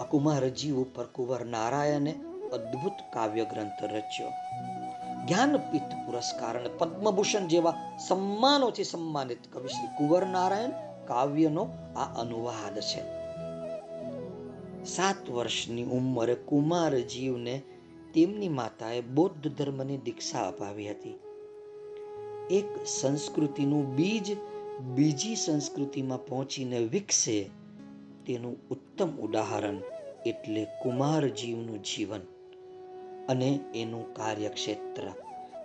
અકુમારજી 0.00 0.70
ઉપર 0.70 1.04
કુંવર 1.04 1.44
નારાયણે 1.44 2.12
અદ્ભુત 2.52 2.92
કાવ્ય 3.12 3.44
ગ્રંથ 3.44 3.84
રચ્યો. 3.84 4.28
જ્ઞાનપીઠ 5.26 5.82
પુરસ્કાર 5.82 6.58
અને 6.58 6.68
પદ્મભૂષણ 6.78 7.46
જેવા 7.46 7.98
સન્માનોથી 8.08 8.84
સન્માનિત 8.84 9.38
કવિ 9.52 9.68
શ્રી 9.68 9.86
કુંવર 9.98 10.26
નારાયણ 10.26 10.70
કાવ્યનો 11.06 11.68
આ 11.96 12.20
અનુવાદ 12.20 12.80
છે. 12.80 13.16
સાત 14.84 15.30
વર્ષની 15.30 15.82
ઉંમરે 15.82 16.34
કુમાર 16.34 16.98
જીવને 16.98 17.62
તેમની 18.14 18.48
માતાએ 18.48 19.00
બૌદ્ધ 19.00 19.48
ધર્મની 19.48 19.96
દીક્ષા 19.96 20.48
અપાવી 20.48 20.90
હતી. 20.90 21.18
એક 22.50 22.86
સંસ્કૃતિનું 22.86 23.96
બીજ 23.96 24.36
બીજી 24.80 25.36
સંસ્કૃતિમાં 25.36 26.26
પહોંચીને 26.26 26.78
વિકસે 26.78 27.50
તેનું 28.26 28.68
ઉત્તમ 28.68 29.16
ઉદાહરણ 29.16 29.76
એટલે 30.26 30.66
કુમારજીવનું 30.82 31.82
જીવન 31.82 32.20
અને 33.28 33.60
એનું 33.74 34.14
કાર્યક્ષેત્ર. 34.14 35.02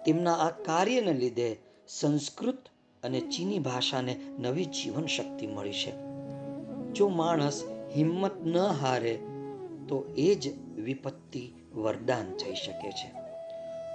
તેમના 0.06 0.34
આ 0.34 0.50
કાર્યને 0.50 1.14
લીધે 1.14 1.58
સંસ્કૃત 1.88 2.70
અને 3.04 3.22
ચીની 3.22 3.60
ભાષાને 3.60 4.20
નવી 4.39 4.66
જીવન 4.66 5.06
શક્તિ 5.06 5.47
મળી 5.47 5.74
છે. 5.74 5.91
જો 6.93 7.08
માણસ 7.08 7.64
હિંમત 7.95 8.32
ન 8.45 8.58
હારે, 8.58 9.16
તો 9.88 10.14
એ 10.18 10.36
જ 10.36 10.54
વિપત્તિ 10.80 11.54
વરદાન 11.76 12.34
થઈ 12.34 12.56
શકે 12.56 12.91
છે. 12.91 13.12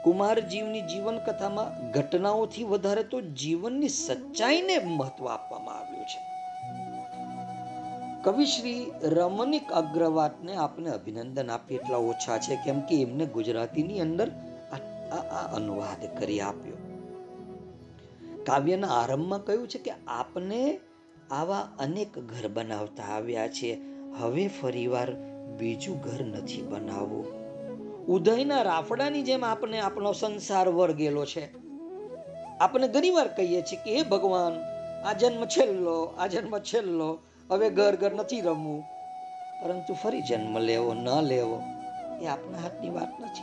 કુમારજીવની 0.04 0.80
જીવન 0.80 1.18
કથામાં 1.18 1.92
ઘટનાઓથી 1.92 2.64
વધારે 2.64 3.02
તો 3.02 3.20
જીવનની 3.20 3.88
સચ્ચાઈને 3.88 4.78
મહત્વ 4.78 5.28
આપવામાં 5.28 5.74
આવ્યું 5.74 6.04
છે. 6.04 6.20
કવિ 8.22 8.46
શ્રી 8.46 8.92
રમણીક 9.02 9.72
અગ્રવાતને 9.72 10.56
આપને 10.56 10.90
અભિનંદન 10.90 11.50
આપીએ 11.50 11.78
એટલા 11.78 11.96
ઓછા 11.96 12.38
છે, 12.38 12.56
કેમ 12.56 12.80
કે 12.80 13.02
એમને 13.02 13.26
ગુજરાતીની 13.26 14.00
અંદર 14.00 14.30
આ 15.12 15.54
અનુવાદ 15.54 16.18
કરી 16.18 16.40
આપ્યો. 16.40 16.85
કાવ્યના 18.46 18.88
આરંભમાં 18.88 19.44
કહ્યું 19.44 19.68
છે 19.68 19.78
કે 19.78 19.92
આપને 20.06 20.80
આવા 21.30 21.68
અનેક 21.78 22.18
ઘર 22.18 22.48
બનાવતા 22.48 23.02
આવ્યા 23.02 23.48
છે. 23.48 23.78
હવે 24.18 24.48
ફરીવાર 24.48 25.14
બીજું 25.58 26.00
ઘર 26.00 26.24
નથી 26.24 26.62
બનાવવું. 26.62 27.26
ઉદયના 28.06 28.62
રાફડાની 28.62 29.22
જેમ 29.22 29.44
આપણે 29.44 29.78
આપણો 29.78 30.12
સંસાર 30.12 30.68
વર્ગેલો 30.68 31.24
છે. 31.24 31.48
આપણે 32.58 32.88
ઘણીવાર 32.88 33.28
કહીએ 33.28 33.62
છીએ 33.62 33.78
કે, 33.84 33.96
હે 33.96 34.02
ભગવાન, 34.02 34.52
આ 35.06 35.12
જન્મ 35.12 35.44
છેલ્લો, 35.44 36.14
આ 36.18 36.26
જન્મ 36.26 36.58
છેલ્લો, 36.58 37.18
હવે 37.50 37.70
ઘર 37.70 37.96
ઘર 37.96 38.14
નથી 38.14 38.40
રમવું. 38.40 38.84
પરંતુ 39.62 39.94
ફરી 39.94 40.22
જન્મ 40.22 40.58
લેવો, 40.58 40.94
ન 40.94 41.08
લેવો 41.22 41.62
એ 42.22 42.26
આપણા 42.26 42.58
હાથની 42.58 42.90
વાત 42.90 43.20
નથી. 43.20 43.42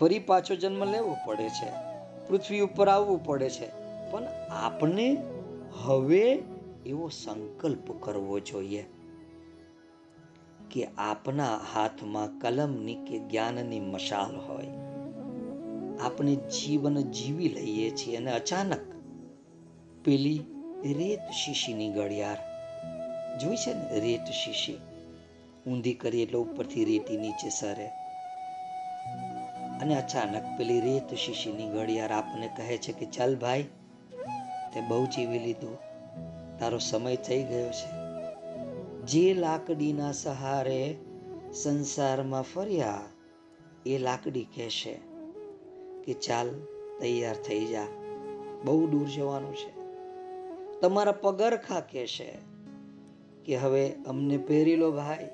ફરી 0.00 0.18
પાછો 0.18 0.54
જન્મ 0.54 0.84
લેવો 0.84 1.16
પડે 1.24 1.48
છે. 1.48 1.87
પૃથ્વી 2.28 2.60
ઉપર 2.60 2.88
આવવું 2.88 3.24
પડે 3.24 3.50
છે. 3.50 3.68
પણ 4.10 4.24
આપણે 4.50 5.16
હવે 5.84 6.38
એવો 6.86 7.08
સંકલ્પ 7.08 7.92
કરવો 8.00 8.40
જોઈએ 8.40 8.84
કે 10.70 10.88
આપના 10.98 11.56
હાથમાં 11.56 12.40
કલમની 12.40 12.94
કે 12.94 13.18
જ્ઞાનની 13.18 13.80
મશાલ 13.80 14.36
હોય. 14.36 14.66
આપણે 16.00 16.34
જીવન 16.34 17.02
જીવી 17.02 17.48
લઈએ 17.48 17.90
છીએ 17.90 18.16
અને 18.16 18.32
અચાનક 18.32 18.80
પેલી 20.04 20.38
રેત 20.84 21.30
શીશીની 21.30 21.90
ઘડિયાળ, 21.90 22.36
જોઈ 23.38 23.56
છે 23.56 23.74
ને 23.74 24.00
રેત 24.00 24.24
શીશી? 24.24 24.78
ઊંધી 25.66 25.94
કરી 25.94 26.22
એટલે 26.22 26.38
ઉપરથી 26.38 26.84
રેતી 26.84 27.16
નીચે 27.16 27.48
સરે. 27.48 27.90
અને 29.80 30.02
અચાનક 30.02 30.58
પેલી 30.58 30.80
રેત 30.80 31.14
શીશીની 31.14 31.68
ઘડિયાળ 31.68 32.10
આપને 32.10 32.50
કહે 32.56 32.78
છે 32.78 32.92
કે, 32.92 33.06
ચાલ 33.06 33.36
ભાઈ, 33.36 33.62
તે 34.74 34.80
બહુ 34.80 35.06
જીવી 35.06 35.38
લીધું. 35.38 35.78
તારો 36.58 36.78
સમય 36.78 37.16
થઈ 37.16 37.42
ગયો 37.42 37.70
છે. 37.70 37.98
જે 39.06 39.34
લાકડીના 39.34 40.12
સહારે 40.12 40.96
સંસારમાં 41.52 42.42
ફર્યા, 42.42 43.00
એ 43.86 43.98
લાકડી 43.98 44.44
કહેશે 44.44 44.98
કે, 46.04 46.12
ચાલ, 46.12 46.50
તૈયાર 47.00 47.34
થઈ 47.34 47.66
જા. 47.66 47.86
બહુ 48.64 48.86
દૂર 48.86 49.08
જવાનું 49.08 49.54
છે. 49.54 49.78
તમારા 50.80 51.12
પગરખા 51.12 51.80
કહેશે 51.80 52.38
કે, 53.44 53.56
હવે 53.56 53.92
અમને 54.06 54.38
પહેરી 54.38 54.76
લો 54.76 54.92
ભાઈ. 54.92 55.28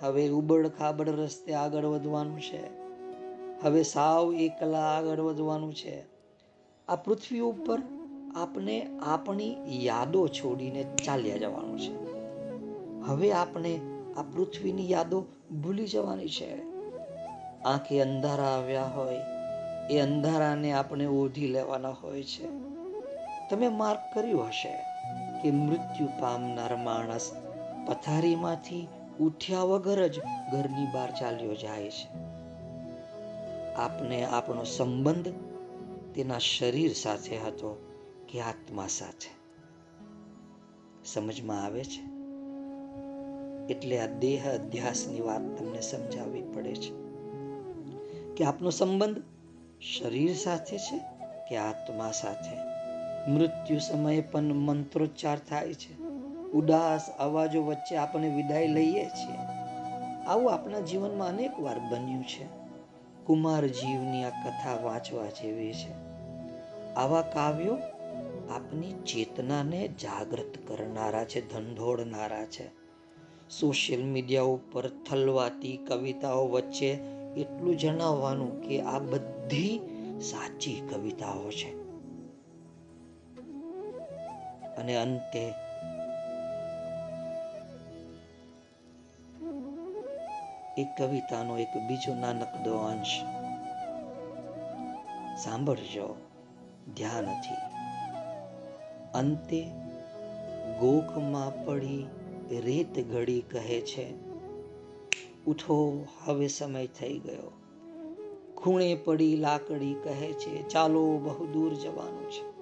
હવે 0.00 0.28
ઉબડ 0.28 0.68
ખાબડ 0.68 1.08
રસ્તે 1.08 1.54
આગળ 1.54 1.84
વધવાનું 1.84 2.40
છે. 2.40 2.81
હવે 3.62 3.82
સાવ 3.82 4.34
એકલા 4.34 4.80
આગળ 4.80 5.20
વધવાનું 5.20 5.74
છે. 5.74 6.04
આ 6.88 6.96
પૃથ્વી 6.96 7.40
ઉપર 7.40 7.78
આપણે 8.36 8.86
આપણી 9.02 9.56
યાદો 9.84 10.28
છોડીને 10.28 10.84
ચાલ્યા 11.04 11.36
જવાનું 11.36 11.78
છે. 11.78 12.12
હવે 13.06 13.32
આપણે 13.32 13.80
આ 14.16 14.22
પૃથ્વીની 14.22 14.90
યાદો 14.90 15.24
ભૂલી 15.62 15.86
જવાની 15.86 16.28
છે. 16.28 16.62
આંખે 17.62 18.00
અંધારા 18.00 18.44
આવ્યા 18.44 18.84
હોય, 18.84 19.20
એ 19.90 20.00
અંધારાને 20.00 20.72
આપણે 20.72 21.06
ઓઢી 21.06 21.46
લેવાના 21.46 21.90
હોય 21.90 22.22
છે. 22.22 22.46
તમે 23.50 23.68
માર્ક 23.68 24.00
કર્યું 24.14 24.48
હશે 24.48 24.84
કે 25.42 25.50
મૃત્યુ 25.50 26.08
પામનાર 26.20 26.76
માણસ 26.76 27.32
પથારીમાંથી 27.86 28.88
ઉઠ્યા 29.20 29.62
વગર 29.62 30.06
જ 30.06 30.20
ઘરની 30.52 30.86
બહાર 30.94 31.10
ચાલ્યો 31.10 31.54
જાય 31.54 31.90
છે. 31.90 32.32
આપને 33.76 34.24
આપણો 34.24 34.64
સંબંધ 34.64 35.28
તેના 36.14 36.38
શરીર 36.38 36.92
સાથે 36.92 37.36
હતો 37.36 37.92
કે 38.28 38.40
આત્મા 38.40 38.86
સાથે. 38.86 39.42
સમજમાં 41.04 41.64
આવે 41.64 41.84
છે? 41.84 42.12
એટલે 43.72 43.98
આ 43.98 44.06
દેહ 44.06 44.54
અધ્યાસની 44.54 45.20
વાત 45.20 45.58
તમને 45.58 45.80
સમજાવવી 45.80 46.42
પડે 46.42 46.74
છે. 46.74 47.02
કે 48.34 48.44
આપનો 48.44 48.70
સંબંધ 48.70 49.22
શરીર 49.80 50.34
સાથે 50.34 50.78
છે 50.78 50.98
કે 51.48 51.56
આત્મા 51.56 52.10
સાથે? 52.10 52.56
મૃત્યુ 53.30 53.78
સમયે 53.78 54.20
પણ 54.20 54.42
મંત્રોચ્ચાર 54.42 55.38
થાય 55.38 55.74
છે. 55.74 56.02
ઉદાસ 56.52 57.10
અવાજો 57.10 57.62
વચ્ચે 57.62 57.96
આપણે 57.96 58.28
વિદાય 58.28 58.66
લઈએ 58.66 59.04
છીએ. 59.04 59.36
આવું 60.26 60.52
આપણા 60.52 60.80
જીવનમાં 60.80 61.28
અનેક 61.28 61.60
વાર 61.60 61.78
બન્યું 61.78 62.22
છે. 62.22 62.61
કુમાર 63.26 63.66
જીવની 63.66 64.24
આ 64.24 64.30
કથા 64.30 64.76
વાંચવા 64.82 65.26
જેવી 65.26 65.72
છે. 65.72 65.92
આવા 66.94 67.22
કાવ્યો 67.22 67.74
આપની 68.50 68.92
ચેતનાને 68.92 69.88
જાગૃત 69.88 70.68
કરનારા 70.68 71.24
છે, 71.24 71.54
ધંધોળનારા 71.54 72.46
છે. 72.46 72.66
સોશિયલ 73.60 74.04
મીડિયા 74.04 74.42
ઉપર 74.42 74.88
થલવાતી 74.88 75.76
કવિતાઓ 75.76 76.48
વચ્ચે 76.48 76.90
એટલું 77.36 77.78
જણાવવાનું 77.78 78.62
કે 78.62 78.80
આ 78.80 78.98
બધી 78.98 79.80
સાચી 80.20 80.82
કવિતાઓ 80.90 81.50
છે. 81.50 81.82
અને 84.76 84.96
અંતે 84.96 85.52
એક 90.78 90.88
કવિતાનો 90.98 91.58
એક 91.58 91.76
બીજો 91.88 92.14
નાનકડો 92.14 92.76
અંશ. 92.78 93.20
સાંભળજો 95.44 96.16
ધ્યાનથી 96.96 97.54
અંતે 99.14 99.62
ગોખમાં 100.80 101.64
પડી 101.64 102.06
રેત 102.50 103.12
ઘડી 103.12 103.40
કહે 103.40 103.80
છે, 103.80 104.12
ઉઠો, 105.46 106.06
હવે 106.24 106.48
સમય 106.48 106.86
થઈ 106.86 107.18
ગયો. 107.18 107.52
ખૂણે 108.54 108.94
પડી 108.94 109.36
લાકડી 109.36 109.94
કહે 110.04 110.32
છે, 110.32 110.68
ચાલો, 110.68 111.18
બહુ 111.18 111.46
દૂર 111.46 111.74
જવાનું 111.74 112.30
છે. 112.30 112.52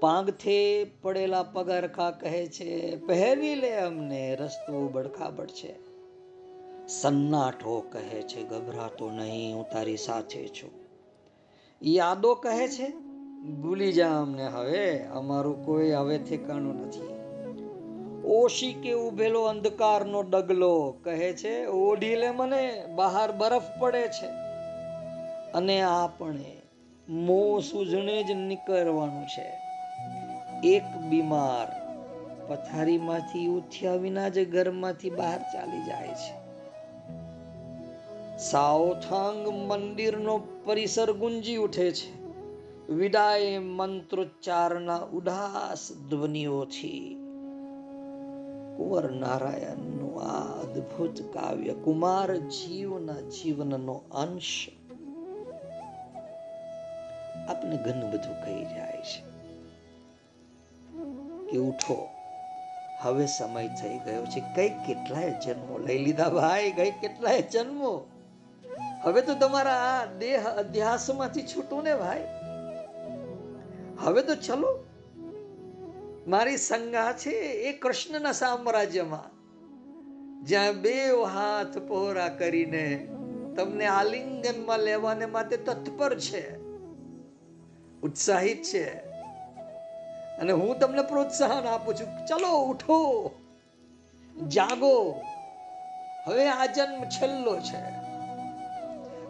પાંગથે 0.00 0.84
પડેલા 0.84 1.42
પગરખા 1.42 2.10
કહે 2.10 2.46
છે, 2.46 2.96
પહેરી 2.96 3.54
લે 3.54 3.76
અમને, 3.76 4.34
રસ્તો 4.34 4.88
બડખાબડ 4.88 5.46
છે. 5.46 5.87
સન્નાટો 6.88 7.80
કહે 7.92 8.22
છે, 8.22 8.42
ગભરાતો 8.42 9.10
નહીં, 9.10 9.56
હું 9.56 9.70
તારી 9.70 9.96
સાથે 9.96 10.48
છું. 10.48 10.70
યાદો 11.82 12.34
કહે 12.34 12.68
છે, 12.68 12.88
ભૂલી 13.62 13.92
જા 13.92 14.20
અમને 14.20 14.46
હવે, 14.46 15.02
અમારું 15.02 15.64
કોઈ 15.64 15.92
હવે 15.92 16.18
ઠેકાણું 16.18 16.86
નથી. 16.86 17.18
ઓશી 18.24 18.72
કે 18.72 18.92
ઉભેલો 18.92 19.42
અંધકારનો 19.42 20.22
ડગલો 20.22 20.94
કહે 21.02 21.32
છે 21.32 21.66
ઓઢી 21.66 22.16
લે 22.16 22.30
મને 22.30 22.84
બહાર 22.94 23.32
બરફ 23.32 23.62
પડે 23.78 24.08
છે. 24.08 24.26
અને 25.52 25.80
આપણે 25.80 26.56
મો 27.08 27.60
સૂઝણે 27.60 28.22
જ 28.22 28.30
નીકળવાનું 28.30 29.26
છે. 29.26 29.60
એક 30.68 30.82
બીમાર 30.82 31.88
પથારીમાંથી 32.48 33.46
ઉઠ્યા 33.46 33.94
વિના 33.94 34.28
જ 34.28 34.48
ઘરમાંથી 34.48 35.10
બહાર 35.10 35.38
ચાલી 35.38 35.84
જાય 35.86 36.08
છે. 36.08 36.47
સાઓથાંગ 38.38 39.48
મંદિરનો 39.48 40.38
પરિસર 40.64 41.12
ગુંજી 41.12 41.56
ઉઠે 41.56 41.90
છે. 41.90 42.28
વિદાય 42.92 43.58
મંત્રોચ્ચારના 43.58 44.96
ઉદાસ 44.96 45.92
ધ્વનિઓથી 45.92 47.14
કુંવર 48.76 49.10
નારાયણનું 49.10 50.22
આ 50.22 50.60
અદ્ભુત 50.60 51.34
કાવ્ય 51.34 51.72
કુમાર 51.72 52.36
જીવના 52.36 53.20
જીવનનો 53.20 54.02
અંશ 54.12 54.68
આપને 57.48 57.76
ઘણું 57.76 58.10
બધું 58.10 58.44
કહી 58.44 58.64
જાય 58.64 59.02
છે. 59.02 59.28
કે 61.50 61.58
ઉઠો, 61.58 62.08
હવે 63.02 63.26
સમય 63.26 63.68
થઈ 63.68 63.98
ગયો 63.98 64.24
છે. 64.26 64.42
કઈ 64.54 64.68
કેટલાય 64.68 65.30
જન્મો 65.30 65.78
લઈ 65.78 65.98
લીધા 65.98 66.28
ભાઈ? 66.28 66.70
કઈ 66.70 66.90
કેટલાય 66.90 67.42
જન્મો? 67.42 68.06
હવે 69.02 69.22
તો 69.22 69.34
તમારા 69.34 69.74
આ 69.74 70.04
દેહ 70.04 70.48
અધ્યાસમાંથી 70.48 71.42
છૂટું 71.42 71.82
ને 71.82 71.94
ભાઈ. 71.94 72.26
હવે 73.98 74.22
તો 74.22 74.34
ચલો. 74.34 74.84
મારી 76.26 76.56
સંગા 76.56 77.12
છે 77.12 77.30
એ 77.30 77.72
કૃષ્ણના 77.72 78.32
સામ્રાજ્યમાં. 78.32 79.38
જ્યાં 80.44 80.72
બે 80.72 81.06
હાથ 81.06 81.78
પહોરા 81.78 82.28
કરીને 82.28 83.08
તમને 83.56 83.86
આલિંગનમાં 83.86 84.78
લેવાને 84.78 85.26
માટે 85.26 85.56
તત્પર 85.56 86.18
છે. 86.18 86.58
ઉત્સાહિત 88.00 88.62
છે. 88.62 88.98
અને 90.38 90.52
હું 90.52 90.78
તમને 90.78 91.02
પ્રોત્સાહન 91.02 91.66
આપું 91.66 91.94
છું. 91.94 92.26
ચલો, 92.26 92.62
ઉઠો. 92.62 93.30
જાગો. 94.48 95.20
હવે 96.26 96.48
આ 96.48 96.66
જન્મ 96.66 97.04
છેલ્લો 97.04 97.58
છે. 97.60 98.07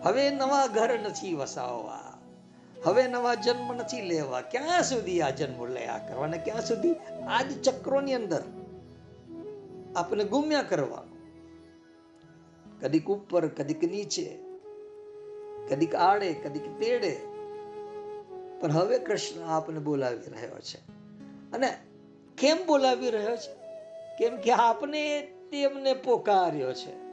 હવે 0.03 0.31
નવા 0.31 0.67
ઘર 0.67 1.01
નથી 1.01 1.35
વસાવવા. 1.35 2.19
હવે 2.85 3.09
નવા 3.09 3.35
જન્મ 3.35 3.75
નથી 3.75 4.01
લેવા. 4.01 4.41
ક્યાં 4.41 4.83
સુધી 4.83 5.23
આ 5.23 5.31
જન્મ 5.31 5.67
લયા 5.67 5.99
કરવાના 6.09 6.37
ક્યાં 6.37 6.67
સુધી? 6.67 6.95
આજ 7.29 7.63
ચક્રોની 7.63 8.15
અંદર 8.15 8.43
આપણે 9.97 10.25
ગુમ્યા 10.25 10.63
કરવા 10.63 11.05
કદીક 12.81 13.07
ઉપર, 13.07 13.49
કદીક 13.49 13.85
નીચે, 13.85 14.39
કદીક 15.71 15.95
આડે, 15.95 16.33
કદીક 16.33 16.79
તેડે. 16.79 17.21
પણ 18.61 18.73
હવે 18.73 18.99
કૃષ્ણ 18.99 19.49
આપને 19.49 19.79
બોલાવી 19.79 20.19
રહ્યો 20.19 20.59
છે. 20.59 20.79
અને 21.53 21.79
કેમ 22.39 22.67
બોલાવી 22.67 23.11
રહ્યો 23.11 23.37
છે? 23.37 23.55
કેમ 24.19 24.37
કે 24.37 24.53
આપને 24.53 25.21
તેમને 25.21 25.95
પોકાર્યો 25.95 26.73
છે. 26.73 27.08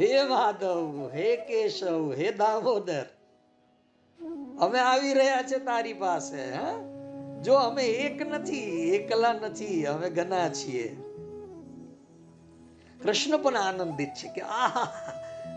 હે 0.00 0.24
માધવ, 0.24 1.10
હે 1.14 1.36
કેશવ, 1.36 2.12
હે 2.12 2.32
દામોદર. 2.32 3.04
અમે 4.60 4.78
આવી 4.78 5.14
રહ્યા 5.14 5.42
છે 5.42 5.58
તારી 5.58 5.92
પાસે 5.92 6.52
જો 7.42 7.54
અમે 7.54 7.84
એક 7.84 8.22
નથી, 8.22 8.90
એકલા 8.94 9.32
નથી, 9.32 9.86
અમે 9.86 10.10
ઘણા 10.10 10.48
છીએ. 10.48 10.96
કૃષ્ણ 13.02 13.38
પણ 13.38 13.56
આનંદિત 13.56 14.08
છે 14.08 14.28
કે 14.28 14.40
આ 14.40 14.68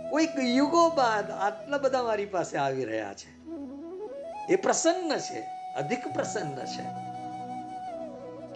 કોઈક 0.09 0.39
યુગો 0.39 0.89
બાદ 0.89 1.31
આટલા 1.31 1.77
બધા 1.77 2.03
મારી 2.03 2.25
પાસે 2.25 2.57
આવી 2.57 2.85
રહ્યા 2.85 3.13
છે. 3.13 3.49
એ 4.49 4.55
પ્રસન્ન 4.55 5.17
છે, 5.17 5.39
અધિક 5.77 6.07
પ્રસન્ન 6.07 6.65
છે. 6.65 7.15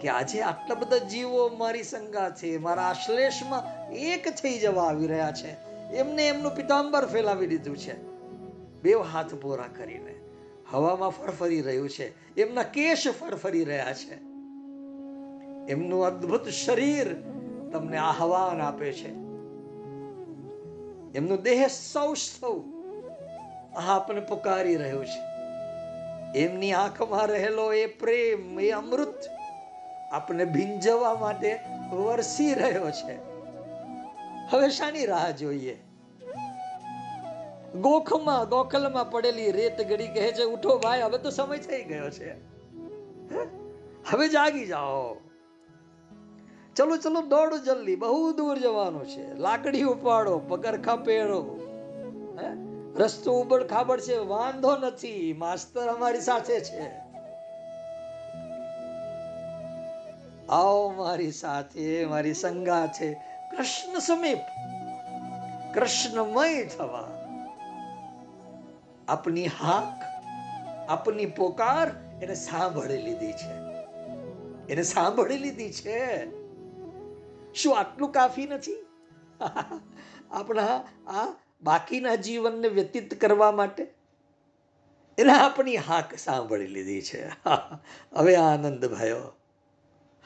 કે 0.00 0.08
આજે 0.08 0.40
આટલા 0.40 0.74
બધા 0.74 0.98
જીવો 0.98 1.48
મારી 1.48 1.82
સંગા 1.82 2.30
છે 2.30 2.58
મારા 2.58 2.82
આશ્લેષમાં 2.82 3.90
એક 3.92 4.28
થઈ 4.28 4.58
જવા 4.58 4.82
આવી 4.82 5.06
રહ્યા 5.06 5.32
છે. 5.32 5.69
એમને 5.94 6.28
એમનું 6.28 6.54
પિતાંબર 6.54 7.06
ફેલાવી 7.06 7.46
દીધું 7.46 7.76
છે. 7.76 8.02
બે 8.82 8.94
હાથ 8.94 9.34
પોરા 9.34 9.64
કરીને 9.76 10.14
હવામાં 10.72 11.10
ફરફરી 11.10 11.60
રહ્યું 11.60 11.90
છે. 11.90 12.36
એમના 12.40 12.62
કેશ 12.62 13.08
ફરફરી 13.08 13.64
રહ્યા 13.64 13.92
છે. 13.92 14.14
એમનું 15.72 16.06
અદ્ભુત 16.06 16.48
શરીર 16.48 17.14
તમને 17.72 17.96
આહવાન 17.96 18.60
આપે 18.60 18.92
છે. 18.92 19.08
એમનું 21.14 21.42
દેહ 21.42 21.66
સૌ 21.66 22.14
સૌ 22.14 22.60
આપને 23.76 24.20
પુકારી 24.20 24.76
રહ્યું 24.76 25.06
છે. 25.06 25.30
એમની 26.38 26.72
આંખમાં 26.72 27.26
રહેલો 27.26 27.72
એ 27.72 27.86
પ્રેમ, 27.86 28.60
એ 28.60 28.70
અમૃત 28.70 29.24
આપને 30.12 30.44
ભીંજવા 30.44 31.14
માટે 31.14 31.58
વરસી 31.92 32.54
રહ્યો 32.54 32.90
છે. 32.90 33.29
હવે 34.50 34.70
શાની 34.70 35.06
રાહ 35.06 35.30
જોઈએ? 35.30 35.82
ગોખમાં, 37.74 38.48
ગોખલમાં 38.48 39.10
પડેલી 39.10 39.52
રેત 39.52 39.88
ગડી 39.88 40.08
કહે 40.08 40.32
છે, 40.32 40.44
ઉઠો 40.44 40.78
ભાઈ, 40.78 41.00
હવે 41.00 41.18
તો 41.18 41.30
સમય 41.30 41.58
થઈ 41.58 41.84
ગયો 41.84 42.10
છે. 42.10 42.32
હવે 44.10 44.28
જાગી 44.28 44.66
જાઓ. 44.66 45.14
ચલો 46.76 46.96
ચલો, 46.96 47.20
દોડો 47.22 47.58
જલ્દી, 47.58 47.96
બહુ 47.96 48.32
દૂર 48.32 48.58
જવાનું 48.58 49.06
છે. 49.06 49.34
લાકડી 49.34 49.82
ઉપાડો 49.82 50.38
પગરખા 50.38 50.96
પહેરો? 50.96 51.60
રસ્તો 52.96 53.32
ઉબડ 53.40 53.66
ખાબડ 53.66 54.00
છે, 54.00 54.16
વાંધો 54.16 54.76
નથી, 54.76 55.34
માસ્તર 55.38 55.86
અમારી 55.86 56.20
સાથે 56.20 56.60
છે. 56.60 56.90
આવો 60.48 60.90
મારી 60.90 61.32
સાથે, 61.32 62.06
મારી 62.06 62.34
સંગા 62.34 62.86
છે. 62.86 63.29
કૃષ્ણ 63.50 63.98
સમીપ 64.00 64.42
કૃષ્ણમય 65.74 66.66
થવા 66.68 67.08
આપની 69.08 69.48
હાક 69.54 70.06
આપની 70.88 71.26
પોકાર 71.32 71.88
એને 72.22 72.36
સાંભળી 72.36 73.02
લીધી 73.02 73.32
છે 73.32 73.52
એને 74.68 74.84
સાંભળી 74.84 75.38
લીધી 75.38 75.72
છે 75.72 75.98
શું 77.54 77.78
આટલું 77.78 78.12
કાફી 78.12 78.46
નથી 78.46 78.80
આપણા 80.32 80.76
આ 81.10 81.28
બાકીના 81.62 82.16
જીવનને 82.20 82.68
વ્યતીત 82.70 83.14
કરવા 83.20 83.52
માટે 83.52 83.88
એને 85.18 85.38
આપણી 85.38 85.78
હાક 85.84 86.18
સાંભળી 86.18 86.72
લીધી 86.72 87.02
છે 87.02 87.22
હવે 88.12 88.36
આનંદ 88.40 88.84
ભયો 88.90 89.24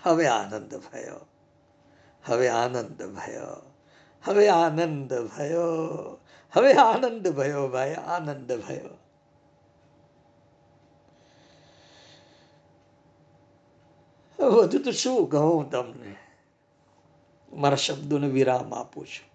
હવે 0.02 0.26
આનંદ 0.28 0.82
ભયો 0.82 1.22
હવે 2.26 2.48
આનંદ 2.48 3.02
ભયો, 3.02 3.70
હવે 4.24 4.48
આનંદ 4.48 5.14
ભયો, 5.14 5.68
હવે 6.52 6.72
આનંદ 6.72 7.28
ભયો 7.28 7.68
ભાઈ, 7.68 7.94
આનંદ 7.94 8.52
ભયો. 8.52 8.90
વધુ 14.48 14.78
તો 14.78 14.90
શું 14.90 15.30
કહું 15.30 15.70
તમને? 15.70 16.16
મારા 17.52 17.76
શબ્દોને 17.76 18.28
વિરામ 18.28 18.74
આપું 18.74 19.06
છું. 19.06 19.34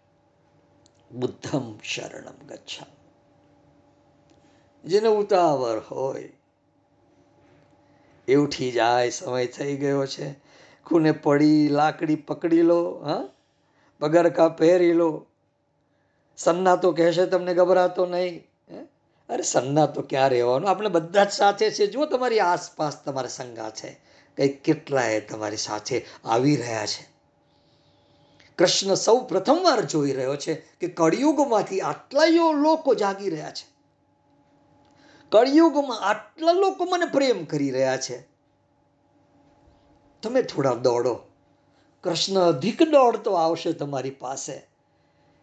બુદ્ધમ 1.20 1.80
શરણમ 1.84 2.48
ગચ્છા 2.48 2.86
જેને 4.86 5.08
ઉતાવળ 5.08 5.82
હોય, 5.92 6.32
એ 8.28 8.36
ઉઠી 8.36 8.72
જાય, 8.72 9.10
સમય 9.10 9.46
થઈ 9.46 9.78
ગયો 9.78 10.06
છે. 10.06 10.49
ખૂને 10.86 11.12
પડી, 11.12 11.68
લાકડી 11.70 12.16
પકડી 12.16 12.62
લો, 12.62 13.02
હા? 13.06 13.28
પગરખા 14.00 14.50
પહેરી 14.50 14.94
લો. 14.94 15.26
સન્નાતો 16.38 16.92
કહેશે 16.92 17.26
તમને 17.26 17.54
ગભરાતો 17.54 18.06
નહીં? 18.06 18.50
અરે 19.30 19.42
સન્ના 19.42 19.86
તો 19.86 20.02
ક્યાં 20.02 20.30
રહેવાનું? 20.30 20.70
આપણે 20.70 20.90
બધા 20.90 21.24
જ 21.24 21.30
સાથે 21.32 21.72
છે. 21.72 21.88
જો 21.88 22.06
તમારી 22.06 22.40
આસપાસ 22.40 23.04
તમારા 23.04 23.28
સંગા 23.28 23.70
છે. 23.70 24.00
કંઈક 24.38 24.64
કેટલાય 24.64 25.20
તમારી 25.20 25.58
સાથે 25.58 26.06
આવી 26.26 26.56
રહ્યા 26.56 26.86
છે. 26.86 27.10
કૃષ્ણ 28.58 28.94
સૌ 28.94 29.20
પ્રથમવાર 29.20 29.82
જોઈ 29.82 30.12
રહ્યો 30.12 30.36
છે 30.36 30.54
કે 30.54 30.88
કળિયુગમાંથી 30.88 31.82
આટલાયો 31.82 32.54
લોકો 32.54 32.96
જાગી 32.96 33.30
રહ્યા 33.30 33.52
છે. 33.52 33.68
કળિયુગમાં 35.32 36.00
આટલા 36.00 36.52
લોકો 36.52 36.86
મને 36.86 37.06
પ્રેમ 37.06 37.46
કરી 37.46 37.72
રહ્યા 37.72 37.98
છે. 37.98 38.29
તમે 40.24 40.42
થોડા 40.42 40.74
દોડો. 40.74 41.20
કૃષ્ણ 42.04 42.40
અધિક 42.40 42.84
દોડતો 42.84 43.34
આવશે 43.34 43.74
તમારી 43.74 44.10
પાસે. 44.10 44.70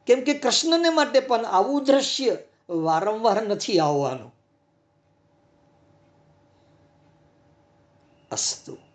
કેમ 0.07 0.21
કે 0.21 0.35
કૃષ્ણને 0.35 0.91
માટે 0.91 1.21
પણ 1.21 1.45
આવું 1.45 1.85
દ્રશ્ય 1.85 2.37
વારંવાર 2.69 3.43
નથી 3.43 3.79
આવવાનું. 3.79 4.35
અસ્તુ. 8.31 8.86